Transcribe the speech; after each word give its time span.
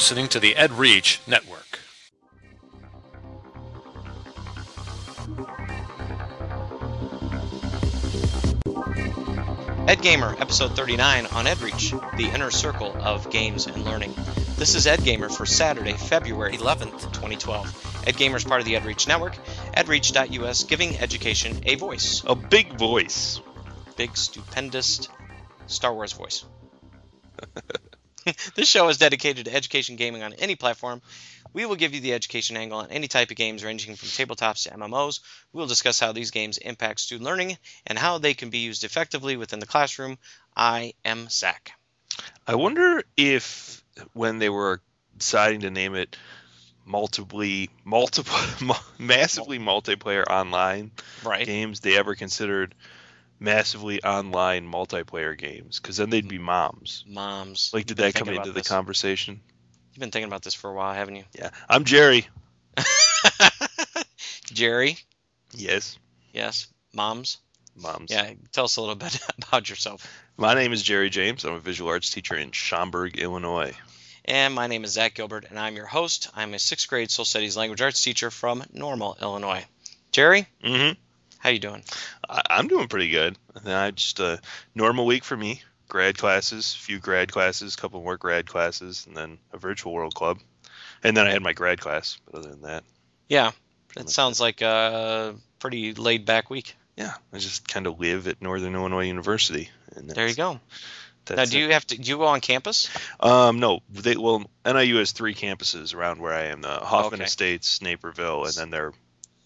listening 0.00 0.28
to 0.28 0.40
the 0.40 0.56
Ed 0.56 0.72
Reach 0.72 1.20
Network. 1.26 1.78
Ed 9.86 10.00
Gamer, 10.00 10.34
episode 10.40 10.74
39 10.74 11.26
on 11.26 11.44
EdReach, 11.44 12.16
the 12.16 12.24
inner 12.34 12.50
circle 12.50 12.96
of 12.98 13.28
games 13.28 13.66
and 13.66 13.84
learning. 13.84 14.14
This 14.56 14.74
is 14.74 14.86
Ed 14.86 15.04
Gamer 15.04 15.28
for 15.28 15.44
Saturday, 15.44 15.92
February 15.92 16.56
11th, 16.56 17.12
2012. 17.12 18.04
Ed 18.06 18.16
Gamer 18.16 18.38
is 18.38 18.44
part 18.44 18.62
of 18.62 18.66
the 18.66 18.76
EdReach 18.76 19.06
network, 19.06 19.36
edreach.us, 19.76 20.64
giving 20.64 20.96
education 20.96 21.60
a 21.66 21.74
voice. 21.74 22.22
A 22.26 22.34
big 22.34 22.78
voice. 22.78 23.38
Big, 23.98 24.16
stupendous 24.16 25.10
Star 25.66 25.92
Wars 25.92 26.14
voice. 26.14 26.46
this 28.54 28.68
show 28.68 28.88
is 28.88 28.98
dedicated 28.98 29.46
to 29.46 29.54
education 29.54 29.96
gaming 29.96 30.22
on 30.22 30.32
any 30.34 30.56
platform. 30.56 31.02
We 31.52 31.66
will 31.66 31.76
give 31.76 31.94
you 31.94 32.00
the 32.00 32.14
education 32.14 32.56
angle 32.56 32.78
on 32.78 32.90
any 32.90 33.08
type 33.08 33.30
of 33.30 33.36
games, 33.36 33.64
ranging 33.64 33.96
from 33.96 34.08
tabletops 34.08 34.64
to 34.64 34.70
MMOs. 34.70 35.20
We 35.52 35.58
will 35.58 35.66
discuss 35.66 35.98
how 35.98 36.12
these 36.12 36.30
games 36.30 36.58
impact 36.58 37.00
student 37.00 37.24
learning 37.24 37.58
and 37.86 37.98
how 37.98 38.18
they 38.18 38.34
can 38.34 38.50
be 38.50 38.58
used 38.58 38.84
effectively 38.84 39.36
within 39.36 39.58
the 39.58 39.66
classroom. 39.66 40.18
I 40.56 40.94
am 41.04 41.28
Zach. 41.28 41.72
I 42.46 42.54
wonder 42.54 43.02
if 43.16 43.82
when 44.12 44.38
they 44.38 44.48
were 44.48 44.80
deciding 45.16 45.60
to 45.60 45.70
name 45.70 45.94
it 45.94 46.16
multiply, 46.84 47.66
multiple, 47.84 48.36
massively 48.98 49.58
multiplayer 49.58 50.24
online 50.28 50.90
Right. 51.24 51.46
games, 51.46 51.80
they 51.80 51.96
ever 51.96 52.14
considered 52.14 52.74
massively 53.40 54.02
online 54.04 54.70
multiplayer 54.70 55.36
games? 55.36 55.80
Because 55.80 55.96
then 55.96 56.10
they'd 56.10 56.28
be 56.28 56.38
moms. 56.38 57.04
Moms. 57.08 57.70
Like, 57.74 57.86
did 57.86 57.96
that 57.96 58.14
come 58.14 58.28
into 58.28 58.48
the 58.48 58.60
this. 58.60 58.68
conversation? 58.68 59.40
You've 59.92 60.00
been 60.00 60.10
thinking 60.10 60.28
about 60.28 60.42
this 60.42 60.54
for 60.54 60.70
a 60.70 60.74
while, 60.74 60.94
haven't 60.94 61.16
you? 61.16 61.24
Yeah. 61.36 61.50
I'm 61.68 61.84
Jerry. 61.84 62.28
Jerry. 64.52 64.96
Yes. 65.52 65.98
Yes. 66.32 66.68
Moms. 66.92 67.38
Moms. 67.76 68.10
Yeah. 68.10 68.32
Tell 68.52 68.64
us 68.64 68.76
a 68.76 68.80
little 68.80 68.94
bit 68.96 69.18
about 69.48 69.68
yourself. 69.68 70.06
My 70.36 70.54
name 70.54 70.72
is 70.72 70.82
Jerry 70.82 71.10
James. 71.10 71.44
I'm 71.44 71.54
a 71.54 71.60
visual 71.60 71.90
arts 71.90 72.10
teacher 72.10 72.36
in 72.36 72.50
Schaumburg, 72.52 73.18
Illinois. 73.18 73.72
And 74.24 74.54
my 74.54 74.66
name 74.66 74.84
is 74.84 74.92
Zach 74.92 75.14
Gilbert, 75.14 75.46
and 75.50 75.58
I'm 75.58 75.76
your 75.76 75.86
host. 75.86 76.30
I'm 76.36 76.54
a 76.54 76.58
sixth 76.58 76.88
grade 76.88 77.10
social 77.10 77.24
studies 77.24 77.56
language 77.56 77.80
arts 77.80 78.02
teacher 78.02 78.30
from 78.30 78.62
Normal, 78.72 79.16
Illinois. 79.20 79.64
Jerry, 80.12 80.46
Mm-hmm. 80.62 80.92
How 81.40 81.50
you 81.50 81.58
doing? 81.58 81.82
I, 82.28 82.42
I'm 82.50 82.68
doing 82.68 82.86
pretty 82.88 83.10
good. 83.10 83.36
I 83.66 83.90
just 83.90 84.20
a 84.20 84.40
normal 84.74 85.06
week 85.06 85.24
for 85.24 85.36
me. 85.36 85.62
Grad 85.88 86.16
classes, 86.16 86.72
few 86.72 87.00
grad 87.00 87.32
classes, 87.32 87.74
couple 87.74 88.00
more 88.00 88.16
grad 88.16 88.46
classes, 88.46 89.06
and 89.08 89.16
then 89.16 89.38
a 89.52 89.58
virtual 89.58 89.92
world 89.92 90.14
club. 90.14 90.38
And 91.02 91.16
then 91.16 91.26
I 91.26 91.30
had 91.32 91.42
my 91.42 91.52
grad 91.52 91.80
class. 91.80 92.18
But 92.26 92.36
other 92.38 92.50
than 92.50 92.62
that, 92.62 92.84
Yeah, 93.28 93.50
it 93.96 94.08
sounds 94.08 94.40
like 94.40 94.60
a 94.60 95.34
pretty 95.58 95.94
laid 95.94 96.24
back 96.26 96.48
week. 96.48 96.76
yeah, 96.96 97.14
I 97.32 97.38
just 97.38 97.66
kind 97.66 97.88
of 97.88 97.98
live 97.98 98.28
at 98.28 98.40
Northern 98.40 98.74
Illinois 98.76 99.06
University. 99.06 99.68
And 99.96 100.08
There 100.08 100.28
you 100.28 100.34
that's- 100.34 100.36
go. 100.36 100.60
Now, 101.36 101.44
do 101.44 101.58
it. 101.58 101.60
you 101.60 101.72
have 101.72 101.86
to? 101.88 101.96
Do 102.00 102.08
you 102.08 102.16
go 102.16 102.24
on 102.26 102.40
campus? 102.40 102.88
Um, 103.20 103.60
no, 103.60 103.80
they 103.90 104.16
well 104.16 104.42
NIU 104.64 104.96
has 104.96 105.12
three 105.12 105.34
campuses 105.34 105.94
around 105.94 106.20
where 106.20 106.32
I 106.32 106.46
am: 106.46 106.60
the 106.62 106.68
Hoffman 106.80 107.20
Okay. 107.20 107.24
Estates, 107.26 107.80
Naperville, 107.82 108.46
and 108.46 108.54
then 108.54 108.70
their 108.70 108.92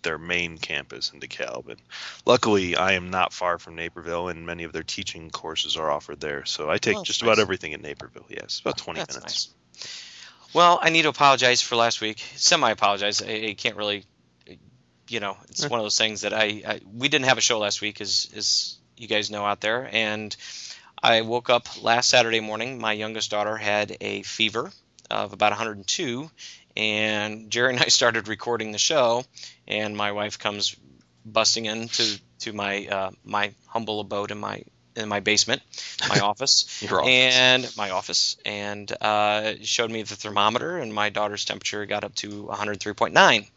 their 0.04 0.18
main 0.18 0.58
campus 0.58 1.10
in 1.12 1.18
DeKalb. 1.20 1.68
And 1.68 1.80
luckily, 2.24 2.76
I 2.76 2.92
am 2.92 3.10
not 3.10 3.32
far 3.32 3.58
from 3.58 3.74
Naperville, 3.74 4.28
and 4.28 4.46
many 4.46 4.62
of 4.62 4.72
their 4.72 4.84
teaching 4.84 5.30
courses 5.30 5.76
are 5.76 5.90
offered 5.90 6.20
there. 6.20 6.44
So 6.44 6.70
I 6.70 6.78
take 6.78 6.96
Oh, 6.98 7.02
just 7.02 7.22
nice. 7.22 7.28
about 7.28 7.40
everything 7.40 7.72
in 7.72 7.82
Naperville. 7.82 8.26
Yes, 8.28 8.60
about 8.60 8.78
20 8.78 9.00
That's 9.00 9.16
minutes. 9.16 9.48
nice. 9.74 10.54
Well, 10.54 10.78
I 10.80 10.90
need 10.90 11.02
to 11.02 11.08
apologize 11.08 11.60
for 11.60 11.74
last 11.74 12.00
week. 12.00 12.22
Semi 12.36 12.70
apologize. 12.70 13.20
I, 13.20 13.48
I 13.48 13.54
can't 13.58 13.74
really, 13.76 14.04
you 15.08 15.18
know, 15.18 15.36
it's 15.48 15.68
one 15.68 15.80
of 15.80 15.84
those 15.84 15.98
things 15.98 16.20
that 16.20 16.32
I, 16.32 16.62
I 16.66 16.80
we 16.94 17.08
didn't 17.08 17.24
have 17.24 17.38
a 17.38 17.40
show 17.40 17.58
last 17.58 17.80
week, 17.80 18.00
as 18.00 18.30
as 18.36 18.76
you 18.96 19.08
guys 19.08 19.30
know 19.32 19.44
out 19.44 19.60
there, 19.60 19.88
and 19.90 20.34
I 21.02 21.22
woke 21.22 21.50
up 21.50 21.82
last 21.82 22.08
Saturday 22.08 22.38
morning. 22.38 22.78
My 22.78 22.92
youngest 22.92 23.32
daughter 23.32 23.56
had 23.56 23.96
a 24.00 24.22
fever 24.22 24.70
of 25.10 25.32
about 25.32 25.50
102, 25.50 26.30
and 26.76 27.50
Jerry 27.50 27.74
and 27.74 27.82
I 27.82 27.88
started 27.88 28.28
recording 28.28 28.72
the 28.72 28.78
show, 28.78 29.24
and 29.66 29.96
my 29.96 30.12
wife 30.12 30.38
comes 30.38 30.76
busting 31.24 31.66
into 31.66 32.20
to 32.40 32.52
my 32.52 32.86
uh, 32.86 33.10
my 33.24 33.54
humble 33.66 34.00
abode 34.00 34.30
in 34.30 34.38
my 34.38 34.62
in 34.96 35.08
my 35.08 35.20
basement, 35.20 35.62
my 36.08 36.20
office. 36.22 36.82
Your 36.82 37.00
office. 37.00 37.10
and 37.12 37.76
my 37.76 37.90
office. 37.90 38.36
And 38.44 38.90
uh, 39.00 39.54
showed 39.62 39.90
me 39.90 40.02
the 40.02 40.16
thermometer 40.16 40.78
and 40.78 40.92
my 40.94 41.10
daughter's 41.10 41.44
temperature 41.44 41.84
got 41.86 42.04
up 42.04 42.14
to 42.16 42.44
103.9 42.44 43.48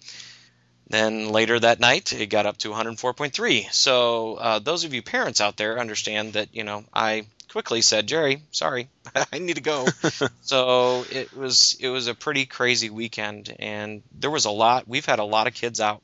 then 0.89 1.29
later 1.29 1.59
that 1.59 1.79
night 1.79 2.13
it 2.13 2.27
got 2.27 2.45
up 2.45 2.57
to 2.57 2.69
104.3 2.69 3.71
so 3.71 4.35
uh, 4.35 4.59
those 4.59 4.83
of 4.83 4.93
you 4.93 5.01
parents 5.01 5.41
out 5.41 5.57
there 5.57 5.79
understand 5.79 6.33
that 6.33 6.55
you 6.55 6.63
know 6.63 6.83
i 6.93 7.25
quickly 7.57 7.81
said 7.81 8.05
jerry 8.05 8.43
sorry 8.51 8.87
i 9.33 9.39
need 9.39 9.55
to 9.55 9.63
go. 9.63 9.87
So 10.41 11.05
it 11.11 11.35
was 11.35 11.75
it 11.79 11.89
was 11.89 12.05
a 12.05 12.13
pretty 12.13 12.45
crazy 12.45 12.91
weekend 12.91 13.51
and 13.57 14.03
there 14.11 14.29
was 14.29 14.45
a 14.45 14.51
lot 14.51 14.87
we've 14.87 15.07
had 15.07 15.17
a 15.17 15.23
lot 15.23 15.47
of 15.47 15.55
kids 15.55 15.81
out. 15.81 16.03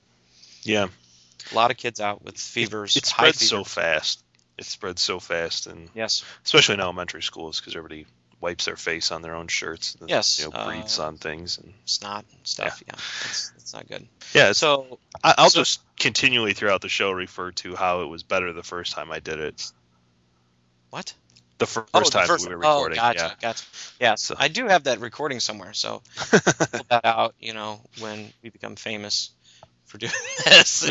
Yeah, 0.63 0.87
a 1.51 1.55
lot 1.55 1.69
of 1.69 1.77
kids 1.77 1.99
out 2.01 2.23
with 2.23 2.37
fevers 2.37 2.97
it 2.97 3.07
high 3.07 3.31
spreads 3.31 3.47
so 3.47 3.63
fast. 3.63 4.23
It 4.57 4.65
spreads 4.65 5.01
so 5.01 5.19
fast, 5.19 5.67
and 5.67 5.89
yes. 5.93 6.25
especially 6.43 6.73
in 6.73 6.81
elementary 6.81 7.21
schools 7.21 7.59
because 7.59 7.75
everybody 7.75 8.07
wipes 8.41 8.65
their 8.65 8.75
face 8.75 9.11
on 9.11 9.21
their 9.21 9.35
own 9.35 9.47
shirts. 9.47 9.95
And, 10.01 10.09
Yes, 10.09 10.39
you 10.39 10.49
know, 10.49 10.65
breathes 10.65 10.99
uh, 10.99 11.05
on 11.05 11.17
things, 11.17 11.59
and 11.59 11.73
snot 11.85 12.25
and 12.31 12.47
stuff 12.47 12.81
yeah, 12.85 12.95
It's, 12.95 13.51
it's 13.57 13.73
not 13.73 13.87
good. 13.87 14.07
Yeah, 14.33 14.49
it's 14.49 14.59
so 14.59 14.99
I, 15.23 15.35
I'll 15.37 15.49
So- 15.49 15.61
just 15.61 15.81
continually 15.97 16.53
throughout 16.53 16.81
the 16.81 16.89
show 16.89 17.11
refer 17.11 17.51
to 17.51 17.75
how 17.75 18.01
it 18.01 18.07
was 18.07 18.23
better 18.23 18.51
the 18.51 18.63
first 18.63 18.93
time 18.93 19.11
I 19.11 19.19
did 19.19 19.39
it. 19.39 19.71
what 20.89 21.13
The 21.59 21.65
Oh, 21.65 21.85
first 22.01 22.11
the 22.13 22.19
time 22.19 22.27
first- 22.27 22.47
we 22.49 22.55
were 22.55 22.65
oh, 22.65 22.75
recording. 22.77 22.99
Oh, 22.99 23.01
gotcha, 23.01 23.19
yeah. 23.23 23.33
gotcha. 23.41 23.65
Yeah, 23.99 24.15
So- 24.15 24.35
I 24.37 24.47
do 24.47 24.67
have 24.67 24.85
that 24.85 24.99
recording 24.99 25.39
somewhere, 25.39 25.73
so 25.73 26.01
pull 26.15 26.81
that 26.89 27.01
out. 27.05 27.35
You 27.39 27.53
know, 27.53 27.79
when 27.99 28.33
we 28.41 28.49
become 28.49 28.75
famous 28.75 29.29
for 29.85 29.97
doing 29.99 30.11
this, 30.45 30.83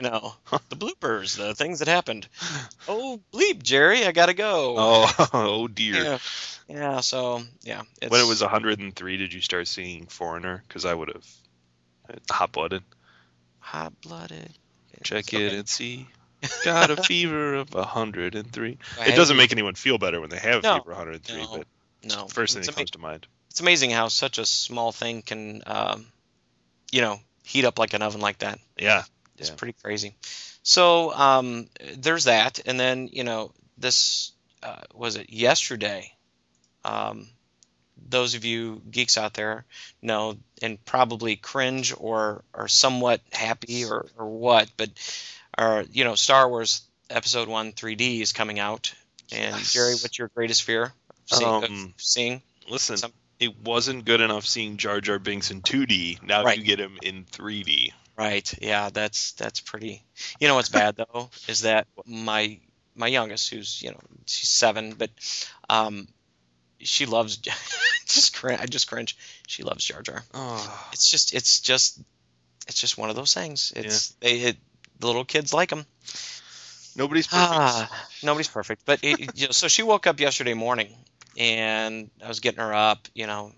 you 0.00 0.08
know, 0.08 0.34
the 0.70 0.76
bloopers, 0.76 1.36
the 1.36 1.54
things 1.54 1.80
that 1.80 1.88
happened. 1.88 2.26
Oh, 2.88 3.20
bleep, 3.32 3.62
Jerry, 3.62 4.04
I 4.06 4.12
gotta 4.12 4.34
go. 4.34 4.74
Oh, 4.78 5.28
oh 5.34 5.68
dear. 5.68 5.94
yeah, 6.02 6.18
yeah. 6.68 7.00
So 7.00 7.42
yeah, 7.62 7.82
When 8.08 8.20
it 8.20 8.26
was 8.26 8.40
103, 8.40 9.16
did 9.18 9.32
you 9.34 9.40
start 9.42 9.68
seeing 9.68 10.06
Foreigner? 10.06 10.62
Because 10.66 10.84
I 10.86 10.94
would 10.94 11.08
have. 11.08 11.26
Uh, 12.08 12.14
hot 12.32 12.52
blooded. 12.52 12.82
hot 13.58 13.92
blooded. 14.00 14.50
Check 15.04 15.34
it 15.34 15.52
and 15.52 15.68
see. 15.68 16.06
Got 16.64 16.90
a 16.90 16.96
fever 16.96 17.54
of 17.54 17.72
103. 17.74 18.78
I 18.98 19.06
It 19.06 19.16
doesn't 19.16 19.36
make 19.36 19.52
anyone 19.52 19.74
feel 19.74 19.98
better 19.98 20.20
when 20.20 20.30
they 20.30 20.38
have 20.38 20.62
No, 20.62 20.74
fever 20.74 20.90
103, 20.90 21.40
no, 21.40 21.48
but 21.52 21.66
no. 22.04 22.24
it's 22.24 22.28
the 22.28 22.34
first 22.34 22.54
thing 22.54 22.60
it's 22.60 22.68
that 22.68 22.72
ama- 22.74 22.80
comes 22.80 22.90
to 22.92 22.98
mind. 22.98 23.26
It's 23.50 23.60
amazing 23.60 23.90
how 23.90 24.08
such 24.08 24.38
a 24.38 24.44
small 24.46 24.92
thing 24.92 25.22
can, 25.22 25.62
um, 25.66 26.06
you 26.92 27.00
know, 27.00 27.18
heat 27.44 27.64
up 27.64 27.78
like 27.78 27.94
an 27.94 28.02
oven 28.02 28.20
like 28.20 28.38
that. 28.38 28.58
Yeah. 28.78 29.04
It's 29.38 29.50
Yeah. 29.50 29.56
pretty 29.56 29.74
crazy. 29.82 30.14
So 30.62 31.12
um, 31.14 31.68
there's 31.96 32.24
that, 32.24 32.60
and 32.66 32.78
then 32.78 33.08
you 33.12 33.22
know 33.24 33.52
this 33.78 34.32
uh, 34.62 34.82
was 34.94 35.16
it 35.16 35.30
yesterday. 35.30 36.12
Um, 36.84 37.28
those 38.08 38.34
of 38.34 38.44
you 38.44 38.82
geeks 38.90 39.16
out 39.16 39.34
there 39.34 39.64
know 40.02 40.36
and 40.62 40.82
probably 40.84 41.36
cringe 41.36 41.94
or 41.96 42.42
are 42.54 42.68
somewhat 42.68 43.20
happy 43.32 43.84
or, 43.84 44.06
or 44.18 44.26
what, 44.26 44.70
but 44.76 44.90
are 45.58 45.84
you 45.92 46.04
know 46.04 46.14
Star 46.14 46.48
Wars 46.48 46.82
Episode 47.10 47.48
One 47.48 47.72
3D 47.72 48.20
is 48.20 48.32
coming 48.32 48.58
out, 48.58 48.92
and 49.32 49.56
Yes. 49.56 49.72
Jerry, 49.72 49.94
what's 49.94 50.18
your 50.18 50.28
greatest 50.28 50.62
fear? 50.64 50.92
Seeing, 51.26 51.48
Um, 51.64 51.94
seeing? 51.96 52.42
Listen, 52.68 52.96
Some- 52.96 53.12
it 53.38 53.56
wasn't 53.58 54.04
good 54.04 54.20
enough 54.20 54.46
seeing 54.46 54.76
Jar 54.76 55.00
Jar 55.00 55.18
Binks 55.18 55.50
in 55.50 55.62
2D. 55.62 56.18
Now 56.22 56.44
Right. 56.44 56.58
you 56.58 56.64
get 56.64 56.78
him 56.80 56.98
in 57.02 57.24
3D. 57.24 57.92
Right. 58.16 58.52
Yeah, 58.62 58.88
that's 58.90 59.32
that's 59.32 59.60
pretty. 59.60 60.02
You 60.40 60.48
know 60.48 60.54
what's 60.54 60.68
bad 60.70 60.96
though 60.96 61.30
is 61.48 61.62
that 61.62 61.86
my 62.06 62.58
my 62.94 63.08
youngest, 63.08 63.50
who's 63.50 63.82
you 63.82 63.90
know 63.90 64.00
she's 64.26 64.48
seven, 64.48 64.94
but 64.94 65.10
um, 65.68 66.08
she 66.80 67.04
loves 67.06 67.36
just 68.06 68.34
cringe. 68.34 68.60
I 68.60 68.66
just 68.66 68.88
cringe. 68.88 69.16
She 69.46 69.62
loves 69.64 69.84
Jar 69.84 70.00
Jar. 70.02 70.24
Oh. 70.32 70.88
It's 70.92 71.10
just 71.10 71.34
it's 71.34 71.60
just 71.60 72.00
it's 72.66 72.80
just 72.80 72.96
one 72.96 73.10
of 73.10 73.16
those 73.16 73.34
things. 73.34 73.72
It's 73.76 74.10
they 74.20 74.38
it, 74.40 74.56
the 74.98 75.06
little 75.06 75.24
kids 75.24 75.52
like 75.52 75.70
them. 75.70 75.84
Nobody's 76.96 77.26
perfect. 77.26 77.50
Ah, 77.52 78.06
nobody's 78.22 78.48
perfect, 78.48 78.82
but 78.86 79.00
it, 79.02 79.38
you 79.38 79.46
know, 79.46 79.52
so 79.52 79.68
she 79.68 79.82
woke 79.82 80.06
up 80.06 80.18
yesterday 80.18 80.54
morning, 80.54 80.88
and 81.36 82.10
I 82.24 82.28
was 82.28 82.40
getting 82.40 82.60
her 82.60 82.72
up, 82.74 83.06
you 83.14 83.26
know, 83.26 83.52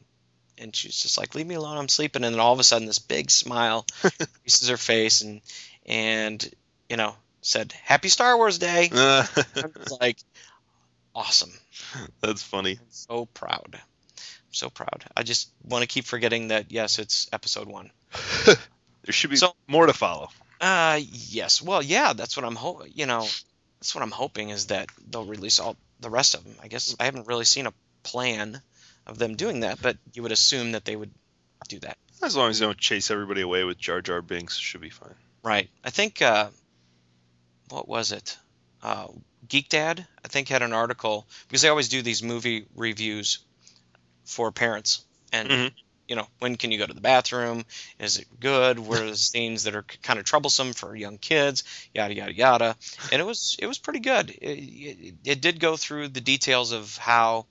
and 0.58 0.74
she's 0.74 1.00
just 1.00 1.18
like, 1.18 1.34
"Leave 1.36 1.46
me 1.46 1.54
alone, 1.54 1.78
I'm 1.78 1.88
sleeping." 1.88 2.24
And 2.24 2.34
then 2.34 2.40
all 2.40 2.52
of 2.52 2.58
a 2.58 2.64
sudden, 2.64 2.86
this 2.88 2.98
big 2.98 3.30
smile 3.30 3.86
creases 4.42 4.68
her 4.68 4.76
face, 4.76 5.22
and 5.22 5.40
and 5.86 6.50
you 6.88 6.96
know, 6.96 7.14
said, 7.40 7.72
"Happy 7.84 8.08
Star 8.08 8.36
Wars 8.36 8.58
Day." 8.58 8.88
Was 8.92 9.98
like, 10.00 10.18
"Awesome, 11.14 11.52
That's 12.20 12.42
funny. 12.42 12.78
so 12.90 13.26
proud." 13.26 13.74
I'm 13.74 14.54
so 14.54 14.68
proud. 14.70 15.04
I 15.16 15.22
just 15.22 15.48
want 15.62 15.82
to 15.82 15.86
keep 15.86 16.06
forgetting 16.06 16.48
that 16.48 16.72
yes, 16.72 16.98
it's 16.98 17.28
episode 17.32 17.68
one. 17.68 17.90
there 18.46 18.56
should 19.12 19.30
be 19.30 19.36
So- 19.36 19.54
more 19.68 19.86
to 19.86 19.92
follow. 19.92 20.30
Uh, 20.60 21.00
yes. 21.02 21.62
Well, 21.62 21.82
yeah, 21.82 22.12
that's 22.12 22.36
what 22.36 22.44
I'm 22.44 22.56
hoping. 22.56 22.92
You 22.94 23.06
know, 23.06 23.26
that's 23.80 23.94
what 23.94 24.02
I'm 24.02 24.10
hoping 24.10 24.50
is 24.50 24.66
that 24.66 24.88
they'll 25.10 25.24
release 25.24 25.60
all 25.60 25.76
the 26.00 26.10
rest 26.10 26.34
of 26.34 26.44
them. 26.44 26.54
I 26.62 26.68
guess 26.68 26.94
I 26.98 27.04
haven't 27.04 27.26
really 27.26 27.44
seen 27.44 27.66
a 27.66 27.72
plan 28.02 28.60
of 29.06 29.18
them 29.18 29.36
doing 29.36 29.60
that, 29.60 29.80
but 29.80 29.96
you 30.12 30.22
would 30.22 30.32
assume 30.32 30.72
that 30.72 30.84
they 30.84 30.96
would 30.96 31.10
do 31.68 31.78
that. 31.80 31.96
As 32.22 32.36
long 32.36 32.50
as 32.50 32.58
they 32.58 32.66
don't 32.66 32.78
chase 32.78 33.10
everybody 33.10 33.42
away 33.42 33.62
with 33.64 33.78
Jar 33.78 34.00
Jar 34.00 34.20
Binks, 34.22 34.56
should 34.56 34.80
be 34.80 34.90
fine. 34.90 35.14
Right. 35.42 35.70
I 35.84 35.90
think 35.90 36.20
uh, 36.20 36.50
what 37.68 37.88
was 37.88 38.12
it? 38.12 38.36
Uh, 38.82 39.06
Geek 39.48 39.68
Dad, 39.68 40.06
I 40.24 40.28
think, 40.28 40.48
had 40.48 40.62
an 40.62 40.72
article 40.72 41.26
because 41.46 41.62
they 41.62 41.68
always 41.68 41.88
do 41.88 42.02
these 42.02 42.22
movie 42.22 42.66
reviews 42.74 43.38
for 44.24 44.50
parents, 44.52 45.04
and 45.32 45.48
Mhm. 45.48 45.72
You 46.08 46.16
know, 46.16 46.26
when 46.38 46.56
can 46.56 46.72
you 46.72 46.78
go 46.78 46.86
to 46.86 46.94
the 46.94 47.00
bathroom? 47.00 47.64
Is 48.00 48.16
it 48.18 48.26
good? 48.40 48.78
Where 48.78 49.04
are 49.04 49.10
the 49.10 49.16
scenes 49.30 49.64
that 49.64 49.74
are 49.76 49.84
kind 50.02 50.18
of 50.18 50.24
troublesome 50.24 50.72
for 50.72 50.96
young 50.96 51.18
kids? 51.18 51.64
Yada 51.94 52.14
yada 52.14 52.34
yada. 52.34 52.76
And 53.12 53.20
it 53.20 53.24
was 53.24 53.56
it 53.60 53.66
was 53.66 53.78
pretty 53.78 54.00
good. 54.00 54.30
It, 54.30 54.58
it, 54.58 55.14
it 55.24 55.40
did 55.40 55.60
go 55.60 55.76
through 55.76 56.08
the 56.08 56.20
details 56.22 56.72
of 56.72 56.96
how, 56.96 57.46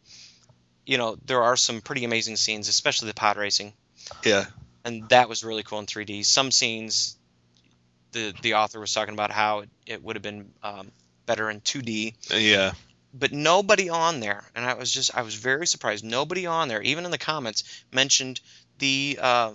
you 0.86 0.98
know, 0.98 1.18
there 1.26 1.44
are 1.44 1.56
some 1.56 1.82
pretty 1.82 2.04
amazing 2.04 2.36
scenes, 2.36 2.68
especially 2.68 3.08
the 3.10 3.14
pod 3.14 3.38
racing 3.38 3.74
Yeah. 4.24 4.46
and 4.84 5.08
that 5.10 5.30
was 5.30 5.44
really 5.44 5.64
cool 5.64 5.80
in 5.80 5.86
3D. 5.86 6.26
Some 6.26 6.50
scenes, 6.52 7.18
the 8.12 8.34
the 8.42 8.56
author 8.56 8.80
was 8.80 8.94
talking 8.94 9.14
about 9.14 9.32
how 9.32 9.60
it, 9.60 9.70
it 9.86 10.04
would 10.04 10.16
have 10.16 10.24
been 10.24 10.52
um, 10.64 10.92
better 11.26 11.50
in 11.50 11.62
2D, 11.62 12.14
Yeah. 12.34 12.72
But 13.20 13.32
nobody 13.32 13.90
on 13.90 14.20
there, 14.20 14.44
and 14.56 14.66
I 14.66 14.74
was 14.76 14.92
just 14.92 15.16
I 15.18 15.22
was 15.22 15.36
very 15.36 15.68
surprised. 15.68 16.04
Nobody 16.04 16.46
on 16.46 16.68
there, 16.68 16.82
even 16.82 17.06
in 17.06 17.12
the 17.12 17.18
comments, 17.18 17.64
mentioned 17.92 18.40
the 18.80 19.18
uh, 19.22 19.52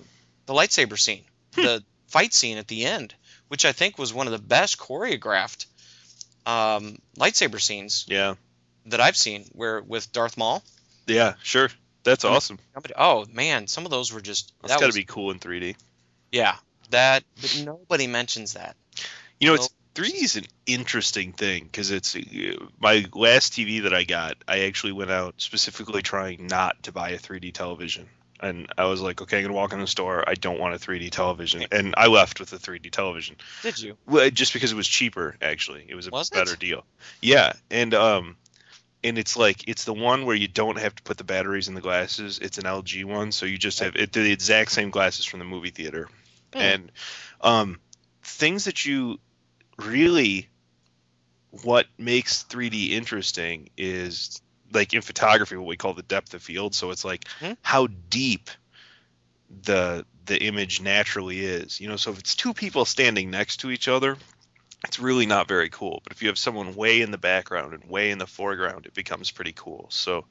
the 0.47 0.53
lightsaber 0.55 0.99
scene, 0.99 1.25
the 1.55 1.83
fight 2.09 2.35
scene 2.35 2.59
at 2.59 2.69
the 2.69 2.85
end, 2.85 3.15
which 3.49 3.65
I 3.65 3.73
think 3.73 3.99
was 3.99 4.13
one 4.13 4.27
of 4.27 4.33
the 4.33 4.39
best 4.39 4.79
choreographed 4.79 5.67
um, 6.47 6.99
lightsaber 7.19 7.61
scenes 7.61 8.05
Yeah. 8.09 8.35
that 8.87 9.01
I've 9.01 9.17
seen. 9.17 9.45
Where 9.53 9.81
with 9.81 10.11
Darth 10.13 10.37
Maul. 10.37 10.63
Yeah. 11.07 11.35
Sure. 11.43 11.69
That's 12.05 12.25
And- 12.25 12.35
awesome. 12.35 12.59
Oh 12.97 13.25
man, 13.33 13.67
some 13.69 13.85
of 13.85 13.91
those 13.91 14.13
were 14.13 14.21
just 14.21 14.53
That's 14.61 14.75
that 14.75 14.81
got 14.81 14.91
to 14.93 14.99
be 14.99 15.05
cool 15.05 15.31
in 15.31 15.39
3D. 15.39 15.77
yeah 16.33 16.57
that, 16.91 17.25
but 17.41 17.63
nobody 17.65 18.07
mentions 18.07 18.53
that. 18.55 18.77
You 19.41 19.49
know, 19.49 19.55
it's 19.55 19.71
3D 19.95 20.23
is 20.25 20.37
an 20.37 20.45
interesting 20.67 21.33
thing 21.33 21.65
because 21.65 21.91
it's 21.91 22.17
my 22.81 23.05
last 23.15 23.53
TV 23.53 23.83
that 23.83 23.93
I 23.93 24.05
got. 24.05 24.37
I 24.49 24.61
actually 24.61 24.93
went 24.93 25.11
out 25.11 25.35
specifically 25.39 26.03
trying 26.03 26.47
not 26.47 26.83
to 26.85 26.93
buy 26.93 27.11
a 27.11 27.19
3D 27.19 27.53
television, 27.53 28.09
and 28.41 28.73
I 28.79 28.87
was 28.87 29.01
like, 29.03 29.21
okay, 29.21 29.39
I'm 29.39 29.45
gonna 29.45 29.55
walk 29.55 29.73
in 29.73 29.81
the 29.81 29.87
store. 29.87 30.25
I 30.27 30.35
don't 30.35 30.59
want 30.59 30.75
a 30.75 30.79
3D 30.79 31.11
television, 31.11 31.67
and 31.71 31.95
I 31.97 32.07
left 32.07 32.41
with 32.41 32.53
a 32.55 32.59
3D 32.59 32.91
television. 32.91 33.37
Did 33.63 33.81
you? 33.81 33.97
Well, 34.07 34.31
just 34.31 34.55
because 34.55 34.73
it 34.73 34.77
was 34.77 34.89
cheaper, 34.89 35.37
actually, 35.43 35.85
it 35.89 35.95
was 35.95 36.07
a 36.07 36.11
Was 36.11 36.29
it? 36.29 36.35
better 36.35 36.57
deal. 36.57 36.85
Yeah, 37.21 37.53
and 37.71 37.93
um, 37.93 38.37
and 39.05 39.19
it's 39.19 39.37
like 39.37 39.69
it's 39.69 39.85
the 39.85 39.93
one 39.93 40.25
where 40.25 40.37
you 40.37 40.49
don't 40.49 40.79
have 40.79 40.95
to 40.95 41.03
put 41.03 41.19
the 41.19 41.25
batteries 41.25 41.69
in 41.69 41.75
the 41.75 41.81
glasses. 41.83 42.39
It's 42.39 42.57
an 42.57 42.65
LG 42.65 43.05
one, 43.05 43.31
so 43.31 43.45
you 43.45 43.59
just 43.59 43.81
have 43.81 43.95
it, 43.97 44.13
the 44.13 44.33
exact 44.33 44.71
same 44.73 44.89
glasses 44.91 45.27
from 45.27 45.41
the 45.41 45.45
movie 45.45 45.71
theater, 45.71 46.09
Hmm. 46.55 46.59
and 46.61 46.93
um, 47.43 47.81
things 48.23 48.65
that 48.65 48.87
you 48.87 49.19
really 49.87 50.49
what 51.63 51.87
makes 51.99 52.45
3D 52.45 52.91
interesting 52.91 53.69
is 53.77 54.41
like 54.73 54.95
in 54.95 55.03
photography 55.03 55.57
what 55.57 55.67
we 55.67 55.77
call 55.77 55.93
the 55.93 56.03
depth 56.03 56.33
of 56.35 56.43
field. 56.43 56.75
So 56.75 56.91
it's 56.91 57.05
like 57.05 57.29
Hmm. 57.41 57.53
how 57.63 57.89
deep 58.09 58.51
the 59.65 60.07
the 60.25 60.43
image 60.43 60.81
naturally 60.81 61.41
is. 61.41 61.81
You 61.81 61.89
know, 61.89 61.97
so 61.97 62.11
if 62.13 62.19
it's 62.19 62.35
two 62.35 62.55
people 62.55 62.85
standing 62.85 63.31
next 63.31 63.59
to 63.59 63.71
each 63.71 63.89
other, 63.89 64.17
it's 64.87 64.99
really 64.99 65.27
not 65.27 65.49
very 65.49 65.69
cool. 65.69 66.01
But 66.05 66.13
if 66.13 66.23
you 66.23 66.29
have 66.29 66.39
someone 66.39 66.75
way 66.75 67.03
in 67.03 67.11
the 67.11 67.19
background 67.19 67.75
and 67.75 67.85
way 67.85 68.11
in 68.11 68.19
the 68.19 68.27
foreground, 68.27 68.87
it 68.87 68.95
becomes 68.95 69.31
pretty 69.31 69.53
cool. 69.55 69.87
So 69.91 70.25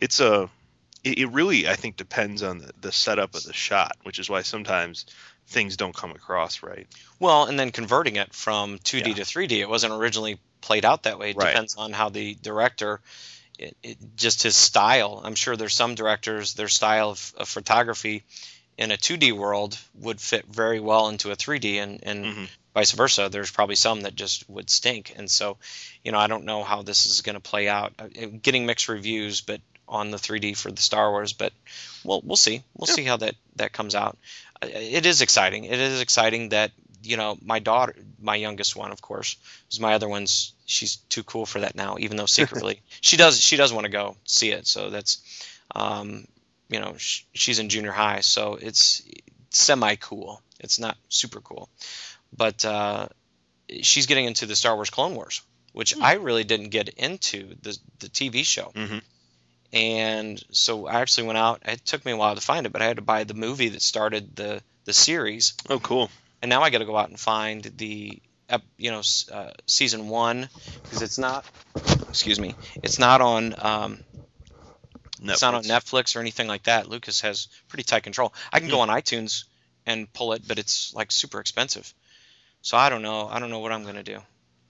it's 0.00 0.20
a 0.20 0.50
it, 1.02 1.18
it 1.18 1.26
really 1.26 1.68
I 1.68 1.76
think 1.76 1.96
depends 1.96 2.42
on 2.42 2.58
the, 2.58 2.72
the 2.80 2.92
setup 2.92 3.34
of 3.34 3.44
the 3.44 3.52
shot, 3.52 3.96
which 4.02 4.18
is 4.18 4.28
why 4.28 4.42
sometimes 4.42 5.06
things 5.48 5.76
don't 5.76 5.94
come 5.94 6.12
across 6.12 6.62
right. 6.62 6.86
Well, 7.18 7.44
and 7.44 7.58
then 7.58 7.70
converting 7.72 8.16
it 8.16 8.32
from 8.34 8.78
2D 8.78 9.08
Yeah. 9.08 9.14
to 9.14 9.24
3D, 9.24 9.60
it 9.60 9.68
wasn't 9.68 9.92
originally 9.92 10.38
played 10.60 10.84
out 10.84 11.02
that 11.04 11.18
way. 11.18 11.30
It 11.30 11.36
Right. 11.36 11.48
depends 11.48 11.74
on 11.76 11.92
how 11.92 12.08
the 12.08 12.34
director, 12.36 13.00
it, 13.58 13.76
it, 13.82 13.98
just 14.16 14.42
his 14.42 14.56
style. 14.56 15.20
I'm 15.24 15.34
sure 15.34 15.56
there's 15.56 15.74
some 15.74 15.94
directors, 15.94 16.54
their 16.54 16.68
style 16.68 17.10
of, 17.10 17.34
of 17.36 17.48
photography 17.48 18.24
in 18.78 18.90
a 18.90 18.96
2D 18.96 19.32
world 19.32 19.78
would 19.94 20.20
fit 20.20 20.46
very 20.46 20.80
well 20.80 21.08
into 21.08 21.30
a 21.30 21.36
3D, 21.36 21.78
and, 21.82 22.00
and 22.02 22.24
Mhm. 22.24 22.48
vice 22.74 22.92
versa. 22.92 23.28
There's 23.28 23.50
probably 23.50 23.76
some 23.76 24.00
that 24.02 24.14
just 24.14 24.48
would 24.48 24.70
stink. 24.70 25.12
And 25.16 25.30
so, 25.30 25.58
you 26.02 26.10
know, 26.12 26.18
I 26.18 26.26
don't 26.26 26.44
know 26.44 26.64
how 26.64 26.82
this 26.82 27.04
is 27.04 27.20
going 27.20 27.34
to 27.34 27.40
play 27.40 27.68
out. 27.68 27.92
Uh, 27.98 28.06
Getting 28.40 28.64
mixed 28.64 28.88
reviews, 28.88 29.42
but 29.42 29.60
on 29.86 30.10
the 30.10 30.16
3D 30.16 30.54
for 30.56 30.72
the 30.72 30.80
Star 30.80 31.10
Wars, 31.10 31.34
but 31.34 31.52
we'll 32.02 32.22
we'll 32.24 32.36
see. 32.36 32.62
We'll 32.74 32.88
Yeah. 32.88 32.94
see 32.94 33.04
how 33.04 33.18
that 33.18 33.34
that 33.56 33.72
comes 33.72 33.94
out. 33.94 34.16
It 34.62 35.06
is 35.06 35.20
exciting. 35.22 35.64
It 35.64 35.78
is 35.80 36.00
exciting 36.00 36.50
that 36.50 36.72
you 37.02 37.16
know 37.16 37.36
my 37.42 37.58
daughter, 37.58 37.94
my 38.20 38.36
youngest 38.36 38.76
one, 38.76 38.92
of 38.92 39.00
course, 39.02 39.36
is 39.70 39.80
my 39.80 39.94
other 39.94 40.08
one's. 40.08 40.52
She's 40.66 40.96
too 41.08 41.22
cool 41.22 41.46
for 41.46 41.60
that 41.60 41.74
now, 41.74 41.96
even 41.98 42.16
though 42.16 42.26
secretly 42.40 42.80
she 43.00 43.16
does 43.16 43.40
she 43.40 43.56
does 43.56 43.72
want 43.72 43.84
to 43.84 43.90
go 43.92 44.16
see 44.24 44.50
it. 44.50 44.66
So 44.66 44.90
that's, 44.90 45.18
um, 45.74 46.26
you 46.68 46.80
know, 46.80 46.94
sh- 46.96 47.22
she's 47.34 47.58
in 47.58 47.68
junior 47.68 47.92
high, 47.92 48.20
so 48.20 48.54
it's 48.60 49.02
semi 49.50 49.96
cool. 49.96 50.40
It's 50.60 50.78
not 50.78 50.96
super 51.08 51.40
cool, 51.40 51.68
but 52.36 52.64
uh, 52.64 53.08
she's 53.82 54.06
getting 54.06 54.26
into 54.26 54.46
the 54.46 54.54
Star 54.56 54.74
Wars 54.76 54.90
Clone 54.90 55.14
Wars, 55.14 55.42
which 55.72 55.94
Hmm. 55.94 56.02
I 56.02 56.12
really 56.14 56.44
didn't 56.44 56.68
get 56.70 56.88
into 56.90 57.54
the 57.62 57.76
the 57.98 58.08
TV 58.08 58.44
show. 58.44 58.70
Mhm. 58.74 59.02
And 59.72 60.42
so 60.50 60.86
I 60.86 61.00
actually 61.00 61.26
went 61.28 61.38
out. 61.38 61.62
It 61.64 61.84
took 61.84 62.04
me 62.04 62.12
a 62.12 62.16
while 62.16 62.34
to 62.34 62.40
find 62.40 62.66
it, 62.66 62.72
but 62.72 62.82
I 62.82 62.86
had 62.86 62.96
to 62.96 63.02
buy 63.02 63.24
the 63.24 63.34
movie 63.34 63.68
that 63.70 63.82
started 63.82 64.36
the 64.36 64.62
the 64.84 64.92
series, 64.92 65.54
Oh, 65.70 65.78
cool. 65.78 66.10
and 66.42 66.48
now 66.50 66.62
I 66.62 66.70
got 66.70 66.78
to 66.78 66.84
go 66.84 66.96
out 66.96 67.08
and 67.08 67.18
find 67.18 67.62
the 67.62 68.20
you 68.76 68.90
know 68.90 69.00
uh, 69.32 69.50
season 69.66 70.08
one 70.08 70.48
because 70.82 71.00
it's 71.02 71.18
not. 71.18 71.46
Excuse 72.08 72.38
me. 72.38 72.54
It's 72.82 72.98
not 72.98 73.20
on. 73.22 73.54
Um, 73.58 74.00
it's 75.22 75.40
not 75.40 75.54
on 75.54 75.62
Netflix 75.62 76.16
or 76.16 76.20
anything 76.20 76.48
like 76.48 76.64
that. 76.64 76.88
Lucas 76.88 77.20
has 77.20 77.46
pretty 77.68 77.84
tight 77.84 78.02
control. 78.02 78.34
I 78.52 78.58
can 78.60 78.68
go 78.68 78.80
on 78.80 78.88
iTunes 78.88 79.44
and 79.86 80.12
pull 80.12 80.32
it, 80.32 80.42
but 80.46 80.58
it's 80.58 80.92
like 80.94 81.12
super 81.12 81.38
expensive. 81.40 81.94
So 82.60 82.76
I 82.76 82.88
don't 82.90 83.02
know. 83.02 83.28
I 83.28 83.38
don't 83.38 83.48
know 83.50 83.60
what 83.60 83.72
I'm 83.72 83.84
gonna 83.84 84.02
do. 84.02 84.18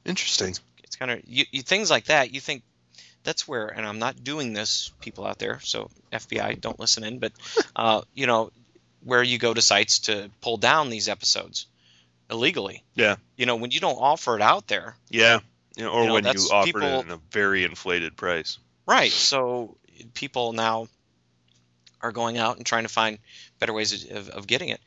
Interesting. 0.05 0.55
It's 0.85 0.97
kind 0.97 1.11
of 1.11 1.23
you, 1.27 1.47
you 1.51 1.63
things 1.63 1.91
like 1.91 2.05
that. 2.05 2.33
You 2.35 2.41
think 2.41 2.63
that's 3.25 3.47
where, 3.47 3.67
and 3.67 3.87
I'm 3.87 3.99
not 3.99 4.23
doing 4.23 4.53
this, 4.53 4.93
people 5.01 5.27
out 5.27 5.39
there. 5.39 5.61
So 5.61 5.91
FBI, 6.13 6.61
don't 6.61 6.81
listen 6.81 7.05
in. 7.05 7.19
But 7.19 7.33
uh, 7.75 8.03
you 8.15 8.27
know, 8.27 8.51
where 9.05 9.23
you 9.23 9.39
go 9.39 9.53
to 9.53 9.63
sites 9.63 10.01
to 10.01 10.31
pull 10.41 10.57
down 10.57 10.91
these 10.91 11.09
episodes 11.09 11.67
illegally. 12.31 12.83
Yeah. 12.95 13.17
You 13.37 13.47
know, 13.47 13.57
when 13.57 13.71
you 13.71 13.81
don't 13.81 13.99
offer 13.99 14.37
it 14.37 14.43
out 14.43 14.67
there, 14.69 14.97
Yeah. 15.11 15.41
You 15.77 15.85
know, 15.85 15.93
or 15.93 16.01
You 16.03 16.07
know, 16.09 16.15
when 16.15 16.25
you 16.25 16.49
offer 16.53 16.83
it 16.83 17.07
in 17.07 17.13
a 17.13 17.21
very 17.31 17.65
inflated 17.65 18.17
price. 18.17 18.59
Right. 18.87 19.11
So 19.11 19.77
people 20.15 20.53
now 20.53 20.89
are 22.01 22.13
going 22.13 22.37
out 22.37 22.57
and 22.57 22.67
trying 22.67 22.83
to 22.83 22.89
find 22.89 23.19
better 23.59 23.73
ways 23.73 24.11
of, 24.11 24.29
of 24.29 24.47
getting 24.47 24.69
it. 24.69 24.81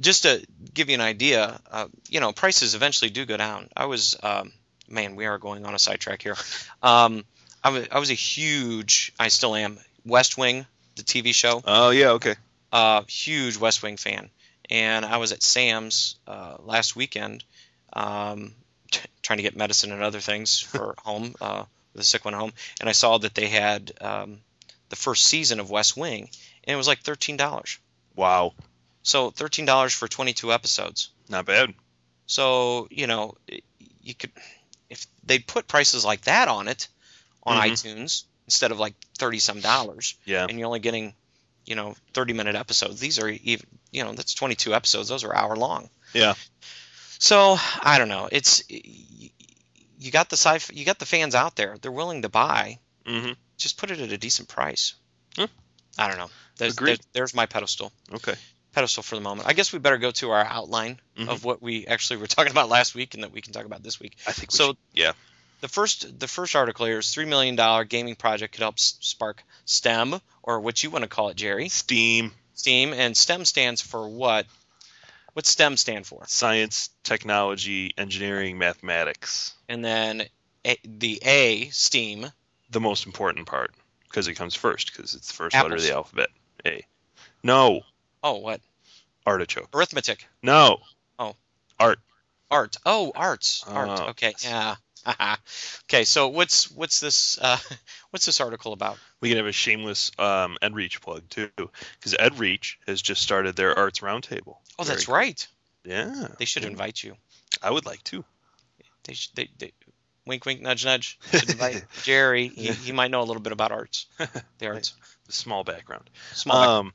Just 0.00 0.22
to 0.22 0.46
give 0.72 0.88
you 0.88 0.94
an 0.94 1.00
idea, 1.02 1.60
uh, 1.70 1.88
you 2.08 2.20
know, 2.20 2.32
prices 2.32 2.74
eventually 2.74 3.10
do 3.10 3.26
go 3.26 3.36
down. 3.36 3.68
I 3.76 3.86
was, 3.86 4.16
um, 4.22 4.52
man, 4.88 5.16
we 5.16 5.26
are 5.26 5.38
going 5.38 5.66
on 5.66 5.74
a 5.74 5.78
sidetrack 5.78 6.22
here. 6.22 6.36
Um, 6.82 7.24
I 7.64 7.70
was, 7.70 7.86
I 7.90 7.98
was 7.98 8.10
a 8.10 8.14
huge, 8.14 9.12
I 9.18 9.28
still 9.28 9.54
am, 9.54 9.78
West 10.04 10.36
Wing, 10.36 10.66
the 10.96 11.02
TV 11.02 11.34
show, 11.34 11.62
Oh 11.64 11.90
yeah. 11.90 12.10
Okay. 12.10 12.34
uh, 12.72 13.02
huge 13.08 13.56
West 13.56 13.82
Wing 13.82 13.96
fan. 13.96 14.30
And 14.70 15.04
I 15.04 15.18
was 15.18 15.32
at 15.32 15.42
Sam's 15.42 16.16
uh, 16.26 16.56
last 16.60 16.96
weekend 16.96 17.44
um, 17.92 18.52
t- 18.90 19.00
trying 19.22 19.36
to 19.36 19.42
get 19.42 19.56
medicine 19.56 19.92
and 19.92 20.02
other 20.02 20.20
things 20.20 20.58
for 20.70 20.94
home, 20.98 21.34
uh, 21.40 21.64
the 21.94 22.04
sick 22.04 22.24
one 22.24 22.34
home. 22.34 22.52
And 22.80 22.88
I 22.88 22.92
saw 22.92 23.18
that 23.18 23.34
they 23.34 23.48
had 23.48 23.92
um, 24.00 24.38
the 24.88 24.96
first 24.96 25.24
season 25.24 25.60
of 25.60 25.70
West 25.70 25.96
Wing, 25.96 26.28
and 26.64 26.74
it 26.74 26.76
was 26.76 26.88
like 26.88 27.02
$13. 27.02 27.78
Wow. 28.16 28.54
So 29.02 29.30
$13 29.30 29.94
for 29.94 30.08
22 30.08 30.52
episodes. 30.52 31.10
Not 31.28 31.46
bad. 31.46 31.74
So, 32.26 32.88
you 32.90 33.06
know, 33.06 33.36
you 34.00 34.14
could, 34.14 34.30
if 34.88 35.06
they 35.24 35.38
put 35.38 35.68
prices 35.68 36.04
like 36.04 36.22
that 36.22 36.48
on 36.48 36.68
it 36.68 36.88
on 37.44 37.56
Mhm. 37.56 37.72
iTunes 37.72 38.24
instead 38.46 38.70
of 38.72 38.78
like 38.78 38.94
30 39.18 39.38
some 39.38 39.60
dollars, 39.60 40.14
Yeah. 40.24 40.46
and 40.48 40.58
you're 40.58 40.66
only 40.66 40.80
getting, 40.80 41.14
you 41.64 41.74
know, 41.74 41.96
30 42.14 42.32
minute 42.32 42.54
episodes. 42.56 43.00
These 43.00 43.18
are 43.18 43.28
even, 43.28 43.66
you 43.90 44.04
know, 44.04 44.12
that's 44.12 44.34
22 44.34 44.74
episodes. 44.74 45.08
Those 45.08 45.24
are 45.24 45.34
hour 45.34 45.56
long. 45.56 45.90
Yeah. 46.12 46.34
So 47.18 47.56
I 47.80 47.98
don't 47.98 48.08
know. 48.08 48.28
It's 48.30 48.62
you 48.68 50.10
got 50.10 50.28
the 50.28 50.36
sci 50.36 50.58
you 50.74 50.84
got 50.84 50.98
the 50.98 51.06
fans 51.06 51.34
out 51.34 51.56
there. 51.56 51.78
They're 51.80 51.92
willing 51.92 52.22
to 52.22 52.28
buy. 52.28 52.78
Mm-hmm. 53.06 53.32
Just 53.56 53.76
put 53.78 53.90
it 53.90 54.00
at 54.00 54.10
a 54.12 54.18
decent 54.18 54.48
price. 54.48 54.94
Hmm. 55.36 55.44
I 55.98 56.08
don't 56.08 56.18
know. 56.18 56.30
There's, 56.56 56.74
Agreed. 56.74 56.98
there- 56.98 57.06
there's 57.12 57.34
my 57.34 57.46
pedestal. 57.46 57.92
Okay. 58.12 58.34
Pedestal 58.72 59.02
for 59.02 59.14
the 59.14 59.20
moment. 59.20 59.46
I 59.48 59.52
guess 59.52 59.72
we 59.72 59.78
better 59.78 59.98
go 59.98 60.10
to 60.12 60.30
our 60.30 60.44
outline 60.44 61.00
Mhm. 61.16 61.28
of 61.28 61.44
what 61.44 61.62
we 61.62 61.86
actually 61.86 62.16
were 62.16 62.26
talking 62.36 62.50
about 62.50 62.68
last 62.68 62.94
week 62.94 63.14
and 63.14 63.22
that 63.22 63.30
we 63.32 63.40
can 63.42 63.52
talk 63.52 63.66
about 63.66 63.82
this 63.82 64.00
week. 64.00 64.16
I 64.26 64.32
think 64.32 64.50
So- 64.50 64.68
should- 64.68 64.76
yeah. 64.94 65.12
The 65.62 65.68
first 65.68 66.18
the 66.18 66.26
first 66.28 66.54
article 66.56 66.86
here 66.86 66.98
is 66.98 67.10
three 67.14 67.24
million 67.24 67.54
dollar 67.56 67.84
gaming 67.84 68.16
project 68.16 68.52
could 68.54 68.62
help 68.62 68.74
s- 68.78 68.96
spark 69.00 69.42
STEM 69.64 70.20
or 70.42 70.58
what 70.60 70.82
you 70.82 70.90
want 70.90 71.04
to 71.04 71.08
call 71.08 71.28
it, 71.28 71.36
Jerry. 71.36 71.68
Steam, 71.68 72.32
STEAM 72.54 72.92
and 72.92 73.16
STEM 73.16 73.44
stands 73.44 73.80
for 73.80 74.08
what? 74.08 74.46
What 75.34 75.46
STEM 75.46 75.76
stand 75.76 76.04
for? 76.06 76.24
science, 76.26 76.90
technology, 77.04 77.94
engineering, 77.96 78.58
mathematics. 78.58 79.54
And 79.68 79.84
then 79.84 80.24
a, 80.66 80.76
the 80.84 81.22
A 81.24 81.68
STEAM. 81.70 82.26
The 82.70 82.80
most 82.80 83.06
important 83.06 83.46
part 83.46 83.72
because 84.08 84.26
it 84.28 84.34
comes 84.34 84.54
first 84.56 84.92
because 84.92 85.14
it's 85.14 85.28
the 85.28 85.34
first 85.34 85.54
Apples. 85.54 85.70
letter 85.70 85.76
of 85.76 85.82
the 85.84 85.94
alphabet. 85.94 86.28
A. 86.66 86.84
No. 87.44 87.82
Oh, 88.24 88.38
what? 88.38 88.60
Artichoke. 89.26 89.68
Arithmetic. 89.72 90.26
No. 90.42 90.78
Oh. 91.20 91.36
Art. 91.78 92.00
Art. 92.50 92.76
Oh, 92.84 93.12
arts. 93.14 93.64
Art. 93.66 94.00
Oh, 94.00 94.06
Okay. 94.08 94.34
Yeah. 94.42 94.74
okay. 95.84 96.04
So 96.04 96.28
what's 96.28 96.70
what's 96.70 97.00
this 97.00 97.38
uh, 97.40 97.58
what's 98.10 98.26
this 98.26 98.40
article 98.40 98.72
about? 98.72 98.98
We 99.20 99.28
can 99.28 99.38
have 99.38 99.46
a 99.46 99.52
shameless 99.52 100.10
um, 100.18 100.56
EdReach 100.62 101.00
plug 101.00 101.28
too, 101.28 101.50
because 101.56 102.14
EdReach 102.18 102.76
has 102.86 103.00
just 103.02 103.22
started 103.22 103.56
their 103.56 103.78
arts 103.78 104.00
roundtable. 104.00 104.56
Oh, 104.78 104.84
that's 104.84 105.04
Very- 105.04 105.18
right. 105.18 105.48
Yeah, 105.84 106.28
They 106.38 106.44
should 106.44 106.64
invite 106.64 107.02
you. 107.02 107.16
I 107.60 107.70
would 107.70 107.86
like 107.86 108.04
to. 108.04 108.24
They 109.02 109.14
should. 109.14 109.34
They, 109.34 109.50
they, 109.58 109.72
wink, 110.26 110.46
wink, 110.46 110.60
nudge, 110.60 110.84
nudge. 110.84 111.18
Should 111.32 111.50
invite 111.50 111.84
Jerry. 112.04 112.48
He, 112.48 112.68
he 112.68 112.92
might 112.92 113.10
know 113.10 113.20
a 113.20 113.24
little 113.24 113.42
bit 113.42 113.52
about 113.52 113.72
arts. 113.72 114.06
The 114.58 114.66
arts. 114.68 114.94
The 115.26 115.32
small 115.32 115.64
background. 115.64 116.08
Small. 116.34 116.56
Um, 116.56 116.92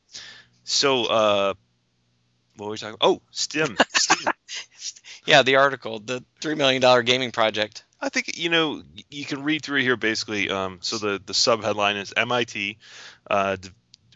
so 0.63 1.05
uh, 1.05 1.53
what 2.55 2.67
were 2.67 2.71
we 2.71 2.77
talking? 2.77 2.97
Oh, 3.01 3.21
STEM. 3.31 3.77
STEAM. 3.93 4.31
Yeah, 5.27 5.43
the 5.43 5.57
article, 5.57 5.99
the 5.99 6.23
three 6.41 6.55
million 6.55 6.81
dollar 6.81 7.03
gaming 7.03 7.31
project. 7.31 7.83
I 7.99 8.09
think 8.09 8.37
you 8.37 8.49
know 8.49 8.81
you 9.09 9.25
can 9.25 9.43
read 9.43 9.63
through 9.63 9.81
here 9.81 9.97
basically. 9.97 10.49
Um, 10.49 10.79
so 10.81 10.97
the 10.97 11.21
the 11.23 11.33
sub 11.33 11.63
headline 11.63 11.97
is 11.97 12.13
MIT, 12.15 12.77
uh, 13.29 13.57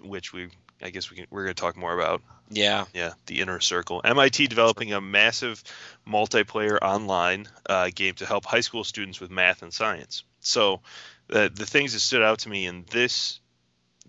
which 0.01 0.33
we 0.33 0.49
I 0.81 0.89
guess 0.89 1.11
we 1.11 1.17
can 1.17 1.27
we're 1.29 1.43
going 1.43 1.55
to 1.55 1.61
talk 1.61 1.77
more 1.77 1.93
about. 1.93 2.21
Yeah. 2.49 2.85
Yeah, 2.93 3.13
the 3.27 3.39
inner 3.39 3.59
circle. 3.59 4.01
MIT 4.03 4.47
developing 4.47 4.91
a 4.93 4.99
massive 4.99 5.63
multiplayer 6.07 6.77
online 6.81 7.47
uh, 7.69 7.89
game 7.93 8.15
to 8.15 8.25
help 8.25 8.45
high 8.45 8.59
school 8.59 8.83
students 8.83 9.21
with 9.21 9.31
math 9.31 9.61
and 9.61 9.73
science. 9.73 10.23
So 10.41 10.81
uh, 11.31 11.49
the 11.53 11.65
things 11.65 11.93
that 11.93 11.99
stood 11.99 12.21
out 12.21 12.39
to 12.39 12.49
me 12.49 12.65
in 12.65 12.85
this 12.89 13.39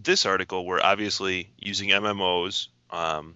this 0.02 0.26
article 0.26 0.66
were 0.66 0.84
obviously 0.84 1.50
using 1.58 1.90
MMOs 1.90 2.68
um, 2.90 3.34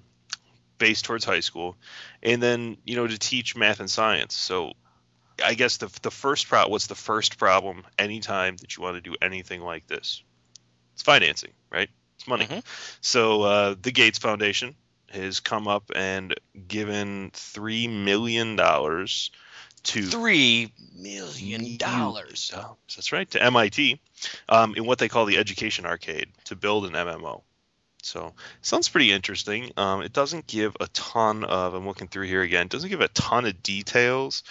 based 0.79 1.05
towards 1.05 1.25
high 1.25 1.41
school, 1.41 1.77
and 2.23 2.43
then 2.43 2.77
you 2.85 2.97
know 2.97 3.07
to 3.07 3.19
teach 3.19 3.57
math 3.57 3.81
and 3.81 3.91
science. 3.91 4.35
So 4.35 4.73
I 5.45 5.55
guess 5.55 5.79
the 5.79 5.91
the 6.03 6.11
first 6.11 6.49
pro 6.49 6.69
what's 6.69 6.87
the 6.87 6.95
first 6.95 7.39
problem 7.39 7.85
anytime 7.99 8.57
that 8.59 8.77
you 8.77 8.83
want 8.83 8.97
to 8.97 9.01
do 9.01 9.17
anything 9.21 9.61
like 9.61 9.87
this? 9.87 10.23
It's 10.95 11.03
financing, 11.03 11.53
right? 11.71 11.91
It's 12.17 12.27
money. 12.27 12.47
Mhm. 12.47 12.65
So 13.01 13.43
uh, 13.43 13.75
the 13.81 13.93
Gates 13.93 14.19
Foundation 14.19 14.75
has 15.11 15.41
come 15.41 15.69
up 15.69 15.91
and 15.95 16.35
given 16.67 17.31
three 17.33 17.87
million 17.87 18.57
dollars 18.57 19.31
to 19.85 20.03
Three 20.03 20.73
million 20.97 21.77
dollars. 21.77 22.51
That's 22.97 23.13
right 23.13 23.31
to 23.31 23.43
MIT 23.43 24.01
um, 24.49 24.75
in 24.75 24.85
what 24.85 24.99
they 24.99 25.09
call 25.09 25.27
the 25.27 25.39
Education 25.39 25.87
Arcade 25.87 26.29
to 26.47 26.57
build 26.57 26.87
an 26.87 26.93
MMO. 26.93 27.43
So 28.07 28.35
sounds 28.63 28.89
pretty 28.89 29.11
interesting. 29.11 29.73
Um, 29.77 30.01
it 30.01 30.13
doesn't 30.13 30.47
give 30.47 30.77
a 30.79 30.87
ton 30.89 31.43
of. 31.43 31.75
I'm 31.75 31.89
looking 31.89 32.07
through 32.07 32.27
here 32.27 32.41
again. 32.41 32.67
It 32.67 32.71
doesn't 32.71 32.89
give 32.89 33.01
a 33.01 33.09
ton 33.09 33.47
of 33.47 33.65
details. 33.65 34.45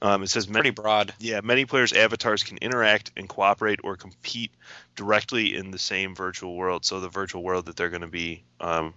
Um, 0.00 0.22
it 0.22 0.30
says 0.30 0.48
many 0.48 0.70
broad. 0.70 1.12
yeah, 1.18 1.40
many 1.42 1.64
players' 1.64 1.92
avatars 1.92 2.44
can 2.44 2.58
interact 2.58 3.10
and 3.16 3.28
cooperate 3.28 3.80
or 3.82 3.96
compete 3.96 4.52
directly 4.94 5.56
in 5.56 5.72
the 5.72 5.78
same 5.78 6.14
virtual 6.14 6.54
world. 6.54 6.84
So 6.84 7.00
the 7.00 7.08
virtual 7.08 7.42
world 7.42 7.66
that 7.66 7.74
they're 7.74 7.90
going 7.90 8.02
to 8.02 8.06
be 8.06 8.44
um, 8.60 8.94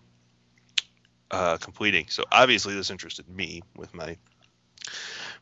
uh, 1.32 1.58
completing. 1.58 2.06
So 2.10 2.24
obviously, 2.32 2.76
this 2.76 2.92
interested 2.92 3.28
me 3.28 3.64
with 3.76 3.96
my 3.96 4.18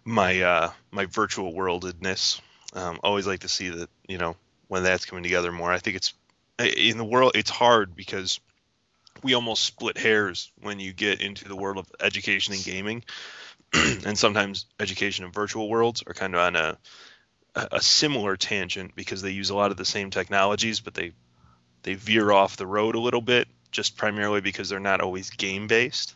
my 0.06 0.42
uh, 0.42 0.72
my 0.92 1.08
virtual 1.08 1.54
worldedness. 1.54 2.40
Um, 2.72 3.02
always 3.04 3.28
like 3.28 3.42
to 3.42 3.50
see 3.50 3.68
that 3.68 3.90
you 4.08 4.18
know 4.18 4.38
when 4.70 4.84
that's 4.84 5.04
coming 5.04 5.24
together 5.24 5.52
more. 5.52 5.74
I 5.74 5.80
think 5.80 5.98
it's 5.98 6.14
in 6.58 6.98
the 6.98 7.04
world. 7.04 7.34
It's 7.36 7.50
hard 7.50 7.98
because 7.98 8.40
we 9.24 9.34
almost 9.34 9.64
split 9.64 9.98
hairs 9.98 10.52
when 10.62 10.80
you 10.80 10.94
get 10.94 11.22
into 11.22 11.48
the 11.48 11.56
world 11.56 11.78
of 11.78 11.92
education 12.00 12.54
and 12.54 12.64
gaming. 12.64 13.04
and 13.74 14.18
sometimes 14.18 14.66
education 14.80 15.26
and 15.26 15.34
virtual 15.34 15.70
worlds 15.70 16.04
are 16.06 16.14
kind 16.14 16.36
of 16.36 16.42
on 16.42 16.56
a 16.56 16.78
a 17.54 17.82
similar 17.82 18.38
tangent 18.38 18.96
because 18.96 19.22
they 19.22 19.32
use 19.32 19.50
a 19.50 19.56
lot 19.56 19.72
of 19.72 19.78
the 19.78 19.86
same 19.86 20.10
technologies, 20.10 20.80
but 20.80 20.94
they 20.94 21.12
they 21.84 21.96
veer 21.96 22.32
off 22.32 22.58
the 22.58 22.68
road 22.68 22.96
a 22.96 23.00
little 23.00 23.22
bit, 23.22 23.48
just 23.72 23.98
primarily 23.98 24.40
because 24.40 24.70
they're 24.70 24.80
not 24.80 25.02
always 25.02 25.30
game 25.32 25.68
based. 25.68 26.16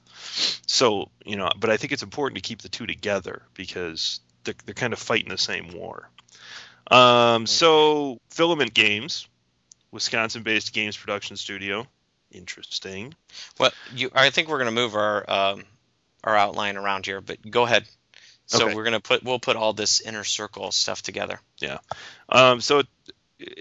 So 0.66 1.12
you 1.26 1.36
know, 1.36 1.50
but 1.60 1.70
I 1.70 1.78
think 1.78 1.92
it's 1.92 2.04
important 2.04 2.42
to 2.42 2.48
keep 2.48 2.62
the 2.62 2.70
two 2.70 2.88
together 2.88 3.44
because 3.54 4.22
they're, 4.44 4.56
they're 4.66 4.74
kind 4.74 4.94
of 4.94 5.00
fighting 5.00 5.30
the 5.30 5.38
same 5.38 5.74
war. 5.74 6.10
Um, 6.90 7.46
so 7.48 8.20
Filament 8.30 8.74
Games, 8.74 9.28
Wisconsin-based 9.92 10.72
games 10.72 10.96
production 10.96 11.36
studio, 11.36 11.88
interesting. 12.36 13.14
Well, 13.60 13.72
you. 13.94 14.10
I 14.14 14.30
think 14.30 14.48
we're 14.50 14.58
gonna 14.60 14.72
move 14.72 14.96
our 14.96 15.30
um, 15.30 15.64
our 16.24 16.36
outline 16.36 16.78
around 16.78 17.06
here, 17.06 17.22
but 17.22 17.38
go 17.50 17.64
ahead. 17.64 17.86
So 18.48 18.66
Okay. 18.66 18.76
we're 18.76 18.84
gonna 18.84 19.00
put 19.00 19.24
we'll 19.24 19.40
put 19.40 19.56
all 19.56 19.74
this 19.74 20.02
inner 20.02 20.24
circle 20.24 20.72
stuff 20.72 21.02
together. 21.02 21.40
Yeah. 21.60 21.80
Um, 22.30 22.62
so 22.62 22.80
it, 22.80 22.88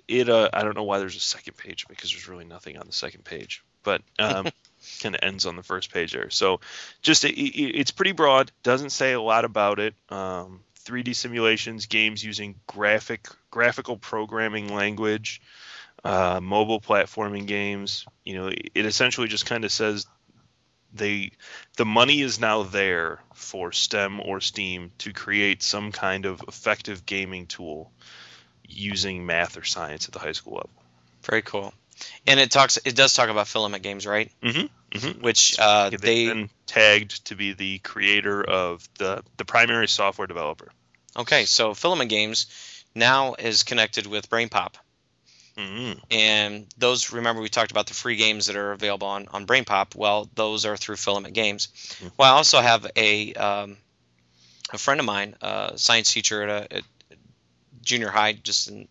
it 0.08 0.28
uh, 0.28 0.50
I 0.52 0.62
don't 0.62 0.76
know 0.76 0.82
why 0.82 0.98
there's 0.98 1.16
a 1.16 1.20
second 1.20 1.56
page 1.56 1.86
because 1.88 2.10
there's 2.10 2.28
really 2.28 2.44
nothing 2.44 2.76
on 2.78 2.86
the 2.86 2.92
second 2.92 3.24
page, 3.24 3.62
but 3.82 4.02
um, 4.18 4.46
kind 5.00 5.14
of 5.14 5.20
ends 5.22 5.46
on 5.46 5.56
the 5.56 5.62
first 5.62 5.92
page 5.92 6.12
there. 6.12 6.30
So 6.30 6.60
just 7.02 7.24
it- 7.24 7.30
it's 7.38 7.90
pretty 7.90 8.12
broad. 8.12 8.52
Doesn't 8.62 8.90
say 8.90 9.12
a 9.12 9.20
lot 9.20 9.44
about 9.44 9.78
it. 9.78 9.94
Um, 10.10 10.60
3D 10.84 11.14
simulations, 11.16 11.86
games 11.86 12.22
using 12.22 12.56
graphic 12.66 13.26
graphical 13.50 13.96
programming 13.96 14.68
language, 14.74 15.40
uh, 16.04 16.40
mobile 16.42 16.80
platforming 16.80 17.46
games. 17.46 18.06
You 18.24 18.34
know, 18.34 18.48
it 18.48 18.86
essentially 18.86 19.28
just 19.28 19.46
kind 19.46 19.64
of 19.64 19.72
says 19.72 20.06
they 20.92 21.32
the 21.76 21.84
money 21.84 22.20
is 22.20 22.38
now 22.38 22.62
there 22.62 23.20
for 23.34 23.72
STEM 23.72 24.20
or 24.20 24.40
STEAM 24.40 24.92
to 24.98 25.12
create 25.12 25.62
some 25.62 25.92
kind 25.92 26.26
of 26.26 26.42
effective 26.46 27.04
gaming 27.06 27.46
tool 27.46 27.90
using 28.66 29.26
math 29.26 29.56
or 29.56 29.64
science 29.64 30.06
at 30.06 30.12
the 30.12 30.18
high 30.20 30.32
school 30.32 30.54
level. 30.54 30.70
Very 31.22 31.42
cool. 31.42 31.72
And 32.26 32.40
it 32.40 32.50
talks. 32.50 32.78
It 32.84 32.96
does 32.96 33.14
talk 33.14 33.28
about 33.28 33.48
Filament 33.48 33.82
Games, 33.82 34.06
right? 34.06 34.30
Mm-hmm. 34.42 34.98
Mm-hmm. 34.98 35.22
Which 35.22 35.58
uh, 35.58 35.90
They've 35.90 36.00
they 36.00 36.26
been 36.26 36.50
tagged 36.66 37.26
to 37.26 37.36
be 37.36 37.52
the 37.52 37.78
creator 37.78 38.42
of 38.42 38.88
the 38.98 39.22
the 39.36 39.44
primary 39.44 39.88
software 39.88 40.26
developer. 40.26 40.70
okay. 41.16 41.44
So 41.44 41.72
Filament 41.74 42.10
Games 42.10 42.46
now 42.94 43.34
is 43.34 43.62
connected 43.62 44.06
with 44.06 44.28
BrainPop. 44.28 44.74
Mm-hmm. 45.56 46.00
and 46.10 46.66
those 46.78 47.12
remember 47.12 47.40
we 47.40 47.48
talked 47.48 47.70
about 47.70 47.86
the 47.86 47.94
free 47.94 48.16
games 48.16 48.46
that 48.46 48.56
are 48.56 48.72
available 48.72 49.06
on, 49.06 49.28
on 49.32 49.46
brainpop? 49.46 49.94
Well 49.94 50.28
those 50.34 50.66
are 50.66 50.76
through 50.76 50.96
filament 50.96 51.34
games. 51.34 51.68
Mhm. 52.02 52.10
well 52.18 52.32
i 52.32 52.36
also 52.36 52.60
have 52.60 52.86
a 52.96 53.34
um, 53.34 53.76
a 54.72 54.78
friend 54.78 54.98
of 54.98 55.06
mine 55.06 55.36
a 55.40 55.74
science 55.76 56.12
teacher 56.12 56.42
at 56.42 56.48
a 56.72 56.76
at 56.78 56.84
junior 57.82 58.08
high 58.08 58.32
just 58.32 58.68
in 58.68 58.88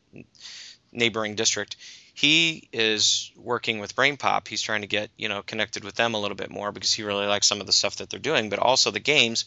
neighboring 0.92 1.36
district. 1.36 1.76
He 2.14 2.70
is 2.72 3.32
working 3.36 3.80
with 3.80 3.96
brainpop. 3.96 4.48
He's 4.48 4.62
trying 4.62 4.82
to 4.82 4.88
get 4.88 5.10
you 5.18 5.30
know 5.30 5.42
connected 5.42 5.84
with 5.84 5.96
them 5.96 6.14
a 6.14 6.20
little 6.20 6.38
bit 6.38 6.52
more 6.52 6.72
because 6.72 6.94
he 6.94 7.04
really 7.04 7.26
likes 7.26 7.48
some 7.48 7.60
of 7.60 7.66
the 7.66 7.74
stuff 7.74 7.98
that 7.98 8.10
they're 8.10 8.20
doing 8.20 8.50
but 8.50 8.60
also 8.60 8.92
the 8.92 9.00
games. 9.00 9.46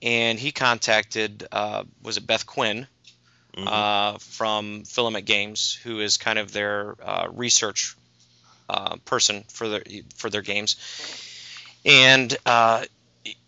And 0.00 0.38
he 0.38 0.52
contacted 0.52 1.46
uh, 1.50 1.84
was 2.02 2.16
it 2.16 2.26
beth 2.26 2.46
quinn 2.46 2.86
Mm-hmm. 3.56 3.66
uh, 3.66 4.18
from 4.18 4.84
Filament 4.84 5.24
Games, 5.24 5.72
who 5.82 6.00
is 6.00 6.16
kind 6.16 6.38
of 6.38 6.52
their 6.52 6.94
uh, 7.02 7.28
research 7.32 7.96
uh, 8.68 8.96
person 9.04 9.44
for 9.48 9.68
their 9.68 9.82
for 10.16 10.30
their 10.30 10.42
games. 10.42 10.76
And 11.84 12.36
uh, 12.44 12.84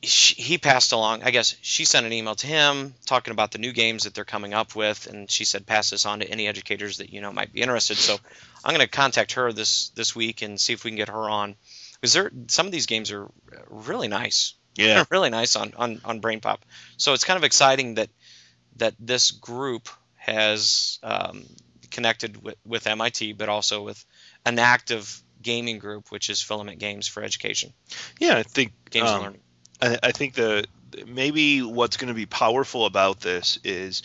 he 0.01 0.59
passed 0.59 0.93
along. 0.93 1.23
I 1.23 1.31
guess 1.31 1.55
she 1.61 1.85
sent 1.85 2.07
an 2.07 2.13
email 2.13 2.35
to 2.37 2.47
him 2.47 2.95
talking 3.07 3.33
about 3.33 3.53
the 3.53 3.59
new 3.59 3.73
games 3.73 4.05
that 4.05 4.15
they're 4.15 4.25
coming 4.25 4.55
up 4.55 4.75
with, 4.75 5.07
and 5.07 5.31
she 5.31 5.45
said 5.45 5.67
pass 5.67 5.91
this 5.91 6.07
on 6.07 6.21
to 6.21 6.29
any 6.29 6.49
educators 6.49 6.97
that 6.97 7.13
you 7.13 7.21
know 7.21 7.33
might 7.33 7.53
be 7.53 7.61
interested. 7.61 7.97
So 7.97 8.17
I'm 8.65 8.75
going 8.75 8.85
to 8.85 8.91
contact 8.91 9.33
her 9.33 9.53
this 9.53 9.91
this 9.91 10.17
week 10.17 10.43
and 10.43 10.59
see 10.59 10.73
if 10.73 10.83
we 10.83 10.91
can 10.91 10.97
get 10.97 11.09
her 11.09 11.29
on. 11.29 11.55
Because 12.01 12.15
there, 12.15 12.33
some 12.47 12.67
of 12.67 12.73
these 12.73 12.87
games 12.87 13.13
are 13.13 13.29
really 13.69 14.09
nice 14.09 14.55
yeah. 14.77 15.05
really 15.11 15.31
nice 15.31 15.57
on, 15.57 15.73
on, 15.77 16.01
on 16.05 16.21
BrainPop. 16.21 16.59
So 16.97 17.13
it's 17.13 17.25
kind 17.25 17.37
of 17.37 17.45
exciting 17.45 17.95
that 17.95 18.09
that 18.77 18.95
this 18.99 19.31
group 19.31 19.89
has 20.17 20.99
um, 21.03 21.45
connected 21.91 22.43
with, 22.43 22.57
with 22.65 22.87
MIT, 22.87 23.35
but 23.35 23.49
also 23.49 23.83
with 23.83 24.05
an 24.45 24.59
active 24.59 25.23
gaming 25.43 25.79
group, 25.79 26.11
which 26.11 26.31
is 26.31 26.41
Filament 26.41 26.79
Games 26.79 27.07
for 27.09 27.23
Education, 27.23 27.73
Yeah, 28.19 28.37
I 28.37 28.43
think 28.43 28.73
Games 28.91 29.09
and 29.09 29.17
um, 29.17 29.23
Learning. 29.23 29.41
I, 29.83 29.99
I 30.03 30.13
think 30.13 30.35
the 30.35 30.65
maybe 31.07 31.63
what's 31.63 31.97
going 31.97 32.09
to 32.09 32.15
be 32.15 32.27
powerful 32.27 32.85
about 32.85 33.21
this 33.21 33.59
is 33.65 34.03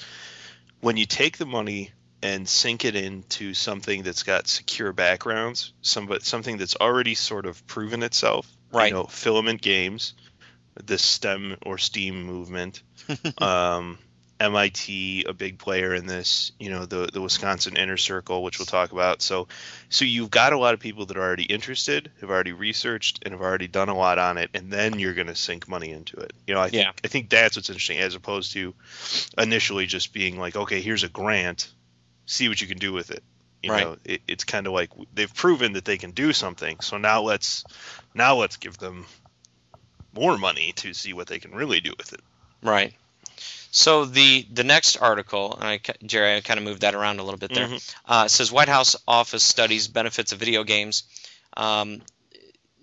when 0.81 0.97
you 0.97 1.05
take 1.05 1.37
the 1.37 1.45
money 1.45 1.91
and 2.21 2.47
sink 2.47 2.85
it 2.85 2.95
into 2.95 3.53
something 3.53 4.03
that's 4.03 4.23
got 4.23 4.47
secure 4.47 4.93
backgrounds, 4.93 5.73
some 5.81 6.09
something 6.21 6.57
that's 6.57 6.75
already 6.75 7.15
sort 7.15 7.45
of 7.45 7.65
proven 7.67 8.03
itself. 8.03 8.47
Right. 8.71 8.87
You 8.87 8.95
know, 8.95 9.03
filament 9.05 9.61
games, 9.61 10.13
the 10.83 10.97
STEM 10.97 11.57
or 11.65 11.77
STEAM 11.77 12.23
movement. 12.23 12.81
um, 13.37 13.97
MIT, 14.39 15.23
a 15.27 15.33
big 15.33 15.57
player 15.59 15.93
in 15.93 16.07
this, 16.07 16.51
you 16.59 16.69
know, 16.69 16.85
the 16.85 17.09
the 17.11 17.21
Wisconsin 17.21 17.77
Inner 17.77 17.95
Circle, 17.95 18.43
which 18.43 18.59
we'll 18.59 18.65
talk 18.65 18.91
about. 18.91 19.21
So, 19.21 19.47
so 19.89 20.03
you've 20.03 20.29
got 20.29 20.51
a 20.51 20.57
lot 20.57 20.73
of 20.73 20.81
people 20.81 21.05
that 21.05 21.15
are 21.17 21.21
already 21.21 21.45
interested, 21.45 22.11
have 22.19 22.29
already 22.29 22.51
researched, 22.51 23.19
and 23.23 23.33
have 23.33 23.41
already 23.41 23.67
done 23.67 23.87
a 23.87 23.95
lot 23.95 24.19
on 24.19 24.37
it, 24.37 24.49
and 24.53 24.71
then 24.71 24.99
you're 24.99 25.13
going 25.13 25.27
to 25.27 25.35
sink 25.35 25.69
money 25.69 25.91
into 25.91 26.17
it. 26.17 26.33
You 26.47 26.53
know, 26.53 26.59
I 26.59 26.69
think 26.69 26.83
Yeah. 26.83 26.91
I 27.03 27.07
think 27.07 27.29
that's 27.29 27.55
what's 27.55 27.69
interesting, 27.69 27.99
as 27.99 28.15
opposed 28.15 28.51
to 28.53 28.73
initially 29.37 29.85
just 29.85 30.11
being 30.11 30.37
like, 30.37 30.55
okay, 30.57 30.81
here's 30.81 31.03
a 31.03 31.09
grant, 31.09 31.71
see 32.25 32.49
what 32.49 32.59
you 32.59 32.67
can 32.67 32.77
do 32.77 32.91
with 32.91 33.11
it. 33.11 33.23
You 33.63 33.71
Right. 33.71 33.85
know, 33.85 33.97
it, 34.03 34.21
it's 34.27 34.43
kind 34.43 34.67
of 34.67 34.73
like 34.73 34.89
they've 35.13 35.33
proven 35.33 35.73
that 35.73 35.85
they 35.85 35.97
can 35.97 36.11
do 36.11 36.33
something, 36.33 36.81
so 36.81 36.97
now 36.97 37.21
let's 37.21 37.63
now 38.13 38.35
let's 38.35 38.57
give 38.57 38.77
them 38.77 39.05
more 40.13 40.37
money 40.37 40.73
to 40.77 40.93
see 40.93 41.13
what 41.13 41.27
they 41.27 41.39
can 41.39 41.51
really 41.51 41.79
do 41.79 41.93
with 41.97 42.11
it. 42.13 42.21
Right. 42.61 42.93
So 43.71 44.05
the 44.05 44.45
the 44.51 44.63
next 44.63 44.97
article, 44.97 45.55
and 45.55 45.63
I, 45.63 45.79
Jerry, 46.05 46.37
I 46.37 46.41
kind 46.41 46.57
of 46.57 46.63
moved 46.63 46.81
that 46.81 46.95
around 46.95 47.19
a 47.19 47.23
little 47.23 47.37
bit 47.39 47.53
there. 47.53 47.67
Mhm. 47.67 47.93
Uh, 48.05 48.27
says 48.27 48.51
White 48.51 48.69
House 48.69 48.95
office 49.07 49.43
studies 49.43 49.87
benefits 49.87 50.31
of 50.31 50.39
video 50.39 50.63
games. 50.63 51.03
Um, 51.57 52.01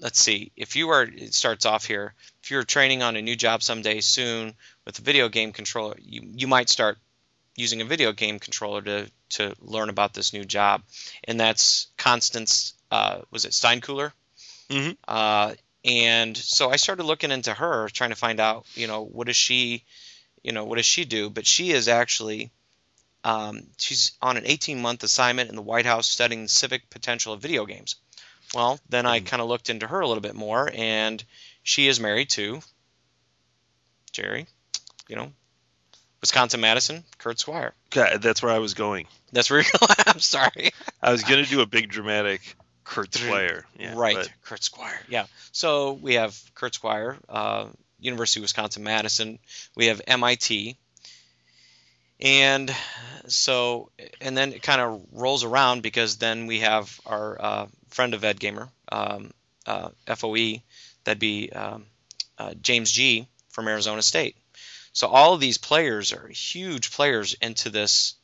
let's 0.00 0.21
see. 0.21 0.52
If 0.56 0.76
you 0.76 0.90
are, 0.90 1.02
it 1.04 1.35
starts 1.35 1.64
off 1.66 1.87
here. 1.87 2.14
If 2.42 2.50
you're 2.50 2.64
training 2.64 3.02
on 3.02 3.16
a 3.16 3.23
new 3.23 3.37
job 3.37 3.62
someday 3.62 4.00
soon 4.00 4.54
with 4.85 4.99
a 4.99 5.02
video 5.02 5.28
game 5.28 5.52
controller, 5.52 5.97
you 6.00 6.23
you 6.35 6.47
might 6.47 6.68
start 6.68 6.99
using 7.56 7.80
a 7.80 7.85
video 7.85 8.12
game 8.12 8.38
controller 8.38 8.82
to 8.82 9.11
to 9.30 9.54
learn 9.61 9.88
about 9.88 10.12
this 10.12 10.32
new 10.32 10.44
job, 10.44 10.82
and 11.25 11.40
that's 11.40 11.87
Constance. 11.97 12.75
Uh, 12.90 13.23
was 13.30 13.47
it 13.47 13.52
Steinkuehler? 13.52 14.12
Mhm. 14.68 14.97
Uh, 15.09 15.54
and 15.85 16.37
so 16.37 16.71
I 16.71 16.76
started 16.76 17.04
looking 17.04 17.30
into 17.30 17.54
her, 17.54 17.88
trying 17.88 18.11
to 18.11 18.16
find 18.16 18.40
out, 18.40 18.66
you 18.75 18.87
know, 18.87 19.02
what 19.02 19.26
does 19.26 19.37
she, 19.37 19.85
you 20.42 20.52
know, 20.52 20.64
what 20.64 20.76
does 20.76 20.87
she 20.87 21.04
do? 21.04 21.30
But 21.30 21.46
she 21.46 21.70
is 21.70 21.88
actually, 21.88 22.50
um, 23.25 23.62
she's 23.78 24.12
on 24.20 24.37
an 24.37 24.44
18-month 24.44 25.02
assignment 25.04 25.50
in 25.50 25.56
the 25.56 25.62
White 25.62 25.87
House 25.87 26.06
studying 26.08 26.42
the 26.44 26.49
civic 26.49 26.90
potential 26.90 27.32
of 27.32 27.40
video 27.40 27.64
games. 27.66 27.96
Well, 28.54 28.78
then 28.88 29.06
I 29.06 29.20
Mhm. 29.20 29.26
kind 29.26 29.40
of 29.42 29.49
looked 29.49 29.70
into 29.70 29.87
her 29.87 30.00
a 30.00 30.06
little 30.08 30.20
bit 30.20 30.34
more, 30.34 30.70
and 30.75 31.22
she 31.62 31.88
is 31.88 31.99
married 32.00 32.30
to 32.30 32.61
Jerry, 34.12 34.46
you 35.08 35.16
know, 35.16 35.32
Wisconsin 36.20 36.61
Madison, 36.61 37.02
Kurt 37.18 37.38
Squire. 37.38 37.75
God, 37.90 38.20
that's 38.22 38.42
where 38.42 38.52
I 38.52 38.58
was 38.58 38.75
going. 38.75 39.06
That's 39.32 39.49
where 39.50 39.61
you're 39.61 39.70
going. 39.80 39.94
I'm 40.06 40.20
sorry. 40.20 40.70
I 41.02 41.12
was 41.12 41.22
gonna 41.22 41.46
do 41.46 41.61
a 41.62 41.66
big 41.66 41.88
dramatic 41.88 42.40
Kurt 42.84 43.14
Squire. 43.14 43.64
Yeah, 43.78 43.94
right, 43.96 44.16
but- 44.16 44.30
Kurt 44.42 44.62
Squire. 44.62 45.00
Yeah. 45.08 45.26
So 45.52 45.92
we 45.94 46.14
have 46.14 46.38
Kurt 46.54 46.75
Squire, 46.75 47.16
uh, 47.28 47.66
University 48.02 48.40
of 48.40 48.42
Wisconsin 48.42 48.82
Madison. 48.82 49.38
We 49.76 49.87
have 49.87 50.02
MIT, 50.06 50.76
and 52.21 52.75
so 53.28 53.90
and 54.21 54.37
then 54.37 54.52
it 54.52 54.62
kind 54.62 54.80
of 54.80 55.02
rolls 55.12 55.44
around 55.44 55.82
because 55.82 56.16
then 56.18 56.47
we 56.47 56.61
have 56.61 57.00
our 57.07 57.40
uh, 57.40 57.66
friend 57.88 58.14
of 58.14 58.24
Ed 58.24 58.38
Gamer, 58.40 58.68
um, 58.90 59.31
uh, 59.66 59.90
FOE, 60.16 60.61
that'd 61.05 61.18
be 61.18 61.50
um, 61.50 61.87
uh, 62.38 62.55
James 62.61 62.90
Gee 62.90 63.26
from 63.50 63.68
Arizona 63.68 64.03
State. 64.03 64.37
So 64.92 65.09
all 65.09 65.35
of 65.35 65.40
these 65.40 65.59
players 65.59 66.12
are 66.12 66.29
huge 66.29 66.90
players 66.92 67.35
into 67.35 67.70
this 67.70 68.14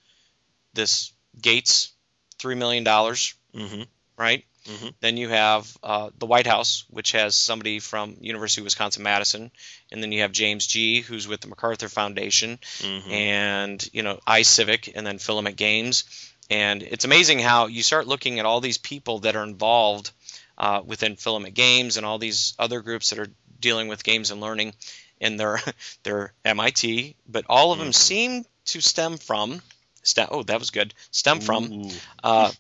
this 0.74 1.12
Gates 1.40 1.92
three 2.38 2.54
million 2.54 2.84
dollars, 2.84 3.34
Mhm. 3.54 3.86
right? 4.16 4.44
Mhm. 4.68 4.94
Then 5.00 5.16
you 5.16 5.28
have 5.30 5.76
uh, 5.82 6.10
the 6.18 6.26
White 6.26 6.46
House, 6.46 6.84
which 6.90 7.12
has 7.12 7.34
somebody 7.36 7.78
from 7.80 8.16
University 8.20 8.60
of 8.60 8.64
Wisconsin 8.64 9.02
Madison, 9.02 9.50
and 9.90 10.02
then 10.02 10.12
you 10.12 10.20
have 10.22 10.32
James 10.32 10.66
Gee, 10.66 11.00
who's 11.00 11.26
with 11.26 11.40
the 11.40 11.48
MacArthur 11.48 11.88
Foundation, 11.88 12.58
Mhm. 12.80 13.10
and 13.10 13.90
you 13.92 14.02
know 14.02 14.20
iCivic, 14.26 14.92
and 14.94 15.06
then 15.06 15.18
Filament 15.18 15.56
Games, 15.56 16.04
and 16.50 16.82
it's 16.82 17.04
amazing 17.04 17.38
how 17.38 17.66
you 17.66 17.82
start 17.82 18.06
looking 18.06 18.38
at 18.38 18.46
all 18.46 18.60
these 18.60 18.78
people 18.78 19.20
that 19.20 19.36
are 19.36 19.44
involved 19.44 20.10
uh, 20.58 20.82
within 20.84 21.16
Filament 21.16 21.54
Games 21.54 21.96
and 21.96 22.04
all 22.04 22.18
these 22.18 22.54
other 22.58 22.80
groups 22.80 23.10
that 23.10 23.18
are 23.20 23.30
dealing 23.60 23.88
with 23.88 24.02
games 24.04 24.30
and 24.30 24.40
learning, 24.40 24.74
and 25.20 25.38
they're 25.38 25.60
they're 26.02 26.32
MIT, 26.44 27.14
but 27.28 27.44
all 27.48 27.72
of 27.72 27.78
them 27.78 27.90
Mhm. 27.90 27.94
seem 27.94 28.44
to 28.66 28.80
stem 28.80 29.16
from 29.18 29.62
stem, 30.02 30.28
oh 30.30 30.42
that 30.42 30.58
was 30.58 30.70
good 30.70 30.92
stem 31.10 31.40
from 31.40 31.90
uh, 32.24 32.50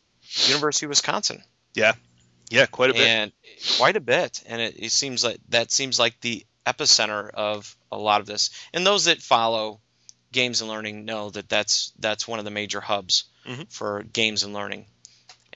University 0.46 0.86
of 0.86 0.90
Wisconsin 0.90 1.42
Yeah, 1.78 1.92
yeah, 2.50 2.66
quite 2.66 2.90
a 2.90 2.94
bit. 2.94 3.02
and 3.08 3.32
quite 3.78 3.96
a 3.96 4.00
bit. 4.00 4.42
And 4.46 4.60
it, 4.60 4.74
it 4.78 4.90
seems 4.92 5.24
like 5.24 5.38
that 5.50 5.70
seems 5.70 5.98
like 5.98 6.20
the 6.20 6.44
epicenter 6.66 7.30
of 7.32 7.74
a 7.90 7.96
lot 7.98 8.20
of 8.20 8.26
this. 8.26 8.50
And 8.74 8.86
those 8.86 9.06
that 9.06 9.22
follow 9.22 9.80
games 10.32 10.60
and 10.60 10.68
learning 10.68 11.04
know 11.06 11.30
that 11.30 11.48
that's 11.48 11.92
that's 11.98 12.28
one 12.28 12.38
of 12.38 12.44
the 12.44 12.50
major 12.50 12.80
hubs 12.80 13.24
Mhm. 13.46 13.72
for 13.72 14.02
games 14.02 14.42
and 14.42 14.52
learning. 14.52 14.84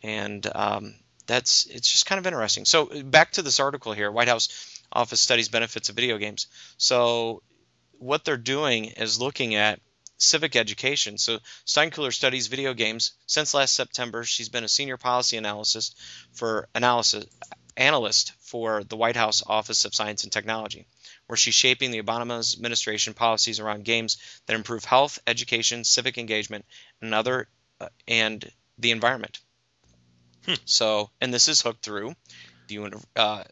And 0.02 0.46
um, 0.54 0.94
that's 1.26 1.66
it's 1.66 1.90
just 1.90 2.06
kind 2.06 2.18
of 2.18 2.26
interesting. 2.26 2.64
So 2.64 2.86
back 3.04 3.32
to 3.32 3.42
this 3.42 3.60
article 3.60 3.92
here 3.92 4.10
white 4.10 4.28
house 4.28 4.48
office 4.90 5.20
studies 5.20 5.48
benefits 5.48 5.88
of 5.90 5.96
video 5.96 6.18
games. 6.18 6.46
So 6.78 7.42
what 7.98 8.24
they're 8.24 8.36
doing 8.36 8.86
is 8.86 9.20
looking 9.20 9.54
at 9.54 9.80
civic 10.22 10.56
education. 10.56 11.18
So 11.18 11.38
Steinkuehler 11.66 12.12
studies 12.12 12.46
video 12.46 12.74
games. 12.74 13.12
Since 13.26 13.54
last 13.54 13.74
September, 13.74 14.24
she's 14.24 14.48
been 14.48 14.64
a 14.64 14.68
senior 14.68 14.96
policy 14.96 15.36
analyst 15.36 15.98
for 16.32 16.68
analysis 16.74 17.26
analyst 17.76 18.32
for 18.40 18.84
the 18.84 18.96
White 18.96 19.16
House 19.16 19.42
Office 19.46 19.84
of 19.84 19.94
Science 19.94 20.24
and 20.24 20.32
Technology, 20.32 20.86
where 21.26 21.36
she's 21.36 21.54
shaping 21.54 21.90
the 21.90 22.02
Obama 22.02 22.54
administration 22.56 23.14
policies 23.14 23.60
around 23.60 23.84
games 23.84 24.18
that 24.46 24.54
improve 24.54 24.84
health, 24.84 25.18
education, 25.26 25.84
civic 25.84 26.18
engagement, 26.18 26.64
and 27.00 27.14
other 27.14 27.48
uh, 27.80 27.88
and 28.06 28.50
the 28.78 28.90
environment. 28.90 29.40
Hmm. 30.46 30.54
So, 30.64 31.10
and 31.20 31.32
this 31.32 31.48
is 31.48 31.62
hooked 31.62 31.84
through 31.84 32.14
the 32.68 32.92
uh, 33.16 33.44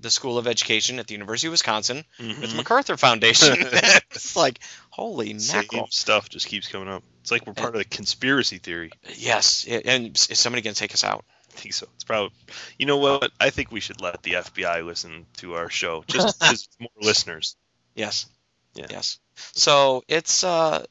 the 0.00 0.10
School 0.10 0.38
of 0.38 0.46
Education 0.46 0.98
at 0.98 1.06
the 1.06 1.14
University 1.14 1.48
of 1.48 1.52
Wisconsin 1.52 2.04
with 2.18 2.38
Mhm. 2.38 2.56
MacArthur 2.56 2.96
Foundation. 2.96 3.54
it's 4.10 4.34
like 4.36 4.60
holy 4.90 5.38
Same 5.38 5.58
mackerel! 5.62 5.88
stuff 5.90 6.28
just 6.28 6.46
keeps 6.46 6.68
coming 6.68 6.88
up. 6.88 7.02
It's 7.20 7.30
like 7.30 7.46
we're 7.46 7.54
part 7.54 7.74
of 7.74 7.78
the 7.78 7.84
conspiracy 7.84 8.58
theory. 8.58 8.90
Yes, 9.14 9.66
and 9.66 10.16
is 10.16 10.38
somebody 10.38 10.62
gonna 10.62 10.74
take 10.74 10.94
us 10.94 11.04
out? 11.04 11.24
I 11.54 11.58
think 11.58 11.74
so. 11.74 11.86
It's 11.96 12.04
probably. 12.04 12.34
You 12.78 12.86
know 12.86 12.96
what? 12.96 13.30
I 13.38 13.50
think 13.50 13.70
we 13.72 13.80
should 13.80 14.00
let 14.00 14.22
the 14.22 14.34
FBI 14.34 14.84
listen 14.86 15.26
to 15.38 15.54
our 15.54 15.68
show, 15.68 16.04
just 16.06 16.42
as 16.42 16.68
more 16.78 16.88
listeners. 17.00 17.56
Yes. 17.94 18.26
Yeah. 18.74 18.86
Yes. 18.88 19.18
So 19.52 20.02
it's 20.08 20.44
uh, 20.44 20.84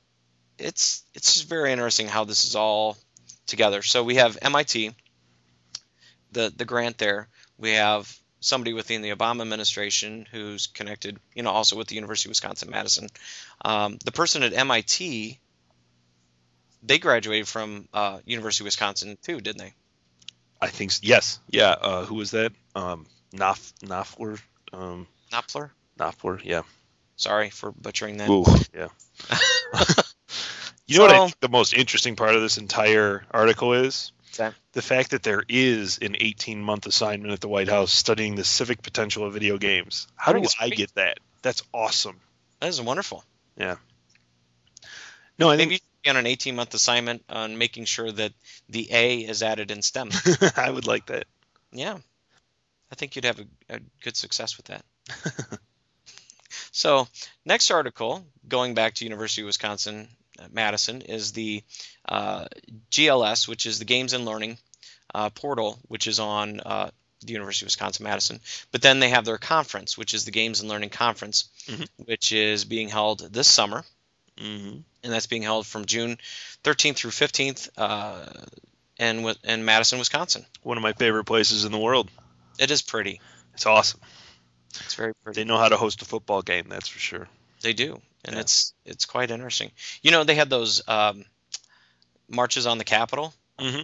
it's 0.58 1.04
it's 1.15 1.34
just 1.34 1.48
very 1.48 1.72
interesting 1.72 2.08
how 2.08 2.26
this 2.26 2.43
is 2.45 2.56
all 2.56 2.98
together. 3.48 3.82
So 3.82 4.04
we 4.04 4.15
have 4.15 4.38
MIT, 4.41 4.91
the 6.32 6.54
the 6.56 6.65
grant 6.65 6.98
there. 6.98 7.30
We 7.58 7.72
have 7.72 8.13
somebody 8.39 8.73
within 8.73 9.02
the 9.02 9.10
Obama 9.12 9.41
administration 9.41 10.25
who's 10.32 10.67
connected, 10.67 11.17
you 11.34 11.43
know, 11.43 11.52
also 11.52 11.75
with 11.78 11.88
the 11.88 11.95
University 11.95 12.28
of 12.28 12.32
Wisconsin 12.32 12.69
Madison. 12.71 13.08
Um, 13.63 13.97
the 14.06 14.12
person 14.12 14.43
at 14.43 14.54
MIT, 14.54 15.39
they 16.84 16.97
graduated 16.99 17.47
from 17.47 17.88
uh, 17.93 18.19
University 18.25 18.63
of 18.63 18.65
Wisconsin 18.65 19.17
too, 19.21 19.41
didn't 19.41 19.60
they? 19.60 19.73
I 20.62 20.67
think. 20.67 20.91
s- 20.91 21.02
Yes. 21.04 21.39
Yeah. 21.49 21.71
Uh, 21.71 22.06
who 22.06 22.15
was 22.15 22.32
that? 22.32 22.54
Um, 22.75 23.06
Knopf, 23.34 23.73
Knopfler. 23.84 24.39
Um, 24.73 25.08
Knopfler. 25.32 25.71
Knopfler. 25.99 26.39
Yeah. 26.43 26.62
Sorry 27.17 27.49
for 27.49 27.71
butchering 27.71 28.17
that. 28.17 28.30
Ooh. 28.30 28.45
Yeah. 28.73 28.88
you 30.88 30.97
know 30.97 31.04
what 31.04 31.12
I 31.13 31.19
think 31.25 31.39
the 31.41 31.49
most 31.49 31.73
interesting 31.73 32.15
part 32.15 32.36
of 32.36 32.41
this 32.41 32.58
entire 32.58 33.25
article 33.32 33.73
is? 33.73 34.12
That? 34.37 34.53
The 34.73 34.81
fact 34.81 35.11
that 35.11 35.23
there 35.23 35.43
is 35.47 35.99
an 36.01 36.15
18 36.19 36.61
month 36.61 36.85
assignment 36.85 37.33
at 37.33 37.41
the 37.41 37.47
White 37.47 37.69
House 37.69 37.91
studying 37.91 38.35
the 38.35 38.43
civic 38.43 38.81
potential 38.81 39.25
of 39.25 39.33
video 39.33 39.57
games. 39.57 40.07
How 40.15 40.33
do 40.33 40.39
think 40.39 40.53
I 40.59 40.69
get 40.69 40.93
that? 40.95 41.19
That's 41.41 41.63
awesome. 41.73 42.19
That 42.59 42.67
is 42.67 42.81
wonderful. 42.81 43.23
Yeah. 43.57 43.75
No, 45.37 45.49
I 45.49 45.55
Maybe 45.55 45.63
you 45.63 45.69
think 45.69 45.81
should 45.81 46.03
be 46.03 46.09
on 46.09 46.17
an 46.17 46.27
18 46.27 46.55
month 46.55 46.73
assignment 46.73 47.23
on 47.29 47.57
making 47.57 47.85
sure 47.85 48.11
that 48.11 48.33
the 48.67 48.87
A 48.91 49.19
is 49.19 49.41
added 49.41 49.71
in 49.71 49.81
STEM. 49.81 50.09
I 50.55 50.69
would 50.69 50.87
like 50.87 51.05
that. 51.07 51.25
yeah. 51.71 51.97
I 52.91 52.95
think 52.95 53.15
you'd 53.15 53.25
have 53.25 53.39
a, 53.39 53.75
a 53.75 53.79
good 54.03 54.17
success 54.17 54.57
with 54.57 54.65
that. 54.67 54.83
so, 56.71 57.07
next 57.45 57.69
article, 57.69 58.25
going 58.47 58.73
back 58.73 58.95
to 58.95 59.05
University 59.05 59.43
of 59.43 59.45
Wisconsin 59.45 60.07
Madison, 60.52 61.02
is 61.02 61.32
the 61.34 61.63
uh, 62.08 62.45
GLS, 62.91 63.47
which 63.47 63.65
is 63.65 63.80
the 63.80 63.86
Games 63.86 64.13
and 64.13 64.25
Learning 64.25 64.58
uh, 65.13 65.30
portal, 65.30 65.80
which 65.88 66.08
is 66.08 66.19
on 66.19 66.60
uh, 66.60 66.89
the 67.21 67.34
University 67.34 67.65
of 67.65 67.67
Wisconsin 67.67 68.04
Madison. 68.06 68.39
But 68.71 68.82
then 68.82 68.99
they 68.99 69.10
have 69.10 69.25
their 69.25 69.38
conference, 69.38 69.97
which 69.97 70.13
is 70.13 70.25
the 70.25 70.32
Games 70.32 70.62
and 70.62 70.69
Learning 70.69 70.89
Conference, 70.89 71.49
Mhm. 71.67 71.88
which 72.06 72.32
is 72.32 72.65
being 72.65 72.89
held 72.89 73.19
this 73.34 73.47
summer, 73.47 73.84
hmm 74.38 74.78
and 75.04 75.13
that's 75.13 75.28
being 75.28 75.43
held 75.43 75.65
from 75.65 75.86
June 75.86 76.17
13th 76.63 76.97
through 76.97 77.12
15th, 77.12 77.69
uh, 77.78 78.25
in 78.97 79.34
in 79.43 79.65
Madison, 79.65 79.97
Wisconsin. 79.99 80.45
One 80.62 80.78
of 80.78 80.84
my 80.84 80.93
favorite 80.93 81.23
places 81.25 81.63
in 81.65 81.71
the 81.71 81.78
world. 81.80 82.10
It 82.58 82.69
is 82.71 82.82
pretty. 82.82 83.21
It's 83.54 83.65
awesome. 83.65 84.02
It's 84.82 84.95
very 84.95 85.13
pretty. 85.23 85.41
They 85.41 85.45
know 85.45 85.58
how 85.58 85.69
to 85.69 85.78
host 85.78 86.02
a 86.02 86.06
football 86.06 86.41
game, 86.41 86.65
that's 86.69 86.88
for 86.89 86.99
sure. 86.99 87.28
They 87.62 87.73
do, 87.73 88.02
and 88.25 88.36
Yeah. 88.36 88.41
it's 88.41 88.73
it's 88.86 89.05
quite 89.05 89.32
interesting. 89.32 89.71
You 90.01 90.12
know, 90.12 90.23
they 90.23 90.36
had 90.36 90.49
those 90.49 90.82
um, 90.88 91.25
marches 92.29 92.65
on 92.67 92.77
the 92.77 92.84
Capitol. 92.84 93.34
hmm 93.60 93.82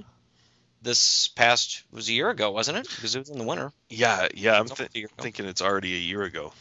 This 0.81 1.27
past 1.29 1.83
was 1.91 2.09
a 2.09 2.13
year 2.13 2.29
ago, 2.29 2.51
wasn't 2.51 2.77
it? 2.77 2.87
Because 2.89 3.15
it 3.15 3.19
was 3.19 3.29
in 3.29 3.37
the 3.37 3.43
winter. 3.43 3.71
Yeah, 3.89 4.27
yeah. 4.33 4.55
I'm 4.59 4.65
It's 4.67 4.73
thi- 4.75 4.83
almost 4.83 4.95
a 4.95 4.99
year 4.99 5.07
ago. 5.07 5.23
thinking 5.23 5.45
it's 5.45 5.61
already 5.61 5.93
a 5.95 5.99
year 5.99 6.23
ago. 6.23 6.53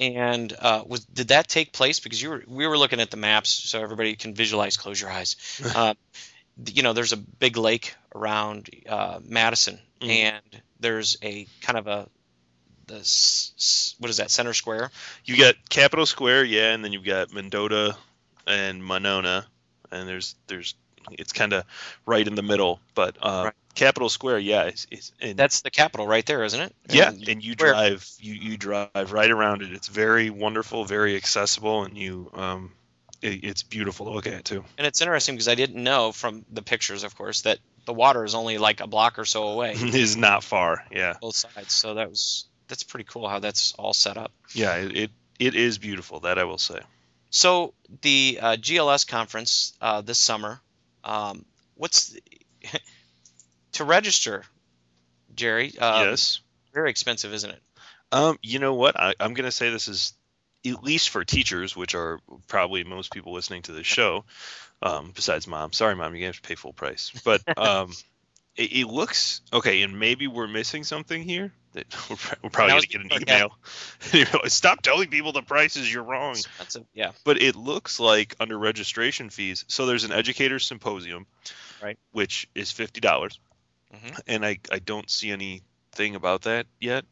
And 0.00 0.52
uh, 0.58 0.84
was 0.86 1.04
did 1.06 1.28
that 1.28 1.48
take 1.48 1.72
place? 1.72 1.98
Because 2.00 2.22
you 2.22 2.30
were 2.30 2.44
we 2.46 2.66
were 2.66 2.78
looking 2.78 3.00
at 3.00 3.10
the 3.10 3.16
maps, 3.16 3.50
so 3.50 3.82
everybody 3.82 4.14
can 4.16 4.32
visualize. 4.34 4.76
Close 4.76 5.00
your 5.00 5.10
eyes. 5.10 5.36
uh, 5.76 5.94
you 6.66 6.82
know, 6.82 6.92
there's 6.92 7.12
a 7.12 7.16
big 7.16 7.56
lake 7.56 7.94
around 8.14 8.70
uh, 8.88 9.18
Madison, 9.24 9.78
Mhm. 10.00 10.08
and 10.08 10.62
there's 10.80 11.16
a 11.22 11.46
kind 11.62 11.76
of 11.78 11.86
a 11.88 12.08
the 12.88 13.94
what 13.98 14.10
is 14.10 14.16
that 14.18 14.30
center 14.30 14.52
square? 14.52 14.90
You 15.24 15.36
got 15.36 15.54
Capitol 15.68 16.06
Square, 16.06 16.44
yeah, 16.44 16.72
and 16.72 16.84
then 16.84 16.92
you've 16.92 17.04
got 17.04 17.32
Mendota 17.32 17.96
and 18.46 18.84
Monona, 18.84 19.46
and 19.92 20.08
there's 20.08 20.34
there's 20.48 20.74
it's 21.12 21.32
kind 21.32 21.52
of 21.52 21.64
right 22.04 22.26
in 22.26 22.34
the 22.34 22.42
middle. 22.42 22.80
But 22.94 23.16
uh, 23.22 23.42
Right. 23.46 23.54
Capitol 23.74 24.08
Square, 24.08 24.40
yeah, 24.40 24.64
is, 24.64 24.86
is 24.90 25.12
and 25.20 25.36
That's 25.38 25.60
the 25.60 25.70
Capitol 25.70 26.06
right 26.06 26.26
there, 26.26 26.42
isn't 26.42 26.60
it? 26.60 26.74
yeah, 26.90 27.10
And 27.10 27.28
and 27.28 27.44
you 27.44 27.54
where- 27.58 27.72
drive 27.72 28.08
you 28.18 28.34
you 28.34 28.56
drive 28.56 29.12
right 29.12 29.30
around 29.30 29.62
it. 29.62 29.72
It's 29.72 29.86
very 29.88 30.30
wonderful, 30.30 30.84
very 30.84 31.14
accessible, 31.16 31.84
and 31.84 31.96
you 31.96 32.30
um, 32.34 32.72
it, 33.22 33.44
it's 33.44 33.62
beautiful 33.62 34.06
to 34.06 34.12
look 34.12 34.26
at 34.26 34.44
too. 34.44 34.64
And 34.76 34.86
it's 34.86 35.00
interesting 35.00 35.36
because 35.36 35.48
I 35.48 35.54
didn't 35.54 35.82
know 35.82 36.10
from 36.12 36.44
the 36.50 36.62
pictures, 36.62 37.04
of 37.04 37.16
course, 37.16 37.42
that 37.42 37.58
the 37.84 37.92
water 37.94 38.24
is 38.24 38.34
only 38.34 38.58
like 38.58 38.80
a 38.80 38.86
block 38.86 39.18
or 39.18 39.24
so 39.24 39.48
away, 39.48 39.72
it 39.76 39.94
is 39.94 40.16
not 40.16 40.42
far. 40.42 40.84
Yeah, 40.90 41.14
both 41.20 41.36
sides. 41.36 41.72
So 41.72 41.94
that 41.94 42.10
was 42.10 42.46
that's 42.68 42.82
pretty 42.82 43.04
cool 43.04 43.28
how 43.28 43.38
that's 43.38 43.72
all 43.72 43.94
set 43.94 44.16
up. 44.16 44.32
yeah, 44.54 44.76
it 44.76 44.96
it, 44.96 45.10
it 45.38 45.54
is 45.54 45.78
beautiful. 45.78 46.20
That 46.20 46.38
I 46.38 46.44
will 46.44 46.58
say. 46.58 46.80
So 47.30 47.74
the 48.02 48.38
uh, 48.40 48.56
GLS 48.56 49.06
conference 49.06 49.74
uh, 49.80 50.00
this 50.00 50.18
summer, 50.18 50.60
um, 51.04 51.44
what's 51.74 52.10
the, 52.10 52.22
to 53.72 53.84
register, 53.84 54.44
Jerry? 55.34 55.72
Uh, 55.78 56.04
yes. 56.06 56.40
Very 56.72 56.90
expensive, 56.90 57.32
isn't 57.34 57.50
it? 57.50 57.62
Um, 58.12 58.38
you 58.42 58.58
know 58.58 58.74
what? 58.74 58.98
I, 58.98 59.14
I'm 59.20 59.34
going 59.34 59.44
to 59.44 59.52
say 59.52 59.70
this 59.70 59.88
is 59.88 60.14
at 60.66 60.82
least 60.82 61.10
for 61.10 61.24
teachers, 61.24 61.76
which 61.76 61.94
are 61.94 62.20
probably 62.46 62.84
most 62.84 63.12
people 63.12 63.32
listening 63.32 63.62
to 63.62 63.72
this 63.72 63.86
show, 63.86 64.24
um, 64.82 65.12
besides 65.14 65.46
mom. 65.46 65.72
Sorry, 65.72 65.94
mom, 65.94 66.14
you 66.14 66.26
have 66.26 66.36
to 66.36 66.48
pay 66.48 66.54
full 66.54 66.72
price. 66.72 67.12
But 67.24 67.42
um, 67.58 67.92
it, 68.56 68.72
it 68.72 68.86
looks 68.86 69.42
okay, 69.52 69.82
and 69.82 69.98
maybe 69.98 70.26
we're 70.26 70.48
missing 70.48 70.84
something 70.84 71.22
here. 71.22 71.52
That 71.78 72.10
we're, 72.10 72.16
we're 72.42 72.50
probably 72.50 72.86
going 72.86 73.08
to 73.08 73.18
get 73.20 73.28
an 73.28 73.50
email. 74.14 74.44
Stop 74.48 74.82
telling 74.82 75.08
people 75.08 75.32
the 75.32 75.42
prices. 75.42 75.92
You're 75.92 76.02
wrong. 76.02 76.32
Expensive, 76.32 76.84
yeah. 76.94 77.12
But 77.24 77.40
it 77.40 77.56
looks 77.56 78.00
like 78.00 78.34
under 78.40 78.58
registration 78.58 79.30
fees. 79.30 79.64
So 79.68 79.86
there's 79.86 80.04
an 80.04 80.12
educator 80.12 80.58
symposium, 80.58 81.26
Right. 81.82 81.98
Which 82.10 82.48
is 82.56 82.72
fifty 82.72 83.00
dollars, 83.00 83.38
Mhm. 83.94 84.20
and 84.26 84.44
I 84.44 84.58
I 84.72 84.80
don't 84.80 85.08
see 85.08 85.30
anything 85.30 86.16
about 86.16 86.42
that 86.42 86.66
yet. 86.80 87.04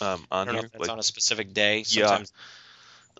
Um, 0.00 0.26
on 0.30 0.48
here, 0.48 0.68
like 0.78 0.90
on 0.90 0.98
a 0.98 1.02
specific 1.02 1.52
day. 1.54 1.84
Yeah. 1.88 2.22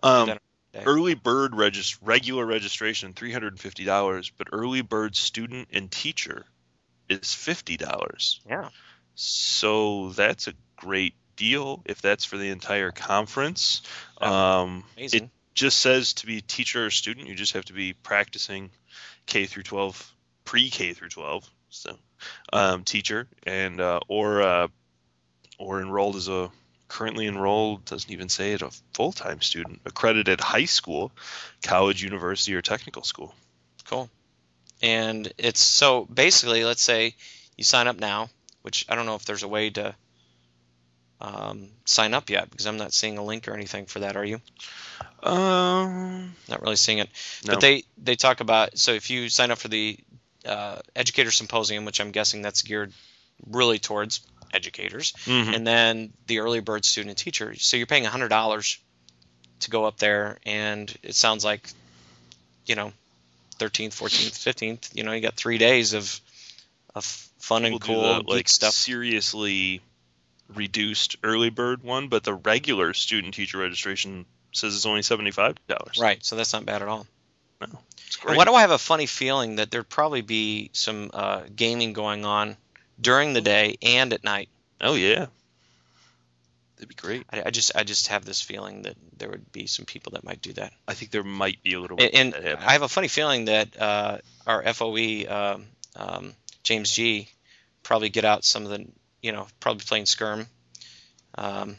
Um, 0.02 0.26
day. 0.72 0.82
early 0.84 1.14
bird 1.14 1.52
regist- 1.52 1.98
regular 2.02 2.44
registration 2.44 3.12
three 3.14 3.32
hundred 3.32 3.54
and 3.54 3.60
fifty 3.60 3.84
dollars, 3.84 4.30
but 4.36 4.48
early 4.52 4.82
bird 4.82 5.16
student 5.16 5.68
and 5.72 5.90
teacher 5.90 6.44
is 7.08 7.32
fifty 7.34 7.76
dollars. 7.78 8.40
yeah. 8.48 8.68
So 9.14 10.10
that's 10.10 10.48
a 10.48 10.54
great 10.76 11.14
deal 11.36 11.82
if 11.84 12.00
that's 12.00 12.24
for 12.24 12.36
the 12.36 12.50
entire 12.50 12.90
conference. 12.90 13.82
Um, 14.20 14.84
Amazing. 14.96 15.24
it 15.24 15.30
just 15.54 15.78
says 15.80 16.14
to 16.14 16.26
be 16.26 16.40
teacher 16.40 16.86
or 16.86 16.90
student, 16.90 17.28
you 17.28 17.34
just 17.34 17.52
have 17.54 17.64
to 17.66 17.72
be 17.72 17.92
practicing 17.92 18.70
K 19.26 19.46
through 19.46 19.64
twelve, 19.64 20.12
pre 20.44 20.70
K 20.70 20.92
through 20.92 21.10
twelve, 21.10 21.48
so 21.68 21.96
um, 22.52 22.84
teacher 22.84 23.28
and 23.44 23.80
uh, 23.80 24.00
or 24.08 24.42
uh, 24.42 24.68
or 25.58 25.80
enrolled 25.80 26.16
as 26.16 26.28
a 26.28 26.50
currently 26.88 27.26
enrolled 27.26 27.84
doesn't 27.86 28.10
even 28.10 28.28
say 28.28 28.52
it 28.52 28.60
a 28.60 28.70
full 28.92 29.12
time 29.12 29.40
student 29.40 29.80
accredited 29.86 30.40
high 30.40 30.66
school, 30.66 31.10
college, 31.62 32.02
university, 32.02 32.54
or 32.54 32.60
technical 32.60 33.02
school. 33.02 33.34
Cool. 33.86 34.10
And 34.82 35.32
it's 35.38 35.60
so 35.60 36.04
basically, 36.04 36.64
let's 36.64 36.82
say 36.82 37.14
you 37.56 37.64
sign 37.64 37.88
up 37.88 37.98
now, 37.98 38.28
which 38.62 38.84
I 38.88 38.94
don't 38.94 39.06
know 39.06 39.14
if 39.14 39.24
there's 39.24 39.42
a 39.42 39.48
way 39.48 39.70
to 39.70 39.94
um, 41.20 41.68
sign 41.84 42.14
up 42.14 42.30
yet 42.30 42.50
because 42.50 42.66
I'm 42.66 42.78
not 42.78 42.92
seeing 42.92 43.18
a 43.18 43.24
link 43.24 43.46
or 43.48 43.54
anything 43.54 43.86
for 43.86 44.00
that. 44.00 44.16
Are 44.16 44.24
you? 44.24 44.40
Um, 45.22 46.34
Not 46.48 46.62
really 46.62 46.76
seeing 46.76 46.98
it. 46.98 47.08
no. 47.46 47.52
But 47.54 47.60
they 47.60 47.84
they 47.96 48.16
talk 48.16 48.40
about 48.40 48.76
so 48.78 48.92
if 48.92 49.10
you 49.10 49.28
sign 49.28 49.50
up 49.50 49.58
for 49.58 49.68
the 49.68 49.98
uh, 50.44 50.78
educator 50.96 51.30
symposium, 51.30 51.84
which 51.84 52.00
I'm 52.00 52.10
guessing 52.10 52.42
that's 52.42 52.62
geared 52.62 52.92
really 53.48 53.78
towards 53.78 54.20
educators, 54.52 55.12
Mhm. 55.26 55.54
and 55.54 55.66
then 55.66 56.12
the 56.26 56.40
early 56.40 56.60
bird 56.60 56.84
student 56.84 57.10
and 57.10 57.18
teacher. 57.18 57.54
So 57.56 57.76
you're 57.76 57.86
paying 57.86 58.04
hundred 58.04 58.28
dollars 58.28 58.78
to 59.60 59.70
go 59.70 59.84
up 59.84 59.98
there, 59.98 60.38
and 60.44 60.92
it 61.04 61.14
sounds 61.14 61.44
like, 61.44 61.68
you 62.66 62.74
know, 62.74 62.92
13th, 63.60 63.94
14th, 63.94 64.36
15th. 64.36 64.90
You 64.92 65.04
know, 65.04 65.12
you 65.12 65.20
got 65.20 65.34
three 65.34 65.58
days 65.58 65.92
of 65.92 66.20
of 66.94 67.04
fun 67.04 67.64
and 67.64 67.74
We'll 67.74 67.80
cool 67.80 68.02
the, 68.02 68.24
like 68.26 68.48
stuff. 68.48 68.72
seriously 68.72 69.80
reduced 70.54 71.16
early 71.22 71.50
bird 71.50 71.82
one, 71.82 72.08
but 72.08 72.24
the 72.24 72.34
regular 72.34 72.92
student 72.94 73.34
teacher 73.34 73.58
registration 73.58 74.26
says 74.52 74.74
it's 74.74 74.86
only 74.86 75.02
seventy 75.02 75.30
five 75.30 75.56
dollars. 75.66 75.98
Right. 76.00 76.24
So 76.24 76.36
that's 76.36 76.52
not 76.52 76.66
bad 76.66 76.82
at 76.82 76.88
all. 76.88 77.06
It's 77.60 78.18
And 78.26 78.36
why 78.36 78.44
do 78.44 78.54
I 78.54 78.62
have 78.62 78.72
a 78.72 78.78
funny 78.78 79.06
feeling 79.06 79.56
that 79.56 79.70
there'd 79.70 79.88
probably 79.88 80.20
be 80.20 80.70
some 80.72 81.10
uh, 81.14 81.42
gaming 81.54 81.92
going 81.92 82.24
on 82.24 82.56
during 83.00 83.32
the 83.32 83.40
day 83.40 83.76
and 83.82 84.12
at 84.12 84.24
night? 84.24 84.48
oh 84.80 84.94
yeah, 84.94 85.26
that'd 86.76 86.88
be 86.88 86.94
great. 86.96 87.24
I, 87.32 87.44
I 87.46 87.50
just 87.50 87.72
I 87.76 87.84
just 87.84 88.08
have 88.08 88.24
this 88.24 88.42
feeling 88.42 88.82
that 88.82 88.96
there 89.16 89.28
would 89.30 89.52
be 89.52 89.66
some 89.66 89.86
people 89.86 90.12
that 90.12 90.24
might 90.24 90.42
do 90.42 90.52
that. 90.54 90.72
I 90.88 90.94
think 90.94 91.12
there 91.12 91.22
might 91.22 91.62
be 91.62 91.74
a 91.74 91.80
little 91.80 91.96
bit 91.96 92.12
And, 92.12 92.34
and. 92.34 92.58
I 92.58 92.72
have 92.72 92.82
a 92.82 92.88
funny 92.88 93.08
feeling 93.08 93.44
that 93.46 93.80
uh, 93.80 94.18
our 94.46 94.62
FOE 94.74 95.24
um, 95.28 95.66
um, 95.94 96.34
James 96.62 96.90
Gee 96.92 97.28
probably 97.82 98.08
get 98.08 98.24
out 98.24 98.44
some 98.44 98.64
of 98.64 98.70
the 98.70 98.86
you 99.20 99.32
know 99.32 99.46
probably 99.60 99.84
playing 99.84 100.04
Skyrim. 100.04 100.46
Um, 101.36 101.76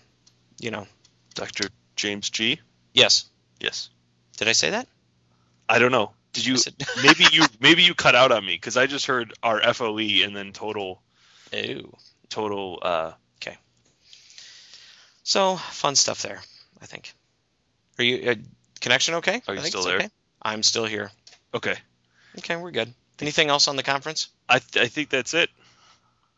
you 0.59 0.71
know, 0.71 0.87
Dr. 1.35 1.69
James 1.95 2.29
Gee. 2.29 2.59
yes. 2.93 3.25
Yes. 3.59 3.89
Did 4.37 4.47
I 4.47 4.53
say 4.53 4.71
that? 4.71 4.87
I 5.69 5.79
don't 5.79 5.91
know. 5.91 6.11
Did 6.33 6.45
you 6.45 6.57
said- 6.57 6.75
maybe 7.03 7.25
you 7.31 7.43
maybe 7.59 7.83
you 7.83 7.93
cut 7.93 8.15
out 8.15 8.31
on 8.31 8.43
me 8.45 8.53
because 8.55 8.77
I 8.77 8.87
just 8.87 9.05
heard 9.05 9.33
our 9.43 9.61
FOE 9.73 9.99
and 10.23 10.35
then 10.35 10.51
total 10.53 11.01
Ew. 11.53 11.95
total. 12.29 12.79
uh 12.81 13.11
okay. 13.41 13.57
So 15.23 15.55
fun 15.55 15.95
stuff 15.95 16.21
there. 16.21 16.41
I 16.81 16.85
think. 16.87 17.13
Are 17.99 18.03
you 18.03 18.31
uh, 18.31 18.35
connection 18.81 19.15
okay? 19.15 19.41
Are 19.47 19.55
you 19.55 19.61
still 19.61 19.83
there? 19.83 19.97
Okay. 19.97 20.09
I'm 20.41 20.63
still 20.63 20.85
here. 20.85 21.11
Okay. 21.53 21.75
Okay, 22.39 22.55
we're 22.55 22.71
good. 22.71 22.91
Anything 23.23 23.49
else 23.49 23.67
on 23.67 23.75
the 23.75 23.83
conference? 23.83 24.27
I 24.49 24.59
th- 24.59 24.83
I 24.85 24.87
think 24.87 25.09
that's 25.09 25.33
it. 25.33 25.49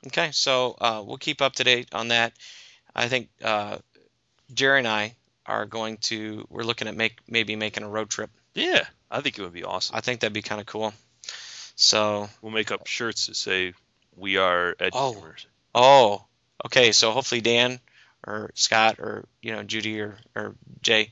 Okay, 0.07 0.29
so 0.31 0.75
uh, 0.79 1.03
we'll 1.05 1.17
keep 1.17 1.41
up 1.41 1.53
to 1.55 1.63
date 1.63 1.89
on 1.93 2.09
that. 2.09 2.33
I 2.95 3.07
think 3.07 3.29
uh, 3.43 3.77
Jerry 4.53 4.79
and 4.79 4.87
I 4.87 5.15
are 5.45 5.65
going 5.65 5.97
to. 6.09 6.45
We're 6.49 6.63
looking 6.63 6.87
at 6.87 6.95
make 6.95 7.17
maybe 7.27 7.55
making 7.55 7.83
a 7.83 7.89
road 7.89 8.09
trip. 8.09 8.29
Yeah, 8.53 8.83
I 9.09 9.21
think 9.21 9.37
it 9.37 9.41
would 9.41 9.51
be 9.53 9.63
awesome. 9.63 9.95
I 9.95 10.01
think 10.01 10.19
that'd 10.19 10.31
be 10.33 10.41
kind 10.43 10.61
of 10.61 10.67
cool. 10.67 10.93
So, 11.75 12.29
We'll 12.41 12.51
make 12.53 12.71
up 12.71 12.87
shirts 12.87 13.27
that 13.27 13.35
say 13.35 13.73
we 14.15 14.37
are 14.37 14.75
ed 14.79 14.91
Oh. 14.93 15.13
gamers. 15.19 15.45
oh, 15.73 16.23
okay. 16.65 16.91
So 16.93 17.11
hopefully 17.11 17.41
Dan 17.41 17.79
or 18.25 18.51
Scott 18.55 18.99
or 18.99 19.25
you 19.41 19.51
know 19.53 19.63
Judy 19.63 19.99
or 19.99 20.17
or 20.35 20.55
Jay 20.81 21.11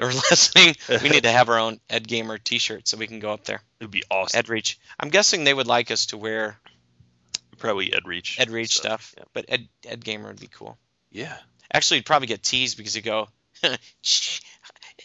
are 0.00 0.06
listening. 0.30 0.74
we 1.02 1.08
need 1.10 1.24
to 1.24 1.30
have 1.32 1.48
our 1.48 1.58
own 1.58 1.80
Ed 1.90 2.06
Gamer 2.08 2.38
T-shirt 2.38 2.88
so 2.88 2.96
we 2.96 3.06
can 3.06 3.18
go 3.20 3.32
up 3.32 3.44
there. 3.44 3.60
It'd 3.80 3.90
be 3.90 4.02
awesome. 4.10 4.38
Ed 4.38 4.48
Reach. 4.48 4.78
I'm 4.98 5.08
guessing 5.10 5.44
they 5.44 5.54
would 5.54 5.66
like 5.68 5.90
us 5.90 6.06
to 6.06 6.16
wear 6.18 6.58
Probably 7.58 7.92
Ed 7.92 8.06
Reach. 8.06 8.38
Ed 8.40 8.50
Reach 8.50 8.76
stuff, 8.76 9.14
Yeah. 9.16 9.24
but 9.32 9.44
Ed 9.48 9.68
Ed 9.86 10.04
Gamer 10.04 10.28
would 10.28 10.40
be 10.40 10.48
cool. 10.48 10.78
yeah. 11.10 11.36
Actually, 11.72 11.98
you'd 11.98 12.06
probably 12.06 12.28
get 12.28 12.42
teased 12.42 12.78
because 12.78 12.96
you 12.96 13.02
go, 13.02 13.28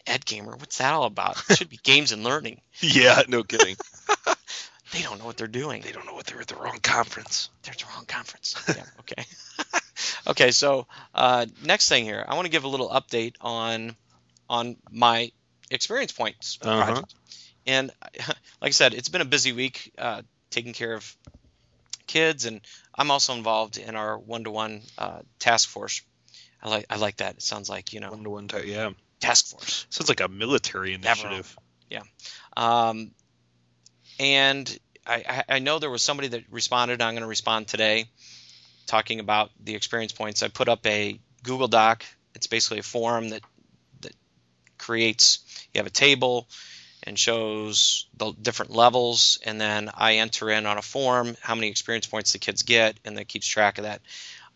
Ed 0.07 0.25
Gamer, 0.25 0.55
what's 0.55 0.77
that 0.79 0.93
all 0.93 1.03
about? 1.05 1.41
It 1.49 1.57
should 1.57 1.69
be 1.69 1.77
games 1.83 2.11
and 2.11 2.23
learning. 2.23 2.61
Yeah. 2.79 3.21
No 3.27 3.43
kidding. 3.43 3.75
They 4.91 5.01
don't 5.01 5.17
know 5.17 5.25
what 5.25 5.37
they're 5.37 5.47
doing. 5.47 5.81
They 5.81 5.91
don't 5.91 6.05
know 6.05 6.13
what 6.13 6.27
they're 6.27 6.39
at 6.39 6.45
the 6.45 6.55
wrong 6.55 6.77
conference. 6.79 7.49
They're 7.63 7.71
at 7.73 7.79
the 7.79 7.85
wrong 7.95 8.05
conference. 8.05 8.55
Yeah. 8.67 8.83
Okay. 8.99 9.23
okay. 10.27 10.51
So 10.51 10.85
uh, 11.15 11.47
next 11.65 11.89
thing 11.89 12.03
here, 12.05 12.23
I 12.27 12.35
want 12.35 12.45
to 12.45 12.51
give 12.51 12.63
a 12.63 12.67
little 12.67 12.89
update 12.91 13.33
on 13.41 13.95
on 14.47 14.75
my 14.91 15.31
experience 15.71 16.11
points 16.11 16.59
Uh-huh. 16.61 16.85
project. 16.85 17.15
And 17.65 17.91
like 18.27 18.35
I 18.61 18.69
said, 18.71 18.93
it's 18.93 19.09
been 19.09 19.21
a 19.21 19.25
busy 19.25 19.53
week 19.53 19.91
uh, 19.97 20.21
taking 20.49 20.73
care 20.73 20.93
of 20.93 21.17
kids, 22.07 22.45
and 22.45 22.61
I'm 22.93 23.11
also 23.11 23.33
involved 23.33 23.77
in 23.77 23.95
our 23.95 24.17
one-to-one 24.17 24.81
uh, 24.97 25.19
task 25.39 25.69
force. 25.69 26.01
I 26.61 26.69
like 26.69 26.85
I 26.89 26.95
like 26.97 27.17
that. 27.17 27.35
It 27.35 27.41
sounds 27.41 27.69
like 27.69 27.93
you 27.93 27.99
know 27.99 28.11
One 28.11 28.23
to 28.23 28.29
one 28.29 28.47
type. 28.47 28.65
Yeah. 28.65 28.91
task 29.19 29.47
force. 29.47 29.85
Sounds 29.89 30.09
like 30.09 30.21
a 30.21 30.27
military 30.29 30.97
Never 30.97 31.27
initiative. 31.27 31.57
Um, 32.55 33.11
and 34.19 34.79
I, 35.05 35.23
I 35.27 35.55
I 35.55 35.59
know 35.59 35.79
there 35.79 35.89
was 35.89 36.03
somebody 36.03 36.29
that 36.29 36.43
responded. 36.51 37.01
I'm 37.01 37.13
going 37.13 37.21
to 37.23 37.27
respond 37.27 37.67
today, 37.67 38.05
talking 38.85 39.19
about 39.19 39.51
the 39.61 39.75
experience 39.75 40.11
points. 40.11 40.43
I 40.43 40.47
put 40.47 40.69
up 40.69 40.85
a 40.85 41.19
Google 41.43 41.67
Doc. 41.67 42.05
It's 42.35 42.47
basically 42.47 42.79
a 42.79 42.83
form 42.83 43.29
that 43.29 43.41
that 44.01 44.13
creates. 44.77 45.39
You 45.73 45.79
have 45.79 45.87
a 45.87 45.91
table 45.91 46.47
and 47.03 47.17
shows 47.17 48.07
the 48.17 48.31
different 48.33 48.71
levels, 48.71 49.39
and 49.43 49.59
then 49.59 49.89
I 49.93 50.15
enter 50.15 50.49
in 50.49 50.65
on 50.65 50.77
a 50.77 50.81
form 50.81 51.35
how 51.41 51.55
many 51.55 51.69
experience 51.69 52.07
points 52.07 52.33
the 52.33 52.39
kids 52.39 52.63
get, 52.63 52.97
and 53.05 53.17
that 53.17 53.27
keeps 53.27 53.47
track 53.47 53.77
of 53.77 53.83
that. 53.83 54.01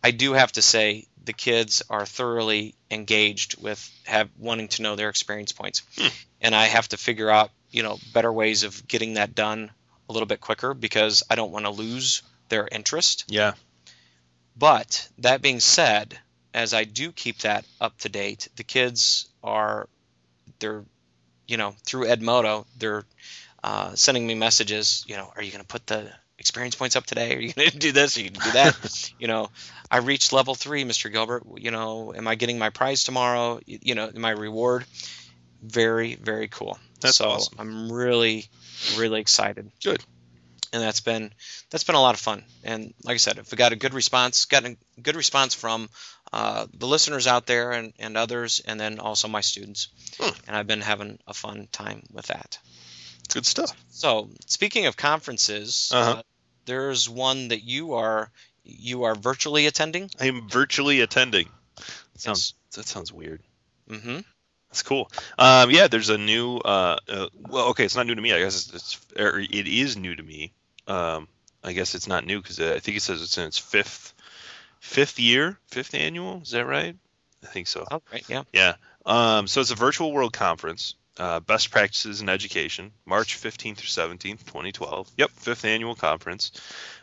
I 0.03 0.11
do 0.11 0.33
have 0.33 0.51
to 0.53 0.61
say 0.61 1.07
the 1.25 1.33
kids 1.33 1.83
are 1.89 2.05
thoroughly 2.05 2.75
engaged 2.89 3.61
with 3.61 3.89
have 4.05 4.29
wanting 4.37 4.69
to 4.69 4.81
know 4.81 4.95
their 4.95 5.09
experience 5.09 5.51
points, 5.51 5.81
hmm. 5.97 6.07
and 6.41 6.55
I 6.55 6.65
have 6.65 6.87
to 6.89 6.97
figure 6.97 7.29
out 7.29 7.51
you 7.71 7.83
know 7.83 7.99
better 8.13 8.31
ways 8.31 8.63
of 8.63 8.87
getting 8.87 9.15
that 9.15 9.35
done 9.35 9.71
a 10.09 10.13
little 10.13 10.27
bit 10.27 10.41
quicker 10.41 10.73
because 10.73 11.23
I 11.29 11.35
don't 11.35 11.51
want 11.51 11.65
to 11.65 11.71
lose 11.71 12.21
their 12.49 12.67
interest. 12.71 13.25
Yeah. 13.27 13.53
But 14.57 15.07
that 15.19 15.41
being 15.41 15.59
said, 15.59 16.17
as 16.53 16.73
I 16.73 16.85
do 16.85 17.11
keep 17.11 17.39
that 17.39 17.65
up 17.79 17.97
to 17.99 18.09
date, 18.09 18.47
the 18.55 18.63
kids 18.63 19.27
are 19.43 19.87
they're 20.59 20.85
you 21.47 21.57
know 21.57 21.75
through 21.83 22.05
Edmodo 22.05 22.65
they're 22.77 23.05
uh, 23.63 23.95
sending 23.95 24.25
me 24.25 24.35
messages. 24.35 25.03
You 25.07 25.17
know, 25.17 25.31
are 25.35 25.43
you 25.43 25.51
going 25.51 25.63
to 25.63 25.67
put 25.67 25.87
the 25.87 26.09
experience 26.39 26.75
points 26.75 26.95
up 26.95 27.05
today? 27.05 27.35
Are 27.35 27.39
you 27.39 27.53
going 27.53 27.69
to 27.71 27.77
do 27.77 27.91
this? 27.91 28.17
Are 28.17 28.21
you 28.21 28.29
going 28.29 28.41
to 28.41 28.47
do 28.47 28.53
that? 28.53 29.11
you 29.19 29.27
know, 29.27 29.49
I 29.89 29.97
reached 29.97 30.33
level 30.33 30.55
three, 30.55 30.83
Mr. 30.83 31.11
Gilbert. 31.11 31.43
You 31.57 31.71
know, 31.71 32.13
am 32.15 32.27
I 32.27 32.35
getting 32.35 32.59
my 32.59 32.69
prize 32.69 33.03
tomorrow? 33.03 33.59
You, 33.65 33.95
know, 33.95 34.11
my 34.15 34.31
reward. 34.31 34.85
Very 35.61 36.15
very 36.15 36.47
cool. 36.47 36.77
That's 37.01 37.17
so 37.17 37.29
awesome. 37.29 37.55
I'm 37.59 37.91
really 37.91 38.45
really 38.95 39.19
excited. 39.19 39.71
Good. 39.83 40.03
And 40.71 40.83
that's 40.83 40.99
been 40.99 41.31
that's 41.71 41.83
been 41.83 41.95
a 41.95 42.01
lot 42.01 42.13
of 42.13 42.19
fun. 42.19 42.43
And 42.63 42.93
like 43.03 43.15
I 43.15 43.17
said, 43.17 43.39
if 43.39 43.51
we 43.51 43.57
got 43.57 43.71
a 43.71 43.75
good 43.75 43.95
response, 43.95 44.45
got 44.45 44.65
a 44.65 44.77
good 45.01 45.15
response 45.15 45.55
from 45.55 45.89
uh, 46.33 46.67
the 46.73 46.87
listeners 46.87 47.27
out 47.27 47.45
there 47.45 47.71
and, 47.71 47.93
and 47.99 48.17
others, 48.17 48.61
and 48.65 48.79
then 48.79 48.99
also 48.99 49.27
my 49.27 49.41
students. 49.41 49.89
Hmm. 50.19 50.33
And 50.47 50.55
I've 50.57 50.67
been 50.67 50.81
having 50.81 51.19
a 51.27 51.33
fun 51.33 51.67
time 51.71 52.03
with 52.11 52.27
that. 52.27 52.59
Good 53.33 53.45
stuff. 53.45 53.75
So 53.89 54.29
speaking 54.45 54.85
of 54.85 54.95
conferences, 54.97 55.91
Uh-huh. 55.93 56.11
uh, 56.19 56.21
there's 56.65 57.09
one 57.09 57.49
that 57.49 57.63
you 57.63 57.93
are 57.93 58.29
you 58.63 59.03
are 59.03 59.15
virtually 59.15 59.65
attending. 59.65 60.09
I 60.19 60.25
am 60.25 60.49
virtually 60.49 60.99
attending. 61.01 61.47
That 61.77 62.21
sounds 62.21 62.53
Yes. 62.71 62.75
that 62.75 62.87
sounds 62.87 63.13
weird. 63.13 63.41
Mm-hmm. 63.89 64.19
That's 64.69 64.83
cool. 64.83 65.09
Um, 65.39 65.71
yeah, 65.71 65.87
there's 65.87 66.09
a 66.09 66.17
new. 66.17 66.57
Uh, 66.57 66.97
uh, 67.07 67.27
well, 67.49 67.69
okay, 67.69 67.85
it's 67.85 67.95
not 67.95 68.05
new 68.05 68.15
to 68.15 68.21
me. 68.21 68.33
I 68.33 68.39
guess 68.39 68.67
it's, 68.67 68.73
it's 68.73 69.05
it 69.15 69.67
is 69.67 69.95
new 69.95 70.13
to 70.13 70.21
me. 70.23 70.51
Um, 70.87 71.29
I 71.63 71.71
guess 71.73 71.95
it's 71.95 72.07
not 72.07 72.25
new 72.25 72.41
because 72.41 72.59
I 72.59 72.79
think 72.79 72.97
it 72.97 73.01
says 73.03 73.21
it's 73.21 73.37
in 73.37 73.45
its 73.45 73.57
fifth 73.57 74.13
fifth 74.79 75.19
year, 75.19 75.57
fifth 75.67 75.93
annual. 75.93 76.41
Is 76.41 76.51
that 76.51 76.65
right? 76.65 76.95
I 77.43 77.47
think 77.47 77.67
so. 77.67 77.85
Oh, 77.89 78.01
right. 78.11 78.23
Yeah. 78.27 78.43
Yeah. 78.53 78.73
Um, 79.05 79.47
so 79.47 79.61
it's 79.61 79.71
a 79.71 79.75
virtual 79.75 80.11
world 80.11 80.33
conference, 80.33 80.95
uh, 81.17 81.39
best 81.39 81.71
practices 81.71 82.21
in 82.21 82.29
education, 82.29 82.91
March 83.05 83.37
15th 83.39 83.77
through 83.77 83.87
17th, 84.05 84.43
2012. 84.45 85.09
Yep, 85.17 85.31
fifth 85.31 85.65
annual 85.65 85.95
conference. 85.95 86.51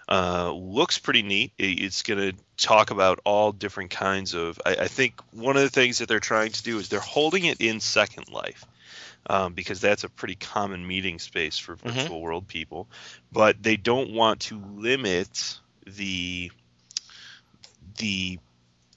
Uh, 0.08 0.52
looks 0.52 0.98
pretty 0.98 1.22
neat. 1.22 1.52
It- 1.56 1.80
It's 1.80 2.02
going 2.02 2.18
to 2.32 2.36
talk 2.58 2.90
about 2.90 3.20
all 3.24 3.52
different 3.52 3.90
kinds 3.90 4.34
of. 4.34 4.60
I, 4.66 4.76
I 4.80 4.88
think 4.88 5.20
one 5.32 5.56
of 5.56 5.62
the 5.62 5.70
things 5.70 5.98
that 5.98 6.08
they're 6.08 6.20
trying 6.20 6.52
to 6.52 6.62
do 6.62 6.78
is 6.78 6.88
they're 6.88 7.00
holding 7.00 7.44
it 7.44 7.60
in 7.60 7.80
Second 7.80 8.28
Life. 8.30 8.64
Um, 9.26 9.54
because 9.54 9.80
that's 9.80 10.04
a 10.04 10.10
pretty 10.10 10.34
common 10.34 10.86
meeting 10.86 11.18
space 11.18 11.56
for 11.58 11.76
Mhm. 11.76 11.94
virtual 11.94 12.20
world 12.20 12.46
people, 12.46 12.90
but 13.32 13.62
they 13.62 13.78
don't 13.78 14.10
want 14.10 14.40
to 14.40 14.62
limit 14.76 15.58
the 15.86 16.52
the 17.98 18.38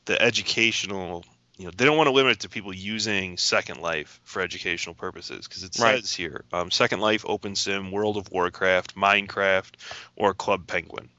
the 0.06 0.22
educational 0.22 1.26
you 1.58 1.66
know 1.66 1.72
they 1.76 1.86
don't 1.86 1.98
want 1.98 2.08
to 2.08 2.14
limit 2.14 2.34
it 2.34 2.40
to 2.42 2.50
people 2.50 2.74
using 2.74 3.38
second 3.38 3.82
life 3.82 4.20
for 4.24 4.42
educational 4.42 4.96
purposes 4.96 5.48
because 5.48 5.64
it 5.64 5.78
Right. 5.80 6.00
says 6.00 6.14
here 6.14 6.46
um, 6.54 6.72
second 6.72 7.00
life 7.00 7.26
open 7.28 7.56
sim 7.56 7.92
world 7.92 8.18
of 8.18 8.32
warcraft 8.32 8.96
minecraft 8.96 9.74
or 10.16 10.34
club 10.34 10.68
penguin 10.68 11.10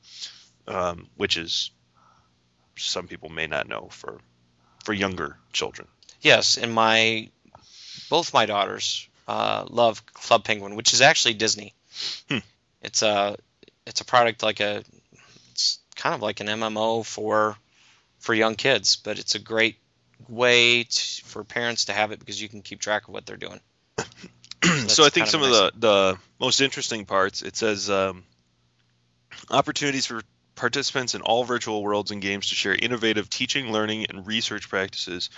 um, 0.66 1.06
which 1.16 1.36
is 1.36 1.70
some 2.76 3.08
people 3.08 3.28
may 3.28 3.46
not 3.46 3.68
know 3.68 3.88
for 3.90 4.18
for 4.84 4.92
younger 4.92 5.36
children 5.52 5.88
Yes, 6.20 6.58
and 6.58 6.72
my 6.72 7.28
both 8.10 8.34
my 8.34 8.46
daughters 8.46 9.08
uh, 9.28 9.66
love 9.68 10.04
Club 10.06 10.42
Penguin, 10.42 10.74
which 10.74 10.92
is 10.92 11.00
actually 11.00 11.34
Disney. 11.34 11.74
Hmm. 12.28 12.38
It's 12.82 13.02
a 13.02 13.36
it's 13.86 14.00
a 14.00 14.04
product 14.04 14.42
like 14.42 14.58
a 14.60 14.82
it's 15.52 15.78
kind 15.94 16.14
of 16.14 16.22
like 16.22 16.40
an 16.40 16.48
MMO 16.48 17.04
for 17.06 17.56
for 18.18 18.34
young 18.34 18.54
kids, 18.54 18.96
but 18.96 19.18
it's 19.18 19.34
a 19.34 19.38
great 19.38 19.76
way 20.28 20.84
to, 20.84 21.24
for 21.24 21.44
parents 21.44 21.86
to 21.86 21.92
have 21.92 22.12
it 22.12 22.18
because 22.18 22.40
you 22.40 22.48
can 22.48 22.62
keep 22.62 22.80
track 22.80 23.08
of 23.08 23.14
what 23.14 23.26
they're 23.26 23.36
doing. 23.36 23.60
So 24.88 25.04
I 25.04 25.08
think 25.08 25.28
some 25.28 25.42
of 25.42 25.52
of 25.52 25.52
nice. 25.52 25.70
the, 25.74 25.80
the 25.80 26.18
most 26.40 26.60
interesting 26.60 27.06
parts 27.06 27.42
it 27.42 27.56
says 27.56 27.88
um, 27.88 28.24
opportunities 29.50 30.06
for 30.06 30.22
participants 30.58 31.14
in 31.14 31.22
all 31.22 31.44
virtual 31.44 31.82
worlds 31.82 32.10
and 32.10 32.20
games 32.20 32.48
to 32.48 32.54
share 32.56 32.74
innovative 32.74 33.30
teaching, 33.30 33.72
learning, 33.72 34.06
and 34.06 34.26
research 34.26 34.68
practices 34.68 35.30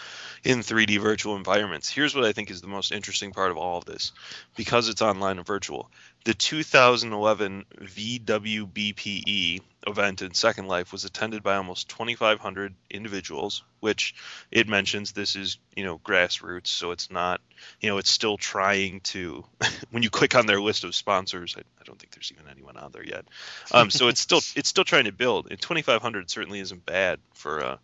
in 0.43 0.61
3D 0.61 0.99
virtual 0.99 1.37
environments. 1.37 1.91
Here's 1.91 2.15
what 2.15 2.25
I 2.25 2.33
think 2.33 2.51
is 2.51 2.63
the 2.63 2.69
most 2.69 2.91
interesting 2.91 3.31
part 3.33 3.51
of 3.51 3.59
all 3.59 3.77
of 3.77 3.85
this 3.85 4.13
because 4.57 4.89
it's 4.89 5.03
online 5.03 5.37
and 5.37 5.47
virtual. 5.47 5.91
The 6.25 6.35
2011 6.35 7.65
VWBPE 7.81 9.61
event 9.87 10.21
in 10.21 10.35
Second 10.35 10.67
Life 10.67 10.93
was 10.93 11.07
attended 11.07 11.43
by 11.43 11.57
almost 11.57 11.89
2,500 11.89 12.75
individuals, 12.91 13.63
which 13.81 14.15
it 14.51 14.69
mentions 14.69 15.13
this 15.13 15.35
is, 15.35 15.57
you 15.75 15.83
know, 15.83 15.99
grassroots, 15.99 16.67
so 16.67 16.91
it's 16.91 17.11
not, 17.11 17.41
you 17.81 17.89
know, 17.89 17.97
it's 17.97 18.11
still 18.11 18.37
trying 18.37 19.01
to. 19.01 19.45
when 19.91 20.03
you 20.03 20.11
click 20.11 20.35
on 20.35 20.45
their 20.45 20.61
list 20.61 20.85
of 20.85 20.95
sponsors, 20.95 21.55
I, 21.57 21.63
I 21.81 21.85
don't 21.85 21.99
think 21.99 22.13
there's 22.13 22.33
even 22.33 22.51
anyone 22.51 22.77
on 22.77 22.93
there 22.93 23.05
yet. 23.05 23.25
Um, 23.73 23.89
so 23.91 24.09
it's 24.09 24.21
still 24.21 24.41
it's 24.57 24.69
still 24.69 24.85
trying 24.85 25.05
to 25.05 25.13
build. 25.13 25.49
And 25.51 25.61
2,500 25.61 26.29
certainly 26.29 26.61
isn't 26.61 26.85
bad 26.85 27.19
for 27.33 27.61
a, 27.61 27.79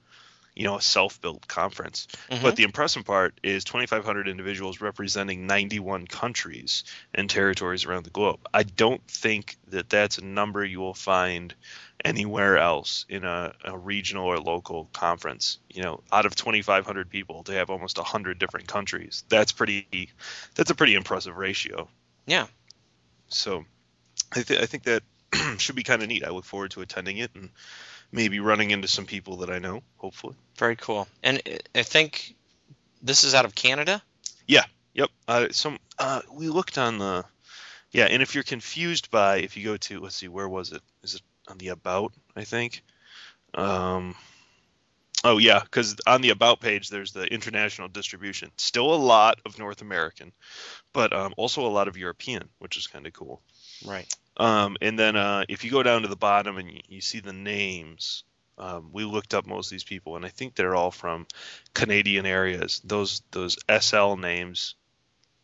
you 0.56 0.64
know, 0.64 0.76
a 0.76 0.82
self-built 0.82 1.46
conference. 1.46 2.08
Mhm. 2.30 2.42
But 2.42 2.56
the 2.56 2.62
impressive 2.62 3.04
part 3.04 3.38
is 3.42 3.62
2,500 3.64 4.26
individuals 4.26 4.80
representing 4.80 5.46
91 5.46 6.06
countries 6.06 6.82
and 7.14 7.28
territories 7.28 7.84
around 7.84 8.04
the 8.04 8.10
globe. 8.10 8.40
I 8.54 8.62
don't 8.62 9.06
think 9.06 9.56
that 9.68 9.90
that's 9.90 10.16
a 10.16 10.24
number 10.24 10.64
you 10.64 10.80
will 10.80 10.94
find 10.94 11.54
anywhere 12.02 12.56
else 12.56 13.04
in 13.08 13.24
a, 13.24 13.52
a 13.64 13.76
regional 13.76 14.24
or 14.24 14.38
local 14.38 14.88
conference. 14.94 15.58
You 15.70 15.82
know, 15.82 16.02
out 16.10 16.24
of 16.24 16.34
2,500 16.34 17.10
people 17.10 17.44
to 17.44 17.52
have 17.52 17.68
almost 17.68 17.98
100 17.98 18.38
different 18.38 18.66
countries. 18.66 19.24
That's 19.28 19.52
pretty. 19.52 20.10
That's 20.54 20.70
a 20.70 20.74
pretty 20.74 20.94
impressive 20.94 21.36
ratio. 21.36 21.88
Yeah. 22.26 22.46
So, 23.28 23.64
I, 24.34 24.42
th- 24.42 24.60
I 24.60 24.66
think 24.66 24.84
that 24.84 25.02
should 25.58 25.76
be 25.76 25.82
kind 25.82 26.02
of 26.02 26.08
neat. 26.08 26.24
I 26.24 26.30
look 26.30 26.44
forward 26.44 26.70
to 26.72 26.80
attending 26.80 27.18
it 27.18 27.30
and 27.34 27.50
maybe 28.12 28.40
running 28.40 28.70
into 28.70 28.88
some 28.88 29.06
people 29.06 29.38
that 29.38 29.50
I 29.50 29.58
know. 29.58 29.82
Hopefully. 29.96 30.36
Very 30.58 30.76
cool. 30.76 31.08
And 31.22 31.42
I- 31.74 31.82
think 31.82 32.34
this 33.02 33.24
is 33.24 33.34
out 33.34 33.44
of 33.44 33.54
Canada. 33.54 34.02
Yeah. 34.46 34.64
Yep. 34.94 35.10
Uh, 35.28 35.46
some 35.50 35.78
uh, 35.98 36.22
we 36.32 36.48
looked 36.48 36.78
on 36.78 36.98
the 36.98 37.24
yeah, 37.90 38.06
and 38.06 38.22
if 38.22 38.34
you're 38.34 38.44
confused 38.44 39.10
by 39.10 39.38
if 39.38 39.56
you 39.56 39.64
go 39.64 39.76
to 39.76 40.00
let's 40.00 40.16
see 40.16 40.28
where 40.28 40.48
was 40.48 40.72
it? 40.72 40.82
Is 41.02 41.14
it 41.14 41.22
on 41.48 41.58
the 41.58 41.68
about? 41.68 42.12
I 42.34 42.44
think. 42.44 42.82
Um. 43.54 44.14
Oh 45.24 45.38
yeah, 45.38 45.60
because 45.60 45.96
on 46.06 46.20
the 46.20 46.30
about 46.30 46.60
page 46.60 46.88
there's 46.88 47.12
the 47.12 47.24
international 47.26 47.88
distribution. 47.88 48.50
Still 48.58 48.94
a 48.94 48.96
lot 48.96 49.40
of 49.44 49.58
North 49.58 49.82
American, 49.82 50.32
but 50.92 51.12
um, 51.12 51.34
also 51.36 51.66
a 51.66 51.68
lot 51.68 51.88
of 51.88 51.96
European, 51.96 52.48
which 52.58 52.76
is 52.76 52.86
kind 52.86 53.06
of 53.06 53.12
cool. 53.12 53.42
Right. 53.84 54.12
Um, 54.36 54.76
and 54.82 54.98
then 54.98 55.16
uh, 55.16 55.44
if 55.48 55.64
you 55.64 55.70
go 55.70 55.82
down 55.82 56.02
to 56.02 56.08
the 56.08 56.16
bottom 56.16 56.58
and 56.58 56.70
you, 56.70 56.80
you 56.88 57.00
see 57.00 57.20
the 57.20 57.32
names, 57.32 58.24
um, 58.58 58.90
we 58.92 59.04
looked 59.04 59.34
up 59.34 59.46
most 59.46 59.66
of 59.66 59.70
these 59.70 59.84
people, 59.84 60.16
and 60.16 60.24
I 60.24 60.28
think 60.28 60.54
they're 60.54 60.74
all 60.74 60.90
from 60.90 61.26
Canadian 61.74 62.26
areas. 62.26 62.80
Those 62.84 63.22
those 63.30 63.56
SL 63.80 64.14
names 64.16 64.74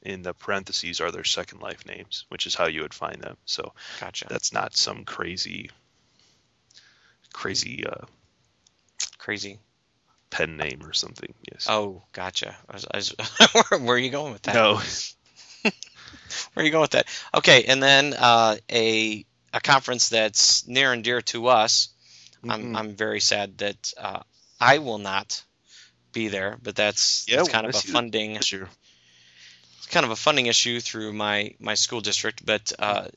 in 0.03 0.23
the 0.23 0.35
parentheses 0.35 1.01
are 1.01 1.11
their 1.11 1.25
Second 1.25 1.61
Life 1.61 1.87
names, 1.87 2.25
which 2.29 2.47
is 2.47 2.55
how 2.55 2.67
you 2.67 2.83
would 2.83 2.95
find 2.95 3.21
them. 3.23 3.37
So 3.45 3.73
Gotcha. 4.01 4.27
that's 4.29 4.53
not 4.53 4.77
some 4.77 5.05
crazy, 5.05 5.71
crazy 7.33 7.87
uh, 7.87 8.07
Crazy. 9.19 9.59
pen 10.31 10.57
name 10.57 10.81
or 10.83 10.93
something. 10.93 11.33
Yes. 11.53 11.67
Oh, 11.69 12.03
gotcha. 12.13 12.57
I 12.69 12.73
was, 12.75 12.87
I 12.93 12.97
was, 12.97 13.15
where, 13.71 13.81
where 13.81 13.97
are 13.97 13.99
you 13.99 14.11
going 14.11 14.33
with 14.33 14.43
that? 14.43 14.55
no. 14.55 14.81
Where 16.53 16.63
are 16.63 16.67
you 16.67 16.73
going 16.73 16.83
with 16.83 16.93
that? 16.93 17.07
Okay, 17.35 17.65
and 17.65 17.83
then 17.83 18.15
uh, 18.15 18.57
a 18.71 19.25
a 19.53 19.61
conference 19.61 20.09
that's 20.11 20.67
near 20.67 20.93
and 20.93 21.05
dear 21.05 21.21
to 21.23 21.49
us. 21.49 21.89
I'm 22.49 22.73
Mhm. 22.73 22.77
I'm 22.77 22.97
very 22.97 23.21
sad 23.21 23.59
that 23.59 23.93
uh, 23.99 24.21
I 24.61 24.79
will 24.79 24.99
not 24.99 25.43
be 26.13 26.29
there, 26.29 26.59
but 26.63 26.75
that's, 26.77 27.25
Yeah, 27.29 27.37
that's 27.37 27.49
kind 27.49 27.67
of 27.67 27.75
a 27.75 27.81
funding 27.81 28.33
year. 28.33 28.69
it's 29.79 29.87
kind 29.91 30.05
of 30.05 30.11
a 30.11 30.17
funding 30.17 30.47
issue 30.47 30.81
through 30.81 31.13
my 31.13 31.55
my 31.59 31.75
school 31.75 32.01
district, 32.01 32.45
but 32.45 32.73
uh, 32.79 33.09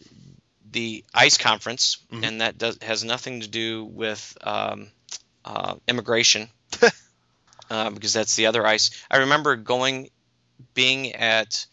the 0.71 1.04
ICE 1.13 1.38
conference, 1.38 1.97
Mhm. 2.12 2.23
and 2.28 2.41
that 2.41 2.58
does 2.58 2.78
has 2.82 3.04
nothing 3.04 3.41
to 3.41 3.47
do 3.47 3.86
with 3.86 4.38
um, 4.41 4.91
uh, 5.45 5.75
immigration, 5.88 6.49
uh, 7.69 7.89
because 7.89 8.13
that's 8.13 8.36
the 8.36 8.47
other 8.47 8.65
ICE. 8.65 8.91
I 9.10 9.17
remember 9.17 9.56
going, 9.56 10.10
being 10.73 11.13
at 11.13 11.65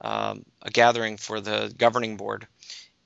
um, 0.00 0.44
a 0.62 0.70
gathering 0.70 1.16
for 1.16 1.40
the 1.40 1.72
governing 1.76 2.16
board, 2.16 2.46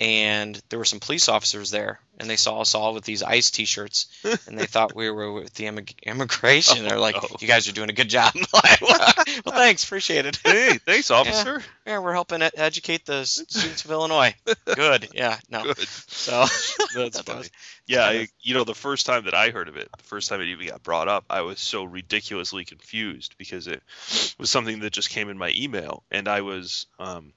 and 0.02 0.60
there 0.68 0.80
were 0.80 0.84
some 0.84 0.98
police 0.98 1.28
officers 1.28 1.70
there, 1.70 2.00
and 2.18 2.28
they 2.28 2.34
saw 2.34 2.60
us 2.60 2.74
all 2.74 2.92
with 2.92 3.04
these 3.04 3.22
ICE 3.22 3.48
T-shirts, 3.52 4.08
and 4.48 4.58
they 4.58 4.66
thought 4.66 4.96
we 4.96 5.08
were 5.08 5.30
with 5.32 5.54
the 5.54 5.66
immig- 5.66 6.02
immigration. 6.02 6.82
They're 6.88 6.98
like, 6.98 7.14
no. 7.14 7.28
"You 7.38 7.46
guys 7.46 7.68
are 7.68 7.72
doing 7.72 7.88
a 7.88 7.92
good 7.92 8.08
job." 8.08 8.32
Like, 8.52 8.80
well, 8.80 8.98
well, 9.46 9.54
thanks, 9.54 9.84
appreciate 9.84 10.26
it. 10.26 10.40
Hey, 10.44 10.78
thanks, 10.84 11.12
officer. 11.12 11.62
Yeah, 11.86 12.00
we're 12.00 12.12
helping 12.12 12.42
educate 12.42 13.06
the 13.06 13.24
students 13.24 13.84
of 13.84 13.90
Illinois. 13.92 14.34
Good. 14.66 15.08
Yeah. 15.14 15.38
No. 15.48 15.62
Good. 15.62 15.78
So 15.78 16.40
That's 16.96 17.16
that 17.18 17.24
funny. 17.24 17.38
was- 17.38 17.50
Yeah, 17.86 18.04
I, 18.04 18.28
you 18.40 18.54
know, 18.54 18.64
the 18.64 18.74
first 18.74 19.06
time 19.06 19.24
that 19.26 19.34
I 19.34 19.50
heard 19.50 19.68
of 19.68 19.76
it, 19.76 19.88
the 19.96 20.02
first 20.04 20.28
time 20.28 20.40
it 20.40 20.48
even 20.48 20.66
got 20.66 20.82
brought 20.82 21.06
up, 21.08 21.24
I 21.30 21.42
was 21.42 21.60
so 21.60 21.84
ridiculously 21.84 22.64
confused 22.64 23.36
because 23.38 23.68
it 23.68 23.82
was 24.38 24.50
something 24.50 24.80
that 24.80 24.92
just 24.92 25.10
came 25.10 25.28
in 25.28 25.38
my 25.38 25.52
email, 25.56 26.02
and 26.10 26.26
I 26.26 26.40
was 26.40 26.86
um, 26.98 27.32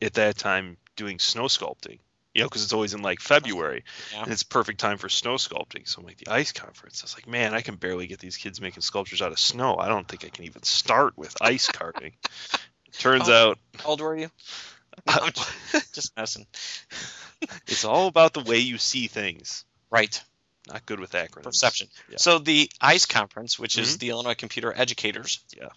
at 0.00 0.14
that 0.14 0.36
time 0.38 0.76
doing 0.98 1.18
snow 1.18 1.44
sculpting. 1.44 1.98
You 2.34 2.42
know, 2.42 2.48
because 2.48 2.62
it's 2.62 2.74
always 2.74 2.92
in 2.92 3.00
like 3.02 3.20
February, 3.20 3.84
Yeah. 4.12 4.22
and 4.24 4.30
it's 4.32 4.42
perfect 4.42 4.78
time 4.78 4.98
for 4.98 5.08
snow 5.08 5.36
sculpting. 5.36 5.88
So 5.88 6.00
I'm 6.00 6.06
like, 6.06 6.18
the 6.18 6.28
ice 6.28 6.52
conference. 6.52 7.02
I 7.02 7.06
was 7.06 7.14
like, 7.14 7.26
man, 7.26 7.54
I 7.54 7.62
can 7.62 7.76
barely 7.76 8.06
get 8.06 8.18
these 8.20 8.36
kids 8.36 8.60
making 8.60 8.82
sculptures 8.82 9.22
out 9.22 9.32
of 9.32 9.38
snow. 9.40 9.76
I 9.76 9.88
don't 9.88 10.06
think 10.06 10.24
I 10.24 10.28
can 10.28 10.44
even 10.44 10.62
start 10.62 11.16
with 11.16 11.34
ice 11.40 11.68
carving. 11.68 12.12
Turns 12.92 13.28
Oh. 13.28 13.32
out 13.52 13.58
How 13.78 13.88
old 13.90 14.00
were 14.02 14.14
you? 14.16 14.30
Just, 15.92 16.16
messing. 16.16 16.46
it's 17.66 17.84
all 17.84 18.06
about 18.08 18.34
the 18.34 18.42
way 18.42 18.58
you 18.58 18.78
see 18.78 19.06
things. 19.06 19.64
Right. 19.90 20.20
Not 20.68 20.84
good 20.86 21.00
with 21.00 21.12
acronyms. 21.12 21.44
Perception. 21.44 21.88
Yeah. 22.10 22.18
So 22.18 22.38
the 22.38 22.70
ICE 22.80 23.06
conference, 23.06 23.58
which 23.58 23.78
is 23.78 23.96
Mhm. 23.96 24.00
the 24.00 24.08
Illinois 24.10 24.34
Computer 24.34 24.72
Educators, 24.76 25.40
Yeah. 25.56 25.68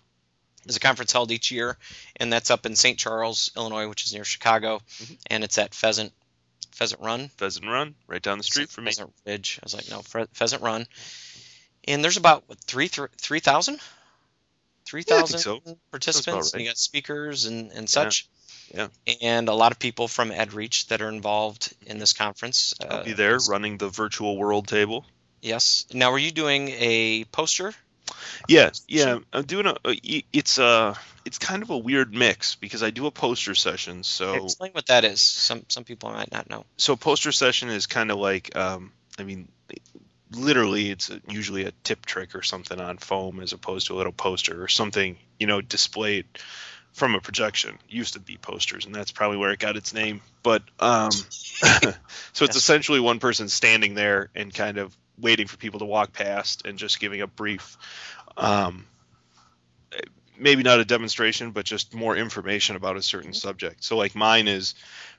Is 0.65 0.75
a 0.75 0.79
conference 0.79 1.11
held 1.11 1.31
each 1.31 1.51
year, 1.51 1.77
and 2.17 2.31
that's 2.31 2.51
up 2.51 2.65
in 2.65 2.75
St. 2.75 2.97
Charles, 2.97 3.51
Illinois, 3.55 3.87
which 3.87 4.05
is 4.05 4.13
near 4.13 4.23
Chicago, 4.23 4.81
Mhm. 4.99 5.17
and 5.27 5.43
it's 5.43 5.57
at 5.57 5.73
Pheasant 5.73 6.13
Pheasant 6.71 7.01
Run. 7.01 7.29
Pheasant 7.37 7.65
Run, 7.65 7.95
right 8.07 8.21
down 8.21 8.37
the 8.37 8.43
street 8.43 8.69
from 8.69 8.85
me. 8.85 8.91
Pheasant 8.91 9.13
Ridge. 9.25 9.59
I 9.61 9.65
was 9.65 9.73
like, 9.73 9.89
no, 9.89 10.01
Pheasant 10.33 10.61
Run. 10.63 10.87
And 11.83 12.03
there's 12.03 12.17
about 12.17 12.47
what, 12.47 12.59
three 12.59 12.87
three 12.87 13.39
thousand. 13.39 13.79
Three 14.85 15.03
Yeah, 15.07 15.15
I 15.15 15.17
think 15.19 15.29
thousand 15.31 15.39
so. 15.65 15.77
participants. 15.91 16.47
right. 16.47 16.53
and 16.55 16.61
You 16.63 16.69
got 16.69 16.77
speakers 16.77 17.45
and, 17.45 17.71
and 17.71 17.89
such. 17.89 18.27
Yeah. 18.73 18.87
And 19.21 19.47
a 19.49 19.53
lot 19.53 19.71
of 19.71 19.79
people 19.79 20.07
from 20.07 20.31
EdReach 20.31 20.87
that 20.87 21.01
are 21.01 21.09
involved 21.09 21.73
in 21.85 21.99
this 21.99 22.13
conference. 22.13 22.73
I'll 22.81 22.97
Uh, 22.99 23.03
be 23.03 23.13
there 23.13 23.37
running 23.49 23.77
the 23.77 23.89
virtual 23.89 24.37
world 24.37 24.67
table. 24.67 25.05
Yes. 25.41 25.85
Now, 25.93 26.11
are 26.11 26.17
you 26.19 26.31
doing 26.31 26.69
a 26.69 27.25
poster? 27.25 27.73
Yeah, 28.47 28.71
yeah. 28.87 29.19
I'm 29.33 29.43
doing 29.43 29.65
a. 29.65 29.75
a- 29.85 30.23
It's 30.33 30.57
a. 30.57 30.95
It's 31.23 31.37
kind 31.37 31.61
of 31.61 31.69
a 31.69 31.77
weird 31.77 32.13
mix 32.13 32.55
because 32.55 32.81
I 32.81 32.89
do 32.89 33.05
a 33.05 33.11
poster 33.11 33.53
session. 33.53 34.03
So 34.03 34.43
Explain 34.45 34.71
what 34.71 34.87
that 34.87 35.05
is. 35.05 35.21
Some 35.21 35.65
some 35.67 35.83
people 35.83 36.11
might 36.11 36.31
not 36.31 36.49
know. 36.49 36.65
so 36.77 36.93
a 36.93 36.97
poster 36.97 37.31
session 37.31 37.69
is 37.69 37.87
kind 37.87 38.11
of 38.11 38.17
like. 38.17 38.55
Um, 38.55 38.91
I 39.19 39.23
mean, 39.23 39.47
literally, 40.31 40.89
it's 40.89 41.11
usually 41.27 41.65
a 41.65 41.71
tip 41.83 42.05
trick 42.05 42.35
or 42.35 42.41
something 42.41 42.79
on 42.79 42.97
foam 42.97 43.39
as 43.39 43.53
opposed 43.53 43.87
to 43.87 43.93
a 43.93 43.97
little 43.97 44.13
poster 44.13 44.63
or 44.63 44.67
something 44.67 45.17
you 45.39 45.47
know 45.47 45.61
displayed 45.61 46.25
from 46.93 47.15
a 47.15 47.19
projection. 47.21 47.77
Used 47.89 48.13
to 48.13 48.19
be 48.19 48.37
posters, 48.37 48.85
and 48.85 48.95
that's 48.95 49.11
probably 49.11 49.37
where 49.37 49.51
it 49.51 49.59
got 49.59 49.77
its 49.77 49.93
name. 49.93 50.21
But 50.43 50.63
um, 50.79 51.11
so 52.33 52.45
it's 52.45 52.55
essentially 52.55 52.99
one 52.99 53.19
person 53.19 53.47
standing 53.49 53.93
there 53.93 54.29
and 54.35 54.53
kind 54.53 54.77
of 54.77 54.95
waiting 55.19 55.47
for 55.47 55.57
people 55.57 55.79
to 55.79 55.85
walk 55.85 56.13
past 56.13 56.65
and 56.65 56.77
just 56.77 56.99
giving 56.99 57.21
a 57.21 57.27
brief, 57.27 57.77
um, 58.37 58.85
maybe 60.37 60.63
not 60.63 60.79
a 60.79 60.85
demonstration, 60.85 61.51
but 61.51 61.65
just 61.65 61.93
more 61.93 62.15
information 62.15 62.75
about 62.75 62.97
a 62.97 63.01
certain 63.01 63.33
subject. 63.33 63.83
So 63.83 63.97
like 63.97 64.15
mine 64.15 64.47
is 64.47 64.73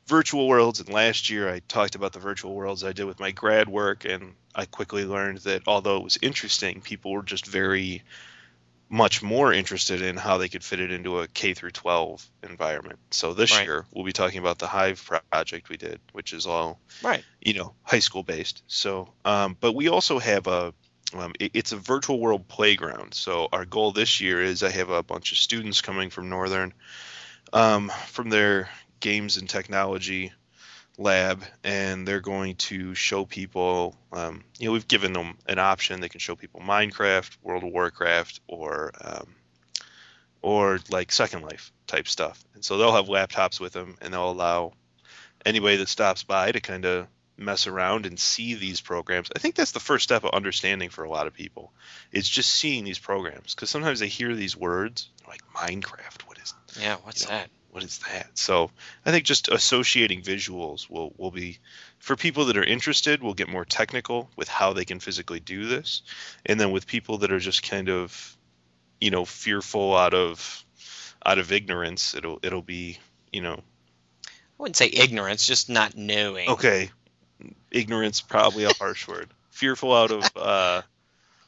virtual 0.06 0.48
worlds, 0.48 0.80
and 0.80 0.88
last 0.88 1.30
year 1.30 1.48
I 1.48 1.60
talked 1.68 1.94
about 1.94 2.12
the 2.12 2.18
virtual 2.18 2.54
worlds 2.54 2.84
I 2.84 2.92
did 2.92 3.04
with 3.04 3.20
my 3.20 3.30
grad 3.30 3.68
work, 3.68 4.04
and 4.04 4.34
I 4.54 4.66
quickly 4.66 5.04
learned 5.04 5.38
that 5.38 5.62
although 5.66 5.96
it 5.96 6.04
was 6.04 6.18
interesting, 6.20 6.80
people 6.80 7.12
were 7.12 7.22
just 7.22 7.46
very 7.46 8.02
much 8.92 9.22
more 9.22 9.54
interested 9.54 10.02
in 10.02 10.18
how 10.18 10.36
they 10.36 10.50
could 10.50 10.62
fit 10.62 10.78
it 10.78 10.92
into 10.92 11.18
a 11.20 11.26
K 11.26 11.54
through 11.54 11.70
12 11.70 12.30
environment. 12.42 12.98
So 13.10 13.32
this 13.32 13.50
Right. 13.52 13.64
year 13.64 13.86
we'll 13.90 14.04
be 14.04 14.12
talking 14.12 14.38
about 14.38 14.58
the 14.58 14.66
Hive 14.66 15.02
project 15.30 15.70
we 15.70 15.78
did, 15.78 15.98
which 16.12 16.34
is 16.34 16.46
all 16.46 16.78
Right. 17.02 17.24
you 17.40 17.54
know 17.54 17.74
high 17.84 18.00
school 18.00 18.22
based. 18.22 18.62
So, 18.66 19.14
um, 19.24 19.56
but 19.58 19.72
we 19.72 19.88
also 19.88 20.18
have 20.18 20.46
a 20.46 20.74
um, 21.14 21.32
it- 21.40 21.52
it's 21.54 21.72
a 21.72 21.76
virtual 21.76 22.20
world 22.20 22.48
playground. 22.48 23.14
So 23.14 23.48
our 23.52 23.64
goal 23.66 23.92
this 23.92 24.20
year 24.20 24.42
is 24.42 24.62
I 24.62 24.70
have 24.70 24.88
a 24.90 25.02
bunch 25.02 25.32
of 25.32 25.38
students 25.38 25.80
coming 25.82 26.08
from 26.10 26.30
Northern, 26.30 26.72
um, 27.52 27.90
from 28.08 28.30
their 28.30 28.70
games 29.00 29.36
and 29.36 29.48
technology 29.48 30.32
lab, 30.98 31.42
and 31.64 32.06
they're 32.06 32.20
going 32.20 32.56
to 32.56 32.94
show 32.94 33.24
people. 33.24 33.96
Um, 34.12 34.44
you 34.58 34.66
know, 34.66 34.72
we've 34.72 34.88
given 34.88 35.12
them 35.12 35.38
an 35.46 35.58
option. 35.58 36.00
They 36.00 36.08
can 36.08 36.20
show 36.20 36.36
people 36.36 36.60
Minecraft, 36.60 37.36
World 37.42 37.64
of 37.64 37.72
Warcraft, 37.72 38.40
or 38.46 38.92
um, 39.00 39.34
or 40.42 40.80
like 40.90 41.12
Second 41.12 41.42
Life 41.42 41.72
type 41.86 42.08
stuff. 42.08 42.44
And 42.54 42.64
so 42.64 42.78
they'll 42.78 42.94
have 42.94 43.06
laptops 43.06 43.60
with 43.60 43.72
them, 43.72 43.96
and 44.00 44.12
they'll 44.12 44.30
allow 44.30 44.72
anybody 45.44 45.76
that 45.76 45.88
stops 45.88 46.22
by 46.22 46.52
to 46.52 46.60
kind 46.60 46.84
of 46.84 47.06
mess 47.36 47.66
around 47.66 48.06
and 48.06 48.18
see 48.18 48.54
these 48.54 48.80
programs. 48.80 49.30
I 49.34 49.38
think 49.38 49.54
that's 49.54 49.72
the 49.72 49.80
first 49.80 50.04
step 50.04 50.24
of 50.24 50.30
understanding 50.32 50.90
for 50.90 51.04
a 51.04 51.10
lot 51.10 51.26
of 51.26 51.34
people. 51.34 51.72
It's 52.12 52.28
just 52.28 52.50
seeing 52.54 52.84
these 52.84 52.98
programs 52.98 53.54
because 53.54 53.70
sometimes 53.70 54.00
they 54.00 54.08
hear 54.08 54.34
these 54.34 54.56
words 54.56 55.08
like 55.26 55.40
Minecraft. 55.54 56.22
What 56.26 56.38
is 56.38 56.54
Yeah. 56.78 56.96
What's 57.02 57.22
You 57.22 57.28
know, 57.30 57.36
that? 57.36 57.50
What 57.72 57.82
is 57.82 57.98
that? 58.00 58.28
So 58.34 58.70
I 59.04 59.10
think 59.10 59.24
just 59.24 59.48
associating 59.48 60.20
visuals 60.20 60.90
will 60.90 61.14
will 61.16 61.30
be 61.30 61.58
for 61.98 62.16
people 62.16 62.44
that 62.44 62.58
are 62.58 62.64
interested. 62.64 63.22
We'll 63.22 63.32
get 63.32 63.48
more 63.48 63.64
technical 63.64 64.28
with 64.36 64.46
how 64.46 64.74
they 64.74 64.84
can 64.84 65.00
physically 65.00 65.40
do 65.40 65.64
this, 65.64 66.02
and 66.44 66.60
then 66.60 66.70
with 66.70 66.86
people 66.86 67.18
that 67.18 67.32
are 67.32 67.38
just 67.38 67.62
kind 67.62 67.88
of, 67.88 68.36
you 69.00 69.10
know, 69.10 69.24
fearful 69.24 69.96
out 69.96 70.12
of 70.12 70.64
out 71.24 71.38
of 71.38 71.50
ignorance, 71.50 72.14
it'll 72.14 72.38
it'll 72.42 72.60
be 72.60 72.98
you 73.32 73.40
know 73.40 73.54
I 74.26 74.30
wouldn't 74.58 74.76
say 74.76 74.88
ignorance, 74.88 75.46
just 75.46 75.70
not 75.70 75.96
knowing. 75.96 76.50
okay, 76.50 76.90
ignorance 77.70 78.20
probably 78.20 78.64
a 78.64 78.74
harsh 78.74 79.08
word. 79.08 79.30
Fearful 79.48 79.94
out 79.94 80.10
of 80.10 80.30
uh, 80.36 80.82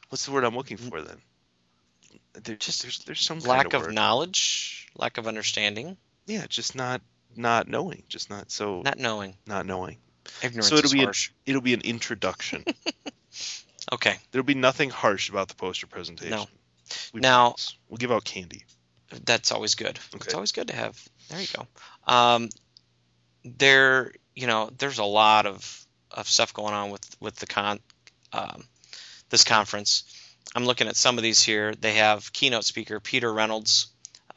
what's 0.09 0.25
the 0.25 0.31
word 0.31 0.43
I'm 0.43 0.55
looking 0.55 0.77
for 0.77 1.01
then? 1.01 1.17
There, 2.33 2.55
Just 2.55 2.81
there's 2.81 2.99
there's 3.05 3.21
some 3.21 3.41
Lack 3.41 3.69
kind 3.69 3.83
of 3.83 3.89
of, 3.89 3.93
knowledge, 3.93 4.89
lack 4.97 5.19
of 5.19 5.27
understanding, 5.27 5.97
yeah, 6.25 6.45
just 6.47 6.75
not 6.75 7.01
not 7.35 7.67
knowing, 7.67 8.03
just 8.07 8.29
not 8.29 8.51
so 8.51 8.81
not 8.81 8.97
knowing. 8.99 9.35
not 9.45 9.65
knowing. 9.65 9.97
Ignorance 10.41 10.69
So 10.69 10.75
it'll 10.75 10.85
is 10.85 10.93
be 10.93 10.99
an- 10.99 11.05
harsh. 11.05 11.31
It'll 11.45 11.61
be 11.61 11.73
an 11.73 11.81
introduction. 11.81 12.63
Okay. 13.93 14.15
There'll 14.31 14.43
be 14.45 14.55
nothing 14.55 14.89
harsh 14.89 15.29
about 15.29 15.47
the 15.47 15.53
poster 15.55 15.85
presentation. 15.85 16.31
No. 16.31 16.47
We 17.13 17.21
Now- 17.21 17.49
promise. 17.49 17.77
we'll 17.87 17.97
give 17.97 18.11
out 18.11 18.23
candy. 18.23 18.65
That's 19.25 19.51
always 19.51 19.75
good. 19.75 19.99
It's 20.15 20.33
always 20.33 20.51
good 20.51 20.69
to 20.69 20.75
have. 20.75 20.99
There 21.29 21.39
you 21.39 21.47
go. 21.55 21.67
Um, 22.11 22.49
there, 23.43 24.11
you 24.35 24.47
know, 24.47 24.71
there's 24.75 24.97
a 24.97 25.03
lot 25.05 25.45
of, 25.45 25.85
of 26.09 26.27
stuff 26.27 26.53
going 26.53 26.73
on 26.73 26.89
with 26.89 27.15
with 27.19 27.35
the 27.35 27.45
con, 27.45 27.79
um, 28.33 28.63
this 29.29 29.43
conference. 29.43 30.03
I'm 30.55 30.65
looking 30.65 30.87
at 30.87 30.95
some 30.95 31.17
of 31.17 31.23
these 31.23 31.43
here. 31.43 31.75
They 31.75 31.93
have 31.93 32.33
keynote 32.33 32.65
speaker 32.65 32.99
Peter 32.99 33.31
Reynolds, 33.31 33.87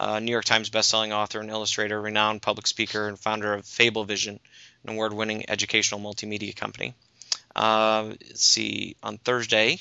uh, 0.00 0.18
New 0.20 0.32
York 0.32 0.44
Times 0.44 0.70
bestselling 0.70 1.12
author 1.12 1.40
and 1.40 1.50
illustrator, 1.50 2.00
renowned 2.00 2.42
public 2.42 2.66
speaker, 2.66 3.08
and 3.08 3.18
founder 3.18 3.54
of 3.54 3.64
Fablevision, 3.64 4.38
an 4.84 4.90
award-winning 4.90 5.48
educational 5.48 6.00
multimedia 6.00 6.54
company. 6.54 6.94
Uh, 7.54 8.04
let's 8.08 8.44
see, 8.44 8.96
on 9.02 9.18
Thursday, 9.18 9.78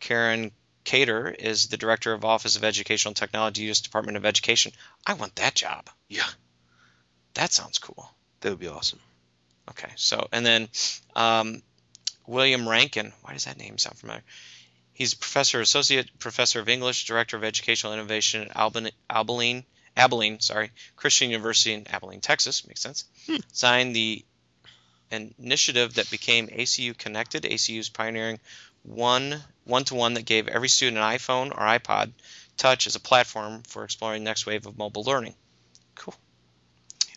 Karen 0.00 0.50
Cator 0.84 1.34
is 1.34 1.68
the 1.68 1.76
director 1.76 2.12
of 2.12 2.24
Office 2.24 2.56
of 2.56 2.64
Educational 2.64 3.14
Technology, 3.14 3.62
U.S. 3.64 3.80
Department 3.80 4.16
of 4.16 4.24
Education. 4.24 4.72
I 5.06 5.14
want 5.14 5.36
that 5.36 5.54
job. 5.54 5.88
Yeah. 6.08 6.28
That 7.34 7.52
sounds 7.52 7.78
cool. 7.78 8.10
That 8.40 8.50
would 8.50 8.58
be 8.58 8.68
awesome. 8.68 9.00
Okay, 9.70 9.90
so 9.96 10.28
and 10.32 10.44
then 10.46 10.68
um, 11.14 11.62
William 12.26 12.68
Rankin. 12.68 13.12
Why 13.22 13.34
does 13.34 13.44
that 13.44 13.58
name 13.58 13.78
sound 13.78 13.98
familiar? 13.98 14.22
He's 14.98 15.14
professor, 15.14 15.60
associate 15.60 16.10
professor 16.18 16.58
of 16.58 16.68
English, 16.68 17.04
director 17.04 17.36
of 17.36 17.44
educational 17.44 17.92
innovation 17.92 18.42
at 18.42 18.56
Abilene, 18.56 18.90
Abilene, 19.08 19.64
Abilene, 19.96 20.40
sorry, 20.40 20.72
Christian 20.96 21.30
University 21.30 21.72
in 21.72 21.86
Abilene, 21.86 22.20
Texas. 22.20 22.66
Makes 22.66 22.80
sense. 22.80 23.04
Hmm. 23.26 23.36
Signed 23.52 23.94
the 23.94 24.24
initiative 25.12 25.94
that 25.94 26.10
became 26.10 26.48
ACU 26.48 26.98
Connected. 26.98 27.44
ACU's 27.44 27.88
pioneering 27.88 28.40
one 28.82 29.40
one 29.62 29.84
to 29.84 29.94
one 29.94 30.14
that 30.14 30.24
gave 30.24 30.48
every 30.48 30.68
student 30.68 30.98
an 30.98 31.04
iPhone 31.04 31.52
or 31.52 31.60
iPod 31.60 32.10
Touch 32.56 32.88
as 32.88 32.96
a 32.96 33.00
platform 33.00 33.62
for 33.68 33.84
exploring 33.84 34.24
the 34.24 34.28
next 34.28 34.46
wave 34.46 34.66
of 34.66 34.76
mobile 34.76 35.04
learning. 35.04 35.36
Cool. 35.94 36.14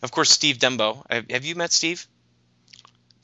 Of 0.03 0.11
course, 0.11 0.29
Steve 0.29 0.59
Dembo. 0.59 1.03
Have 1.09 1.31
have 1.31 1.45
you 1.45 1.55
met 1.55 1.71
Steve? 1.71 2.05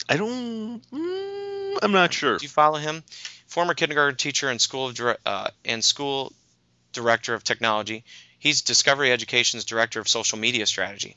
I 0.09 0.17
don't. 0.17 0.81
Mm, 0.91 1.77
I'm 1.83 1.91
not 1.91 2.11
sure. 2.11 2.39
Do 2.39 2.43
you 2.43 2.49
follow 2.49 2.79
him? 2.79 3.03
Former 3.47 3.73
kindergarten 3.73 4.17
teacher 4.17 4.49
and 4.49 4.59
school 4.61 4.87
of 4.87 4.95
dire- 4.95 5.17
uh, 5.25 5.49
and 5.65 5.83
school 5.83 6.33
director 6.93 7.33
of 7.33 7.43
technology. 7.43 8.03
He's 8.39 8.61
Discovery 8.61 9.11
Education's 9.11 9.65
director 9.65 9.99
of 9.99 10.07
social 10.07 10.37
media 10.37 10.65
strategy, 10.65 11.15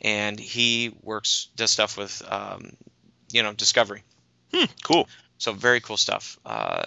and 0.00 0.38
he 0.38 0.92
works 1.02 1.48
does 1.56 1.70
stuff 1.70 1.96
with 1.96 2.22
um, 2.28 2.76
you 3.32 3.42
know 3.42 3.52
Discovery. 3.52 4.02
Hmm, 4.52 4.64
cool. 4.82 5.08
So 5.38 5.52
very 5.52 5.80
cool 5.80 5.96
stuff. 5.96 6.38
Uh, 6.44 6.84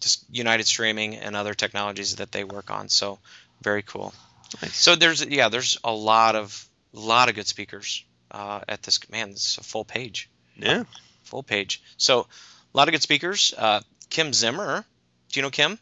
just 0.00 0.24
United 0.30 0.66
Streaming 0.66 1.16
and 1.16 1.36
other 1.36 1.54
technologies 1.54 2.16
that 2.16 2.32
they 2.32 2.44
work 2.44 2.70
on. 2.70 2.88
So 2.88 3.18
very 3.62 3.82
cool. 3.82 4.12
Nice. 4.62 4.74
So 4.74 4.96
there's 4.96 5.24
yeah 5.24 5.48
there's 5.48 5.78
a 5.84 5.92
lot 5.92 6.34
of 6.34 6.68
lot 6.92 7.28
of 7.28 7.34
good 7.34 7.46
speakers 7.46 8.04
uh, 8.30 8.60
at 8.68 8.82
this 8.82 9.08
man. 9.10 9.30
This 9.30 9.52
is 9.52 9.58
a 9.58 9.62
full 9.62 9.84
page 9.84 10.30
Yeah. 10.56 10.84
full 11.24 11.42
page. 11.42 11.82
So 11.96 12.26
a 12.76 12.78
lot 12.78 12.88
of 12.88 12.92
good 12.92 13.02
speakers. 13.02 13.54
Uh, 13.56 13.80
Kim 14.10 14.34
Zimmer, 14.34 14.84
do 15.32 15.40
you 15.40 15.42
know 15.42 15.50
Kim? 15.50 15.78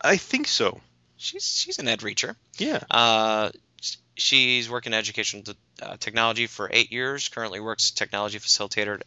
I 0.00 0.16
think 0.16 0.46
so. 0.46 0.80
She's 1.16 1.44
she's 1.44 1.80
an 1.80 1.88
ed 1.88 2.00
reacher. 2.00 2.36
Yeah. 2.56 2.80
Uh, 2.88 3.50
she's 4.16 4.70
working 4.70 4.92
in 4.92 4.98
educational 4.98 5.42
t- 5.42 5.54
uh, 5.82 5.96
technology 5.98 6.46
for 6.46 6.70
eight 6.72 6.92
years. 6.92 7.28
Currently 7.28 7.58
works 7.58 7.90
technology 7.90 8.38
facilitator. 8.38 9.00
At, 9.00 9.06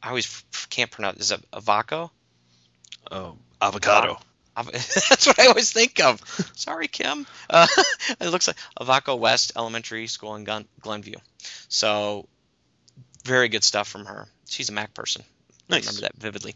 I 0.00 0.10
always 0.10 0.44
can't 0.70 0.90
pronounce. 0.92 1.18
Is 1.18 1.32
it 1.32 1.44
Avoca? 1.52 2.08
Oh, 3.10 3.36
avocado. 3.60 4.20
Av- 4.56 4.70
That's 4.72 5.26
what 5.26 5.40
I 5.40 5.46
always 5.46 5.72
think 5.72 5.98
of. 6.00 6.20
Sorry, 6.54 6.86
Kim. 6.86 7.26
Uh, 7.50 7.66
it 8.20 8.28
looks 8.28 8.46
like 8.46 8.56
Avoca 8.76 9.16
West 9.16 9.52
Elementary 9.56 10.06
School 10.06 10.36
in 10.36 10.44
Gun- 10.44 10.68
Glenview. 10.82 11.16
So 11.68 12.28
very 13.24 13.48
good 13.48 13.64
stuff 13.64 13.88
from 13.88 14.04
her. 14.04 14.28
She's 14.46 14.68
a 14.68 14.72
Mac 14.72 14.94
person. 14.94 15.24
I 15.70 15.74
Nice. 15.76 15.86
remember 15.86 16.00
that 16.02 16.16
vividly. 16.16 16.54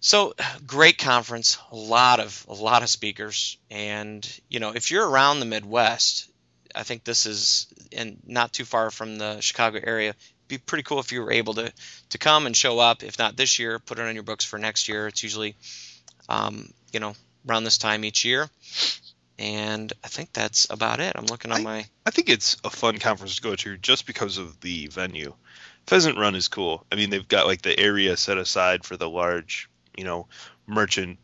So 0.00 0.34
great 0.66 0.98
conference, 0.98 1.56
a 1.72 1.76
lot 1.76 2.20
of 2.20 2.44
a 2.48 2.54
lot 2.54 2.82
of 2.82 2.90
speakers, 2.90 3.56
and 3.70 4.28
you 4.50 4.60
know 4.60 4.72
if 4.72 4.90
you're 4.90 5.08
around 5.08 5.40
the 5.40 5.46
Midwest, 5.46 6.28
I 6.74 6.82
think 6.82 7.04
this 7.04 7.24
is 7.24 7.66
and 7.92 8.18
not 8.26 8.52
too 8.52 8.66
far 8.66 8.90
from 8.90 9.16
the 9.16 9.40
Chicago 9.40 9.80
area. 9.82 10.10
It'd 10.10 10.48
be 10.48 10.58
pretty 10.58 10.82
cool 10.82 10.98
if 11.00 11.10
you 11.12 11.22
were 11.22 11.32
able 11.32 11.54
to 11.54 11.72
to 12.10 12.18
come 12.18 12.44
and 12.44 12.54
show 12.54 12.78
up. 12.78 13.02
If 13.02 13.18
not 13.18 13.36
this 13.36 13.58
year, 13.58 13.78
put 13.78 13.98
it 13.98 14.06
on 14.06 14.14
your 14.14 14.24
books 14.24 14.44
for 14.44 14.58
next 14.58 14.88
year. 14.88 15.06
It's 15.06 15.22
usually, 15.22 15.56
um, 16.28 16.68
you 16.92 17.00
know, 17.00 17.14
around 17.48 17.64
this 17.64 17.78
time 17.78 18.04
each 18.04 18.26
year. 18.26 18.50
And 19.38 19.92
I 20.04 20.08
think 20.08 20.32
that's 20.32 20.68
about 20.70 21.00
it. 21.00 21.12
I'm 21.16 21.26
looking 21.26 21.50
on 21.50 21.62
my 21.62 21.86
I 22.06 22.10
think 22.10 22.28
it's 22.28 22.56
a 22.62 22.70
fun 22.70 22.98
conference 22.98 23.36
to 23.36 23.42
go 23.42 23.56
to 23.56 23.78
just 23.78 24.06
because 24.06 24.36
of 24.36 24.60
the 24.60 24.88
venue. 24.88 25.34
Pheasant 25.86 26.18
Run 26.18 26.34
is 26.34 26.48
cool. 26.48 26.84
I 26.90 26.96
mean, 26.96 27.10
they've 27.10 27.26
got 27.26 27.46
like 27.46 27.62
the 27.62 27.78
area 27.78 28.16
set 28.16 28.38
aside 28.38 28.84
for 28.84 28.96
the 28.96 29.08
large, 29.08 29.68
you 29.96 30.04
know, 30.04 30.26
merchant 30.66 31.18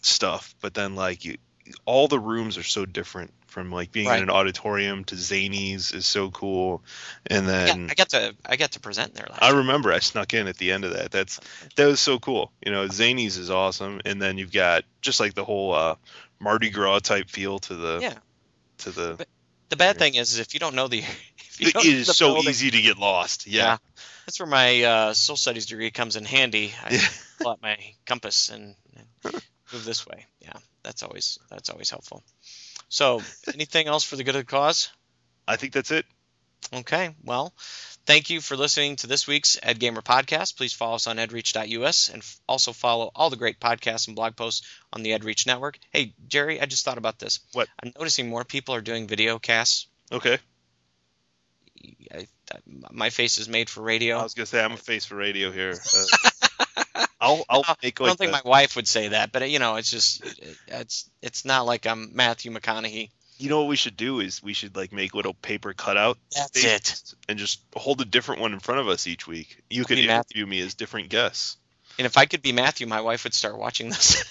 stuff, 0.00 0.54
but 0.60 0.74
then 0.74 0.94
like 0.94 1.24
you, 1.24 1.36
all 1.84 2.08
the 2.08 2.18
rooms 2.18 2.56
are 2.56 2.62
so 2.62 2.86
different 2.86 3.32
from 3.48 3.70
like 3.72 3.90
being 3.92 4.08
Right. 4.08 4.18
in 4.18 4.24
an 4.24 4.30
auditorium 4.30 5.04
to 5.04 5.14
Zanies 5.14 5.94
is 5.94 6.06
so 6.06 6.30
cool. 6.30 6.82
And 7.26 7.46
I 7.46 7.50
then 7.50 7.86
got, 7.86 7.90
I 7.90 7.94
got 7.94 8.08
to 8.10 8.36
I 8.46 8.56
got 8.56 8.72
to 8.72 8.80
present 8.80 9.14
there 9.14 9.26
last. 9.28 9.42
I 9.42 9.50
remember 9.58 9.92
I 9.92 9.98
snuck 9.98 10.34
in 10.34 10.46
at 10.48 10.56
the 10.58 10.72
end 10.72 10.84
of 10.84 10.94
that. 10.94 11.10
That's 11.10 11.40
that 11.76 11.86
was 11.86 12.00
so 12.00 12.18
cool. 12.18 12.52
You 12.64 12.72
know, 12.72 12.86
Zanies 12.88 13.38
is 13.38 13.50
awesome, 13.50 14.00
and 14.04 14.20
then 14.20 14.38
you've 14.38 14.52
got 14.52 14.84
just 15.00 15.20
like 15.20 15.34
the 15.34 15.44
whole 15.44 15.74
uh, 15.74 15.96
Mardi 16.40 16.70
Gras 16.70 17.00
type 17.00 17.28
feel 17.28 17.58
to 17.60 17.74
the 17.74 17.98
Yeah. 18.02 18.14
to 18.78 18.90
the. 18.90 19.14
But 19.18 19.28
The 19.68 19.76
bad 19.76 19.98
thing 19.98 20.14
is, 20.14 20.32
is 20.32 20.38
if 20.38 20.54
you 20.54 20.60
don't 20.60 20.74
know 20.74 20.88
the, 20.88 20.98
if 21.38 21.60
you 21.60 21.72
don't 21.72 21.84
know 21.84 21.90
the 21.90 22.04
so 22.04 22.34
building- 22.34 22.50
easy 22.50 22.70
to 22.70 22.80
get 22.82 22.98
lost. 22.98 23.46
Yeah. 23.46 23.62
Yeah. 23.62 23.76
That's 24.26 24.40
where 24.40 24.46
my 24.48 24.82
uh, 24.82 25.14
social 25.14 25.36
studies 25.36 25.66
degree 25.66 25.90
comes 25.90 26.16
in 26.16 26.24
handy. 26.24 26.72
I 26.84 26.94
Yeah. 26.94 27.08
pull 27.40 27.50
out 27.52 27.62
my 27.62 27.78
compass 28.06 28.50
and, 28.50 28.74
and 28.96 29.06
move 29.72 29.84
this 29.84 30.06
way. 30.06 30.26
Yeah, 30.40 30.52
that's 30.82 31.02
always 31.02 31.38
that's 31.50 31.70
always 31.70 31.88
helpful. 31.90 32.22
So, 32.90 33.22
anything 33.52 33.86
else 33.86 34.04
for 34.04 34.16
the 34.16 34.24
good 34.24 34.34
of 34.36 34.42
the 34.42 34.50
cause? 34.50 34.90
I 35.46 35.56
think 35.56 35.72
that's 35.72 35.90
it. 35.90 36.04
Okay, 36.72 37.14
well, 37.24 37.54
thank 38.04 38.28
you 38.28 38.40
for 38.42 38.54
listening 38.56 38.96
to 38.96 39.06
this 39.06 39.26
week's 39.26 39.56
EdGamer 39.62 40.02
podcast. 40.02 40.56
Please 40.56 40.72
follow 40.74 40.96
us 40.96 41.06
on 41.06 41.16
edreach.us 41.16 42.10
and 42.10 42.18
f- 42.18 42.40
also 42.46 42.72
follow 42.74 43.10
all 43.14 43.30
the 43.30 43.36
great 43.36 43.58
podcasts 43.58 44.06
and 44.06 44.14
blog 44.16 44.36
posts 44.36 44.66
on 44.92 45.02
the 45.02 45.12
EdReach 45.12 45.46
network. 45.46 45.78
Hey, 45.92 46.12
Jerry, 46.28 46.60
I 46.60 46.66
just 46.66 46.84
thought 46.84 46.98
about 46.98 47.18
this. 47.18 47.40
What? 47.54 47.68
I'm 47.82 47.92
noticing 47.96 48.28
more 48.28 48.44
people 48.44 48.74
are 48.74 48.82
doing 48.82 49.06
video 49.06 49.38
casts. 49.38 49.86
Okay. 50.12 50.38
I, 52.12 52.26
I, 52.52 52.58
my 52.90 53.10
face 53.10 53.38
is 53.38 53.48
made 53.48 53.70
for 53.70 53.80
radio. 53.82 54.18
I 54.18 54.22
was 54.22 54.34
gonna 54.34 54.46
say 54.46 54.62
I'm 54.62 54.72
a 54.72 54.76
face 54.76 55.04
for 55.06 55.16
radio 55.16 55.50
here. 55.50 55.74
Uh, 56.94 57.06
I'll 57.20 57.44
I'll 57.48 57.64
No, 57.66 57.74
make 57.82 58.00
I 58.00 58.06
don't 58.06 58.16
think 58.18 58.30
the- 58.30 58.40
my 58.44 58.48
wife 58.48 58.76
would 58.76 58.86
say 58.86 59.08
that, 59.08 59.32
but 59.32 59.48
you 59.50 59.58
know, 59.58 59.76
it's 59.76 59.90
just 59.90 60.24
it- 60.24 60.56
it's 60.68 61.10
it's 61.22 61.44
not 61.44 61.66
like 61.66 61.86
I'm 61.86 62.10
Matthew 62.14 62.52
McConaughey. 62.52 63.10
You 63.38 63.48
know 63.48 63.60
what 63.60 63.68
we 63.68 63.76
should 63.76 63.96
do 63.96 64.20
is 64.20 64.42
we 64.42 64.52
should 64.52 64.76
like 64.76 64.92
make 64.92 65.14
little 65.14 65.34
paper 65.34 65.72
cutout 65.72 66.18
That's 66.34 66.64
it. 66.64 67.14
and 67.28 67.38
just 67.38 67.60
hold 67.74 68.00
a 68.00 68.04
different 68.04 68.40
one 68.40 68.52
in 68.52 68.60
front 68.60 68.80
of 68.80 68.88
us 68.88 69.06
each 69.06 69.26
week. 69.26 69.62
You 69.70 69.84
could 69.84 69.96
Be 69.96 70.06
Matthew. 70.06 70.40
interview 70.42 70.46
me 70.50 70.60
as 70.66 70.74
different 70.74 71.08
guests. 71.08 71.56
And 71.98 72.06
if 72.06 72.16
I 72.16 72.26
could 72.26 72.42
be 72.42 72.52
Matthew, 72.52 72.86
my 72.86 73.00
wife 73.00 73.24
would 73.24 73.34
start 73.34 73.58
watching 73.58 73.88
this. 73.88 74.22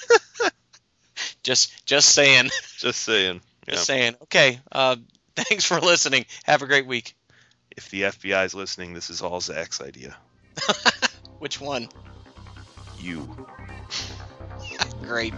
just 1.43 1.85
just 1.85 2.09
saying, 2.09 2.49
Just 2.77 3.01
saying. 3.01 3.41
Yeah. 3.67 3.73
just 3.73 3.85
saying. 3.85 4.15
Okay, 4.23 4.59
uh, 4.71 4.95
thanks 5.35 5.65
for 5.65 5.79
listening. 5.79 6.25
Have 6.43 6.61
a 6.61 6.67
great 6.67 6.85
week. 6.87 7.15
If 7.75 7.89
the 7.89 8.03
FBI 8.03 8.45
is 8.45 8.53
listening, 8.55 8.93
this 8.93 9.09
is 9.09 9.21
all 9.21 9.39
Zach's 9.41 9.81
idea. 9.81 10.15
Which 11.39 11.61
one? 11.61 11.89
You. 12.99 13.47
Great. 15.01 15.33